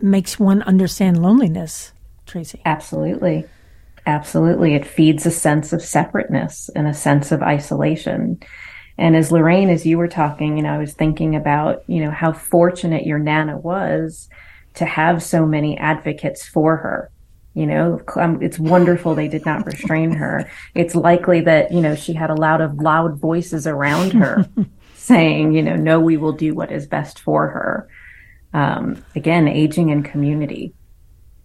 makes 0.00 0.38
one 0.38 0.62
understand 0.62 1.20
loneliness, 1.20 1.92
Tracey. 2.26 2.60
Absolutely. 2.64 3.46
Absolutely. 4.06 4.74
It 4.74 4.86
feeds 4.86 5.26
a 5.26 5.30
sense 5.30 5.72
of 5.72 5.82
separateness 5.82 6.70
and 6.76 6.86
a 6.86 6.94
sense 6.94 7.32
of 7.32 7.42
isolation. 7.42 8.40
And 8.96 9.16
as 9.16 9.32
Lorraine, 9.32 9.70
as 9.70 9.86
you 9.86 9.98
were 9.98 10.08
talking, 10.08 10.56
you 10.56 10.62
know, 10.62 10.74
I 10.74 10.78
was 10.78 10.92
thinking 10.92 11.34
about, 11.34 11.82
you 11.86 12.04
know, 12.04 12.10
how 12.10 12.32
fortunate 12.32 13.06
your 13.06 13.18
Nana 13.18 13.58
was 13.58 14.28
to 14.74 14.84
have 14.84 15.22
so 15.22 15.46
many 15.46 15.78
advocates 15.78 16.46
for 16.46 16.76
her 16.76 17.10
you 17.58 17.66
know, 17.66 18.00
um, 18.14 18.40
it's 18.40 18.56
wonderful 18.56 19.16
they 19.16 19.26
did 19.26 19.44
not 19.44 19.66
restrain 19.66 20.12
her. 20.12 20.48
It's 20.76 20.94
likely 20.94 21.40
that, 21.40 21.72
you 21.72 21.80
know, 21.80 21.96
she 21.96 22.12
had 22.12 22.30
a 22.30 22.34
lot 22.34 22.60
of 22.60 22.76
loud 22.76 23.18
voices 23.18 23.66
around 23.66 24.12
her 24.12 24.48
saying, 24.94 25.54
you 25.54 25.62
know, 25.62 25.74
no, 25.74 25.98
we 25.98 26.16
will 26.16 26.32
do 26.32 26.54
what 26.54 26.70
is 26.70 26.86
best 26.86 27.18
for 27.18 27.48
her. 27.48 27.88
Um, 28.54 29.04
again, 29.16 29.48
aging 29.48 29.88
in 29.88 30.04
community. 30.04 30.72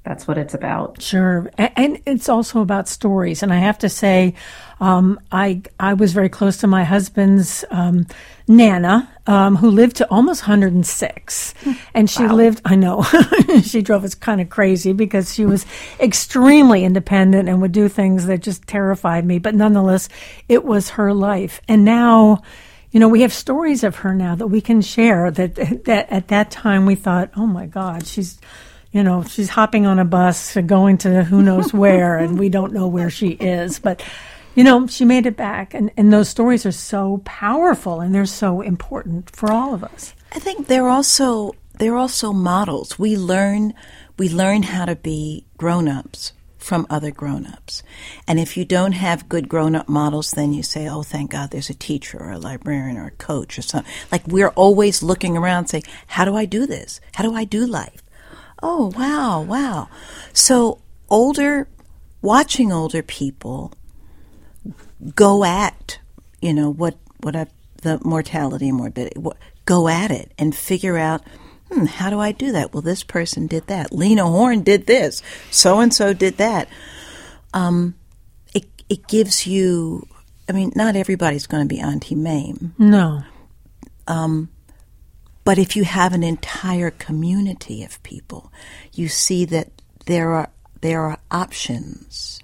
That's 0.04 0.28
what 0.28 0.38
it's 0.38 0.54
about. 0.54 1.02
Sure. 1.02 1.50
And 1.58 2.02
it's 2.06 2.28
also 2.28 2.60
about 2.60 2.90
stories. 2.90 3.42
And 3.42 3.54
I 3.54 3.60
have 3.60 3.78
to 3.80 3.90
say, 3.90 4.34
um, 4.82 5.18
I 5.32 5.62
I 5.80 5.94
was 5.94 6.12
very 6.12 6.28
close 6.28 6.58
to 6.58 6.68
my 6.68 6.84
husband's 6.84 7.64
um, 7.72 8.06
Nana, 8.46 9.10
um, 9.28 9.56
who 9.56 9.70
lived 9.70 9.96
to 9.98 10.12
almost 10.12 10.42
106, 10.42 11.54
and 11.94 12.10
she 12.10 12.24
wow. 12.24 12.36
lived. 12.36 12.62
I 12.66 12.76
know 12.76 13.04
she 13.64 13.82
drove 13.82 14.04
us 14.04 14.14
kind 14.14 14.42
of 14.42 14.50
crazy 14.50 14.92
because 14.92 15.34
she 15.34 15.46
was 15.46 15.66
extremely 16.02 16.84
independent 16.84 17.48
and 17.48 17.62
would 17.62 17.72
do 17.72 17.88
things 17.88 18.26
that 18.26 18.42
just 18.42 18.68
terrified 18.68 19.26
me. 19.26 19.40
But 19.40 19.56
nonetheless, 19.56 20.10
it 20.50 20.66
was 20.66 20.90
her 20.90 21.14
life. 21.14 21.62
And 21.70 21.86
now, 21.86 22.42
you 22.92 23.00
know, 23.00 23.08
we 23.08 23.22
have 23.22 23.32
stories 23.32 23.86
of 23.86 23.98
her 23.98 24.14
now 24.14 24.36
that 24.36 24.48
we 24.48 24.60
can 24.60 24.82
share. 24.82 25.32
That 25.32 25.56
that 25.86 26.12
at 26.12 26.28
that 26.28 26.52
time 26.52 26.86
we 26.86 26.96
thought, 26.96 27.32
oh 27.38 27.48
my 27.48 27.68
God, 27.68 28.06
she's 28.06 28.38
you 28.94 29.04
know, 29.04 29.24
she's 29.24 29.50
hopping 29.50 29.86
on 29.86 30.00
a 30.00 30.06
bus 30.06 30.56
going 30.66 31.00
to 31.00 31.24
who 31.24 31.42
knows 31.42 31.74
where, 31.74 32.18
and 32.18 32.40
we 32.40 32.48
don't 32.48 32.72
know 32.72 32.88
where 32.88 33.10
she 33.10 33.30
is. 33.30 33.80
But 33.80 34.04
you 34.56 34.64
know, 34.64 34.86
she 34.86 35.04
made 35.04 35.26
it 35.26 35.36
back. 35.36 35.74
And, 35.74 35.92
and 35.98 36.14
those 36.14 36.30
stories 36.30 36.66
are 36.66 36.72
so 36.72 37.22
powerful 37.26 38.02
and 38.02 38.14
they're 38.14 38.26
so 38.26 38.62
important 38.62 39.36
for 39.36 39.52
all 39.52 39.74
of 39.74 39.84
us. 39.84 40.14
I 40.32 40.40
think 40.40 40.68
they're 40.68 40.90
also 40.90 41.54
they're 41.80 41.98
also 41.98 42.32
models. 42.34 43.00
We 43.00 43.18
learn 43.18 43.74
we 44.18 44.30
learn 44.30 44.64
how 44.64 44.86
to 44.86 44.96
be 44.96 45.46
grown 45.58 45.88
ups 45.88 46.34
from 46.60 46.86
other 46.90 47.12
grown 47.12 47.46
ups. 47.48 47.84
And 48.28 48.40
if 48.40 48.56
you 48.56 48.64
don't 48.64 48.94
have 48.94 49.28
good 49.28 49.50
grown 49.50 49.76
up 49.76 49.90
models, 49.90 50.32
then 50.32 50.54
you 50.54 50.62
say, 50.62 50.88
Oh, 50.88 51.02
thank 51.02 51.32
God 51.32 51.50
there's 51.50 51.72
a 51.72 51.76
teacher 51.76 52.20
or 52.20 52.32
a 52.32 52.38
librarian 52.38 52.98
or 52.98 53.08
a 53.08 53.12
coach 53.12 53.58
or 53.58 53.64
something. 53.64 53.92
Like 54.12 54.28
we're 54.28 54.50
always 54.50 55.02
looking 55.02 55.36
around 55.36 55.68
saying, 55.68 55.84
How 56.06 56.26
do 56.26 56.36
I 56.36 56.46
do 56.46 56.68
this? 56.68 57.02
How 57.16 57.24
do 57.24 57.34
I 57.34 57.44
do 57.44 57.66
life? 57.66 58.03
Oh, 58.66 58.94
wow, 58.96 59.42
wow. 59.42 59.90
So 60.32 60.80
older 61.10 61.68
watching 62.22 62.72
older 62.72 63.04
people 63.04 63.74
go 65.14 65.44
at, 65.44 66.00
you 66.42 66.54
know, 66.54 66.70
what, 66.72 66.98
what 67.20 67.36
I, 67.36 67.48
the 67.82 68.00
mortality 68.06 68.70
and 68.70 68.78
morbidity, 68.78 69.22
go 69.66 69.90
at 69.90 70.12
it 70.12 70.32
and 70.40 70.56
figure 70.56 70.98
out, 70.98 71.22
hmm, 71.70 71.86
how 71.86 72.10
do 72.10 72.22
I 72.22 72.32
do 72.32 72.54
that? 72.54 72.74
Well, 72.74 72.82
this 72.82 73.04
person 73.04 73.48
did 73.48 73.68
that. 73.68 73.92
Lena 73.92 74.26
Horne 74.26 74.64
did 74.64 74.88
this. 74.88 75.22
So 75.52 75.82
and 75.82 75.94
so 75.94 76.14
did 76.14 76.38
that. 76.38 76.70
Um, 77.54 77.96
it, 78.56 78.66
it 78.88 79.08
gives 79.10 79.46
you, 79.46 80.08
I 80.48 80.54
mean, 80.54 80.72
not 80.74 80.96
everybody's 80.96 81.48
going 81.48 81.68
to 81.68 81.76
be 81.76 81.82
Auntie 81.82 82.16
Mame. 82.16 82.74
No. 82.78 83.24
Um, 84.08 84.48
but 85.44 85.58
if 85.58 85.76
you 85.76 85.84
have 85.84 86.14
an 86.14 86.24
entire 86.24 86.92
community 86.92 87.84
of 87.84 88.02
people, 88.04 88.52
you 88.94 89.08
see 89.08 89.46
that 89.46 89.70
there 90.06 90.32
are 90.32 90.50
there 90.82 91.02
are 91.02 91.18
options 91.32 92.44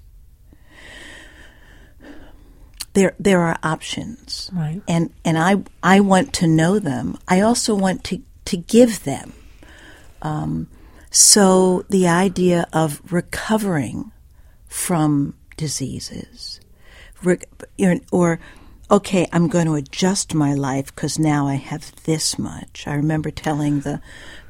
there 2.92 3.14
there 3.18 3.40
are 3.40 3.56
options, 3.62 4.50
Right. 4.52 4.82
And 4.88 5.12
and 5.24 5.38
I 5.38 5.62
I 5.82 6.00
want 6.00 6.32
to 6.34 6.46
know 6.46 6.78
them. 6.78 7.18
I 7.28 7.40
also 7.40 7.74
want 7.74 8.04
to 8.04 8.20
to 8.46 8.56
give 8.56 9.04
them. 9.04 9.32
Um, 10.22 10.68
so 11.10 11.84
the 11.88 12.08
idea 12.08 12.66
of 12.72 13.00
recovering 13.12 14.12
from 14.66 15.34
diseases, 15.56 16.60
or 18.10 18.40
okay, 18.90 19.26
I'm 19.32 19.48
going 19.48 19.66
to 19.66 19.74
adjust 19.74 20.34
my 20.34 20.54
life 20.54 20.94
because 20.94 21.18
now 21.18 21.46
I 21.46 21.54
have 21.54 21.92
this 22.04 22.38
much. 22.38 22.84
I 22.86 22.94
remember 22.94 23.30
telling 23.30 23.80
the 23.80 24.00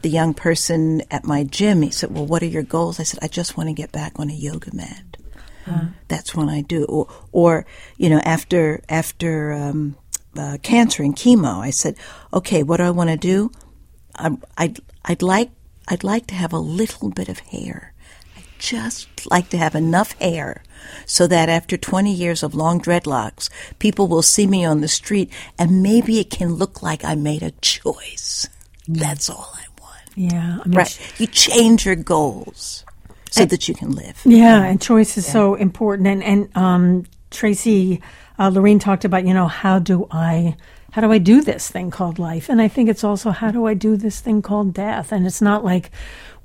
the 0.03 0.09
young 0.09 0.33
person 0.33 1.03
at 1.11 1.25
my 1.25 1.45
gym. 1.45 1.83
He 1.83 1.91
said, 1.91 2.13
"Well, 2.13 2.27
what 2.27 2.43
are 2.43 2.47
your 2.47 2.63
goals?" 2.63 2.99
I 2.99 3.03
said, 3.05 3.21
"I 3.23 3.29
just 3.29 3.57
want 3.57 3.69
to 3.69 3.75
get 3.75 3.93
back 3.93 4.19
on 4.19 4.31
a 4.31 4.35
yoga 4.35 4.75
mat." 4.75 5.17
That's 6.09 6.35
when 6.35 6.49
I 6.49 6.63
do. 6.63 6.85
Or, 6.85 7.09
or 7.33 7.67
you 7.97 8.09
know, 8.09 8.21
after 8.25 8.83
after 8.89 9.53
um, 9.53 9.97
uh, 10.37 10.59
cancer 10.63 11.03
and 11.03 11.15
chemo, 11.15 11.59
I 11.61 11.71
said, 11.71 11.97
"Okay, 12.33 12.63
what 12.63 12.79
do 12.79 12.85
I 12.85 12.91
want 12.91 13.11
to 13.11 13.17
do? 13.17 13.51
I, 14.17 14.37
I'd 14.57 14.81
I'd 15.05 15.23
like 15.23 15.51
I'd 15.89 16.05
like 16.05 16.27
to 16.29 16.35
have 16.35 16.53
a 16.53 16.59
little 16.59 17.11
bit 17.11 17.29
of 17.29 17.41
hair. 17.41 17.90
Just 18.61 19.09
like 19.31 19.49
to 19.51 19.59
have 19.59 19.75
enough 19.75 20.13
hair." 20.21 20.63
So 21.07 21.27
that 21.27 21.49
after 21.49 21.77
20 21.77 22.13
years 22.13 22.43
of 22.43 22.55
long 22.55 22.81
dreadlocks, 22.81 23.51
people 23.79 24.07
will 24.07 24.23
see 24.23 24.47
me 24.47 24.65
on 24.65 24.81
the 24.81 24.89
street 24.89 25.31
and 25.59 25.83
maybe 25.83 26.19
it 26.21 26.31
can 26.31 26.55
look 26.55 26.83
like 26.83 27.05
I 27.05 27.15
made 27.15 27.43
a 27.43 27.51
choice. 27.61 28.49
That's 28.89 29.29
all 29.29 29.53
I 29.55 29.65
want. 29.81 30.11
Yeah. 30.15 30.59
I 30.65 30.69
mean, 30.69 30.79
Right. 30.79 30.99
You 31.19 31.27
change 31.27 31.85
your 31.87 31.97
goals 31.97 32.85
so 33.31 33.45
that 33.45 33.69
you 33.69 33.75
can 33.75 33.93
live. 33.93 34.21
Yeah, 34.25 34.63
and 34.65 34.81
choice 34.81 35.17
is 35.17 35.27
so 35.31 35.55
important. 35.55 36.09
And 36.09 36.23
and 36.23 36.57
um, 36.57 37.05
Tracey, 37.31 38.03
uh, 38.39 38.49
Lorene 38.49 38.79
talked 38.79 39.05
about 39.05 39.27
you 39.27 39.35
know 39.35 39.47
how 39.47 39.79
do 39.79 40.07
I 40.11 40.57
how 40.93 41.01
do 41.01 41.13
I 41.13 41.19
do 41.19 41.41
this 41.41 41.71
thing 41.71 41.91
called 41.91 42.19
life? 42.19 42.49
And 42.49 42.61
I 42.61 42.69
think 42.69 42.89
it's 42.89 43.05
also 43.05 43.31
how 43.31 43.51
do 43.53 43.67
I 43.67 43.75
do 43.75 43.97
this 43.97 44.21
thing 44.21 44.43
called 44.43 44.75
death? 44.75 45.13
And 45.13 45.27
it's 45.27 45.41
not 45.41 45.65
like 45.65 45.91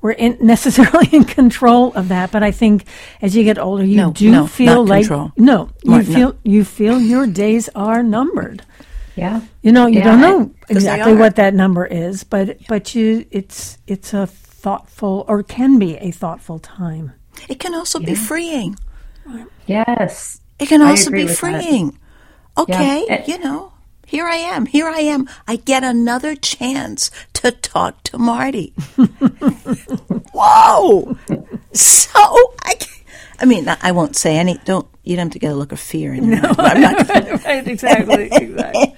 we're 0.02 0.12
in, 0.12 0.38
necessarily 0.42 1.08
in 1.14 1.24
control 1.24 1.94
of 1.94 2.10
that, 2.10 2.32
but 2.32 2.44
I 2.44 2.52
think 2.52 2.86
as 3.22 3.36
you 3.36 3.44
get 3.44 3.58
older, 3.58 3.84
you 3.84 3.98
No, 3.98 4.12
do 4.12 4.32
no, 4.32 4.48
feel 4.48 4.84
not 4.86 4.90
like 4.90 5.08
control. 5.08 5.32
no, 5.38 5.70
you 5.84 5.92
Martin, 5.92 6.12
no. 6.12 6.18
feel 6.18 6.36
you 6.44 6.64
feel 6.64 7.00
your 7.02 7.26
days 7.28 7.70
are 7.76 8.04
numbered. 8.04 8.64
Yeah. 9.16 9.42
You 9.62 9.72
know, 9.72 9.88
you 9.88 10.00
Yeah, 10.00 10.04
don't 10.12 10.24
I- 10.24 10.30
know 10.30 10.40
'Cause 10.46 10.54
they 10.70 10.76
exactly 10.76 11.14
what 11.16 11.36
that 11.38 11.54
number 11.54 11.86
is, 11.86 12.24
but 12.24 12.58
but 12.68 12.94
you 12.96 13.26
it's 13.32 13.78
it's 13.88 14.14
a 14.14 14.28
thoughtful 14.28 15.26
or 15.28 15.42
can 15.44 15.80
be 15.80 15.96
a 15.98 16.12
thoughtful 16.12 16.60
time. 16.60 17.14
It 17.50 17.60
can 17.60 17.74
also 17.74 18.00
be 18.00 18.16
freeing. 18.16 18.76
Yes. 19.68 20.42
It 20.60 20.68
can 20.68 20.82
I 20.82 20.90
also 20.92 21.12
be 21.12 21.24
with 21.24 21.32
that. 21.32 21.38
freeing. 21.38 21.98
Okay, 22.58 23.06
Yeah. 23.08 23.24
you 23.28 23.38
know, 23.40 23.74
here 24.06 24.26
I 24.26 24.36
am. 24.36 24.66
Here 24.66 24.88
I 24.88 25.00
am. 25.00 25.28
I 25.48 25.58
get 25.58 25.84
another 25.84 26.36
chance 26.36 27.12
to 27.34 27.52
talk 27.52 28.04
to 28.04 28.18
Marty. 28.18 28.74
Whoa! 30.34 31.18
So 31.74 32.20
I, 32.64 32.76
I 33.40 33.46
mean, 33.46 33.68
I 33.70 33.78
I 33.82 33.92
won't 33.92 34.16
say 34.16 34.38
any. 34.38 34.58
Don't 34.66 34.88
you 35.04 35.16
don't 35.16 35.28
have 35.28 35.34
to 35.34 35.40
get 35.40 35.52
a 35.52 35.56
look 35.56 35.72
of 35.72 35.80
fear 35.80 36.14
in 36.14 36.32
your 36.32 36.46
eyes. 36.46 36.56
I'm 36.58 36.82
not 36.82 37.08
gonna- 37.08 37.38
right, 37.46 37.68
exactly, 37.68 38.30
exactly. 38.32 38.96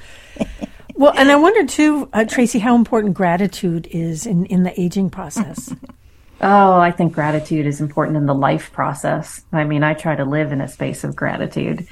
Well, 0.95 1.13
and 1.15 1.31
I 1.31 1.35
wonder 1.35 1.65
too, 1.67 2.09
uh, 2.13 2.25
Tracey, 2.25 2.57
how 2.59 2.75
important 2.75 3.13
gratitude 3.13 3.87
is 3.91 4.25
in, 4.25 4.45
in 4.47 4.63
the 4.63 4.79
aging 4.81 5.11
process. 5.11 5.71
Oh, 6.41 6.73
I 6.79 6.89
think 6.91 7.13
gratitude 7.13 7.67
is 7.67 7.81
important 7.81 8.17
in 8.17 8.25
the 8.25 8.33
life 8.33 8.71
process. 8.71 9.43
I 9.51 9.63
mean, 9.63 9.83
I 9.83 9.93
try 9.93 10.15
to 10.15 10.25
live 10.25 10.51
in 10.51 10.59
a 10.59 10.67
space 10.67 11.03
of 11.03 11.15
gratitude. 11.15 11.87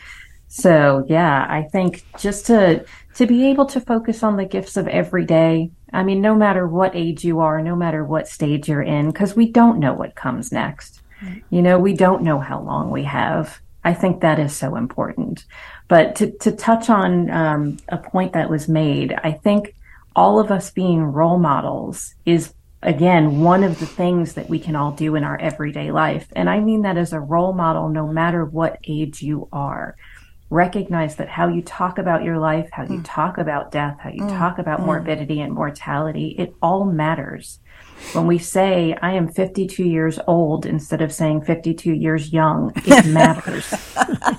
So, 0.48 1.06
yeah, 1.08 1.46
I 1.48 1.64
think 1.72 2.04
just 2.18 2.48
to 2.48 2.84
to 3.16 3.26
be 3.26 3.48
able 3.48 3.66
to 3.68 3.82
focus 3.82 4.24
on 4.24 4.38
the 4.38 4.46
gifts 4.46 4.78
of 4.78 4.88
every 4.88 5.26
day. 5.26 5.72
I 5.94 6.04
mean, 6.04 6.22
no 6.22 6.36
matter 6.36 6.68
what 6.68 6.96
age 6.96 7.24
you 7.24 7.40
are, 7.40 7.62
no 7.62 7.76
matter 7.76 8.04
what 8.04 8.28
stage 8.28 8.68
you're 8.68 8.82
in, 8.82 9.08
because 9.08 9.36
we 9.36 9.50
don't 9.52 9.80
know 9.80 9.94
what 9.94 10.16
comes 10.16 10.52
next. 10.52 11.02
You 11.50 11.62
know, 11.62 11.80
we 11.80 11.94
don't 11.94 12.24
know 12.24 12.40
how 12.40 12.62
long 12.62 12.92
we 12.92 13.04
have. 13.04 13.60
I 13.86 13.94
think 13.94 14.22
that 14.22 14.38
is 14.38 14.56
so 14.56 14.76
important. 14.76 15.46
But 15.88 16.16
to, 16.18 16.32
to 16.40 16.52
touch 16.52 16.90
on 16.90 17.30
um, 17.32 17.78
a 17.88 17.98
point 17.98 18.34
that 18.34 18.50
was 18.50 18.68
made, 18.68 19.14
I 19.24 19.32
think 19.32 19.76
all 20.16 20.40
of 20.40 20.52
us 20.52 20.72
being 20.72 21.02
role 21.02 21.40
models 21.40 22.16
is 22.26 22.54
again 22.82 23.40
one 23.40 23.64
of 23.64 23.80
the 23.80 23.86
things 23.86 24.34
that 24.34 24.50
we 24.50 24.60
can 24.60 24.76
all 24.76 24.92
do 24.92 25.16
in 25.16 25.24
our 25.24 25.40
everyday 25.40 25.92
life 25.92 26.28
and 26.36 26.50
i 26.50 26.60
mean 26.60 26.84
that 26.84 26.98
as 26.98 27.14
a 27.14 27.20
role 27.20 27.52
model 27.52 27.90
no 27.90 28.06
matter 28.06 28.46
what 28.46 28.78
age 28.88 29.24
you 29.24 29.48
are 29.52 29.96
recognize 30.56 31.16
that 31.18 31.30
how 31.30 31.48
you 31.48 31.62
talk 31.62 31.98
about 31.98 32.24
your 32.24 32.40
life 32.40 32.70
how 32.72 32.84
you 32.84 33.00
mm. 33.00 33.06
talk 33.06 33.38
about 33.38 33.72
death 33.72 33.98
how 34.00 34.10
you 34.10 34.24
mm. 34.24 34.38
talk 34.38 34.58
about 34.58 34.80
mm. 34.80 34.86
morbidity 34.86 35.42
and 35.42 35.54
mortality 35.54 36.36
it 36.38 36.56
all 36.62 36.86
matters 36.86 37.60
when 38.14 38.26
we 38.28 38.38
say 38.38 38.96
i 39.02 39.12
am 39.12 39.28
52 39.28 39.84
years 39.84 40.20
old 40.28 40.66
instead 40.66 41.02
of 41.02 41.12
saying 41.12 41.42
52 41.42 41.94
years 41.94 42.32
young 42.32 42.72
it 42.76 43.06
matters 43.22 43.74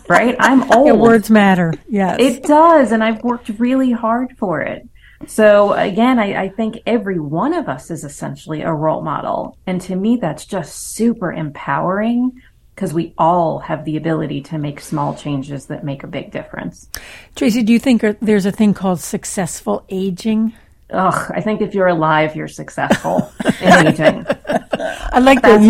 right 0.08 0.36
i'm 0.40 0.62
old 0.72 0.86
Yeah, 0.86 0.92
words 0.92 1.30
matter. 1.30 1.74
Yes. 1.88 2.16
it 2.20 2.42
does, 2.42 2.92
and 2.92 3.02
I've 3.02 3.22
worked 3.22 3.48
really 3.58 3.92
hard 3.92 4.36
for 4.38 4.60
it. 4.60 4.88
So 5.26 5.72
again, 5.72 6.18
I, 6.18 6.44
I 6.44 6.48
think 6.50 6.78
every 6.86 7.18
one 7.18 7.54
of 7.54 7.68
us 7.68 7.90
is 7.90 8.04
essentially 8.04 8.62
a 8.62 8.72
role 8.72 9.02
model. 9.02 9.56
And 9.66 9.80
to 9.82 9.96
me, 9.96 10.16
that's 10.16 10.44
just 10.44 10.94
super 10.94 11.32
empowering 11.32 12.42
because 12.76 12.92
we 12.92 13.14
all 13.16 13.58
have 13.58 13.86
the 13.86 13.96
ability 13.96 14.42
to 14.42 14.58
make 14.58 14.80
small 14.80 15.14
changes 15.14 15.66
that 15.66 15.82
make 15.82 16.04
a 16.04 16.06
big 16.06 16.30
difference. 16.30 16.90
Tracey, 17.34 17.62
do 17.62 17.72
you 17.72 17.78
think 17.78 18.04
er- 18.04 18.18
there's 18.20 18.44
a 18.44 18.52
thing 18.52 18.74
called 18.74 19.00
successful 19.00 19.84
aging? 19.88 20.52
Ugh, 20.90 21.32
I 21.34 21.40
think 21.40 21.62
if 21.62 21.74
you're 21.74 21.86
alive, 21.86 22.36
you're 22.36 22.46
successful 22.48 23.32
in 23.62 23.86
aging. 23.86 24.26
I 24.46 25.18
like 25.20 25.40
that. 25.40 25.60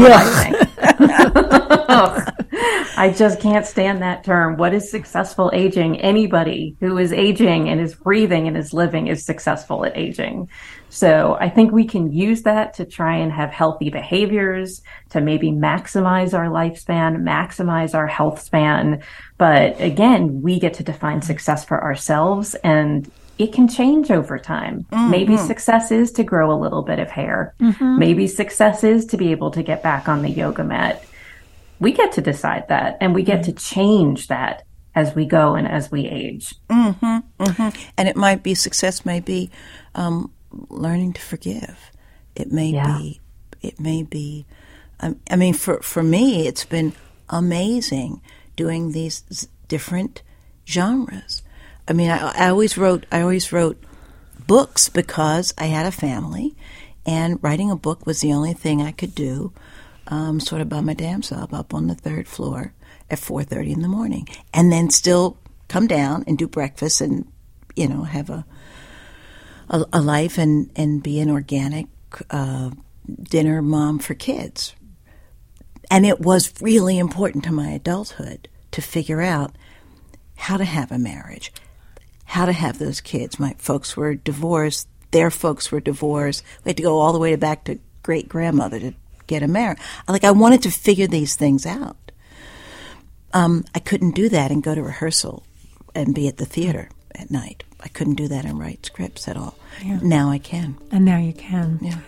Ugh. 1.88 2.32
I 2.98 3.10
just 3.10 3.40
can't 3.40 3.64
stand 3.64 4.02
that 4.02 4.24
term. 4.24 4.56
What 4.56 4.74
is 4.74 4.90
successful 4.90 5.50
aging? 5.54 6.00
Anybody 6.00 6.76
who 6.80 6.98
is 6.98 7.12
aging 7.12 7.68
and 7.68 7.80
is 7.80 7.94
breathing 7.94 8.48
and 8.48 8.56
is 8.56 8.72
living 8.74 9.06
is 9.06 9.24
successful 9.24 9.84
at 9.84 9.96
aging. 9.96 10.48
So 10.96 11.36
I 11.38 11.50
think 11.50 11.72
we 11.72 11.84
can 11.84 12.10
use 12.10 12.44
that 12.44 12.72
to 12.74 12.86
try 12.86 13.16
and 13.16 13.30
have 13.30 13.50
healthy 13.50 13.90
behaviors, 13.90 14.80
to 15.10 15.20
maybe 15.20 15.50
maximize 15.50 16.32
our 16.32 16.46
lifespan, 16.46 17.18
maximize 17.18 17.94
our 17.94 18.06
health 18.06 18.40
span. 18.40 19.02
But 19.36 19.78
again, 19.78 20.40
we 20.40 20.58
get 20.58 20.72
to 20.74 20.82
define 20.82 21.20
success 21.20 21.66
for 21.66 21.84
ourselves 21.84 22.54
and 22.64 23.10
it 23.36 23.52
can 23.52 23.68
change 23.68 24.10
over 24.10 24.38
time. 24.38 24.86
Maybe 24.90 25.34
mm-hmm. 25.34 25.46
success 25.46 25.92
is 25.92 26.12
to 26.12 26.24
grow 26.24 26.50
a 26.50 26.56
little 26.58 26.82
bit 26.82 26.98
of 26.98 27.10
hair. 27.10 27.54
Mm-hmm. 27.60 27.98
Maybe 27.98 28.26
success 28.26 28.82
is 28.82 29.04
to 29.06 29.18
be 29.18 29.32
able 29.32 29.50
to 29.50 29.62
get 29.62 29.82
back 29.82 30.08
on 30.08 30.22
the 30.22 30.30
yoga 30.30 30.64
mat. 30.64 31.04
We 31.78 31.92
get 31.92 32.12
to 32.12 32.22
decide 32.22 32.68
that 32.68 32.96
and 33.02 33.14
we 33.14 33.22
get 33.22 33.44
to 33.44 33.50
mm-hmm. 33.50 33.58
change 33.58 34.28
that 34.28 34.62
as 34.94 35.14
we 35.14 35.26
go 35.26 35.56
and 35.56 35.68
as 35.68 35.90
we 35.90 36.08
age. 36.08 36.54
and 37.98 38.08
it 38.08 38.16
might 38.16 38.42
be 38.42 38.54
success 38.54 39.04
may 39.04 39.20
be 39.20 39.50
um, 39.94 40.32
learning 40.68 41.12
to 41.12 41.20
forgive 41.20 41.76
it 42.34 42.50
may 42.52 42.68
Yeah. 42.70 42.98
be 42.98 43.20
it 43.62 43.78
may 43.80 44.02
be 44.02 44.46
um, 45.00 45.18
i 45.30 45.36
mean 45.36 45.54
for, 45.54 45.80
for 45.82 46.02
me 46.02 46.46
it's 46.46 46.64
been 46.64 46.92
amazing 47.28 48.20
doing 48.56 48.92
these 48.92 49.24
s- 49.30 49.48
different 49.68 50.22
genres 50.66 51.42
i 51.88 51.92
mean 51.92 52.10
I, 52.10 52.18
I 52.46 52.48
always 52.48 52.76
wrote 52.78 53.04
i 53.12 53.20
always 53.20 53.52
wrote 53.52 53.82
books 54.46 54.88
because 54.88 55.52
i 55.58 55.66
had 55.66 55.86
a 55.86 55.90
family 55.92 56.54
and 57.04 57.42
writing 57.42 57.70
a 57.70 57.76
book 57.76 58.06
was 58.06 58.20
the 58.20 58.32
only 58.32 58.52
thing 58.52 58.80
i 58.82 58.92
could 58.92 59.14
do 59.14 59.52
um, 60.08 60.38
sort 60.38 60.60
of 60.62 60.68
by 60.68 60.80
my 60.80 60.94
damn 60.94 61.22
self 61.22 61.52
up 61.52 61.74
on 61.74 61.88
the 61.88 61.94
third 61.96 62.28
floor 62.28 62.72
at 63.10 63.18
4.30 63.18 63.72
in 63.74 63.82
the 63.82 63.88
morning 63.88 64.28
and 64.54 64.70
then 64.72 64.88
still 64.90 65.36
come 65.68 65.86
down 65.88 66.22
and 66.28 66.38
do 66.38 66.46
breakfast 66.46 67.00
and 67.00 67.26
you 67.74 67.88
know 67.88 68.04
have 68.04 68.30
a 68.30 68.46
a, 69.68 69.84
a 69.92 70.00
life 70.00 70.38
and, 70.38 70.70
and 70.76 71.02
be 71.02 71.20
an 71.20 71.30
organic 71.30 71.86
uh, 72.30 72.70
dinner 73.22 73.62
mom 73.62 73.98
for 73.98 74.14
kids. 74.14 74.74
And 75.90 76.04
it 76.04 76.20
was 76.20 76.52
really 76.60 76.98
important 76.98 77.44
to 77.44 77.52
my 77.52 77.70
adulthood 77.70 78.48
to 78.72 78.82
figure 78.82 79.22
out 79.22 79.54
how 80.36 80.56
to 80.56 80.64
have 80.64 80.92
a 80.92 80.98
marriage 80.98 81.52
how 82.30 82.44
to 82.44 82.52
have 82.52 82.80
those 82.80 83.00
kids. 83.00 83.38
My 83.38 83.54
folks 83.56 83.96
were 83.96 84.16
divorced 84.16 84.88
their 85.10 85.30
folks 85.30 85.72
were 85.72 85.80
divorced. 85.80 86.42
We 86.64 86.70
had 86.70 86.76
to 86.76 86.82
go 86.82 86.98
all 86.98 87.12
the 87.12 87.18
way 87.18 87.36
back 87.36 87.64
to 87.64 87.78
great 88.02 88.28
grandmother 88.28 88.78
to 88.80 88.94
get 89.26 89.42
a 89.42 89.48
marriage. 89.48 89.78
Like 90.06 90.24
i 90.24 90.30
wanted 90.30 90.62
to 90.64 90.70
figure 90.70 91.06
these 91.06 91.36
things 91.36 91.64
out. 91.64 91.96
Um, 93.32 93.64
I 93.74 93.78
couldn't 93.78 94.14
do 94.14 94.28
that 94.28 94.50
and 94.50 94.62
go 94.62 94.74
to 94.74 94.82
rehearsal 94.82 95.42
and 95.94 96.14
be 96.14 96.28
at 96.28 96.36
the 96.36 96.44
theater 96.44 96.90
at 97.18 97.30
night. 97.30 97.64
I 97.80 97.88
couldn't 97.88 98.14
do 98.14 98.28
that 98.28 98.44
and 98.44 98.58
write 98.58 98.86
scripts 98.86 99.28
at 99.28 99.36
all. 99.36 99.56
Now 100.02 100.30
I 100.30 100.38
can. 100.38 100.76
And 100.90 101.04
now 101.04 101.18
you 101.18 101.32
can. 101.32 101.78
Yeah. 101.82 101.98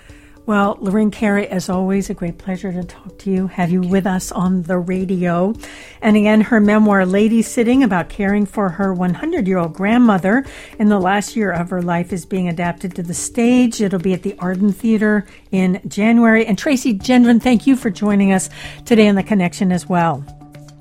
Well, 0.49 0.79
Lorraine 0.81 1.11
Cary, 1.11 1.47
as 1.47 1.69
always, 1.69 2.09
a 2.09 2.15
great 2.15 2.39
pleasure 2.39 2.73
to 2.73 2.83
talk 2.83 3.19
to 3.19 3.31
you, 3.31 3.49
have 3.49 3.71
you 3.71 3.83
with 3.83 4.07
us 4.07 4.33
on 4.33 4.63
the 4.63 4.79
radio. 4.79 5.53
And 6.01 6.17
again, 6.17 6.41
her 6.41 6.59
memoir, 6.59 7.03
Ladysitting, 7.03 7.85
about 7.85 8.09
caring 8.09 8.47
for 8.47 8.71
her 8.71 8.95
100 8.95 9.47
year 9.47 9.59
old 9.59 9.75
grandmother 9.75 10.47
in 10.79 10.89
the 10.89 10.99
last 10.99 11.37
year 11.37 11.53
of 11.53 11.69
her 11.69 11.83
life, 11.83 12.15
is 12.15 12.25
being 12.25 12.49
adapted 12.49 12.95
to 12.95 13.03
the 13.03 13.13
stage. 13.13 13.83
It'll 13.83 13.99
be 13.99 14.15
at 14.15 14.23
the 14.23 14.37
Arden 14.39 14.73
Theater 14.73 15.27
in 15.51 15.83
January. 15.87 16.47
And 16.47 16.57
Tracey 16.57 16.95
Gendron, 16.95 17.43
thank 17.43 17.67
you 17.67 17.77
for 17.77 17.91
joining 17.91 18.33
us 18.33 18.49
today 18.87 19.07
on 19.07 19.17
The 19.17 19.23
Connection 19.23 19.71
as 19.71 19.87
well. 19.87 20.25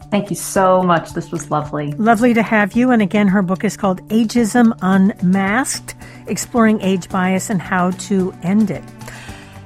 Thank 0.09 0.29
you 0.29 0.35
so 0.35 0.81
much. 0.83 1.11
This 1.13 1.31
was 1.31 1.51
lovely. 1.51 1.91
Lovely 1.93 2.33
to 2.33 2.41
have 2.41 2.73
you. 2.73 2.91
And 2.91 3.01
again, 3.01 3.27
her 3.27 3.41
book 3.41 3.63
is 3.63 3.75
called 3.75 4.07
Ageism 4.09 4.77
Unmasked 4.81 5.95
Exploring 6.27 6.81
Age 6.81 7.09
Bias 7.09 7.49
and 7.49 7.61
How 7.61 7.91
to 7.91 8.33
End 8.41 8.71
It. 8.71 8.83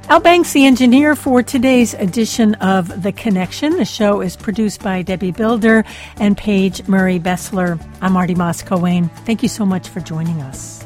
Al 0.10 0.20
Banks, 0.20 0.52
the 0.52 0.66
engineer 0.66 1.16
for 1.16 1.42
today's 1.42 1.94
edition 1.94 2.56
of 2.56 3.04
The 3.04 3.12
Connection. 3.12 3.78
The 3.78 3.86
show 3.86 4.20
is 4.20 4.36
produced 4.36 4.84
by 4.84 5.04
Debbie 5.04 5.32
Builder 5.32 5.86
and 6.18 6.38
Paige 6.38 6.86
Murray 6.88 7.20
Bessler. 7.20 7.80
I'm 8.02 8.14
Marty 8.14 8.36
Moss 8.36 8.62
Coane. 8.62 9.10
Thank 9.26 9.42
you 9.44 9.48
so 9.48 9.66
much 9.66 9.88
for 9.88 10.02
joining 10.02 10.42
us. 10.42 10.81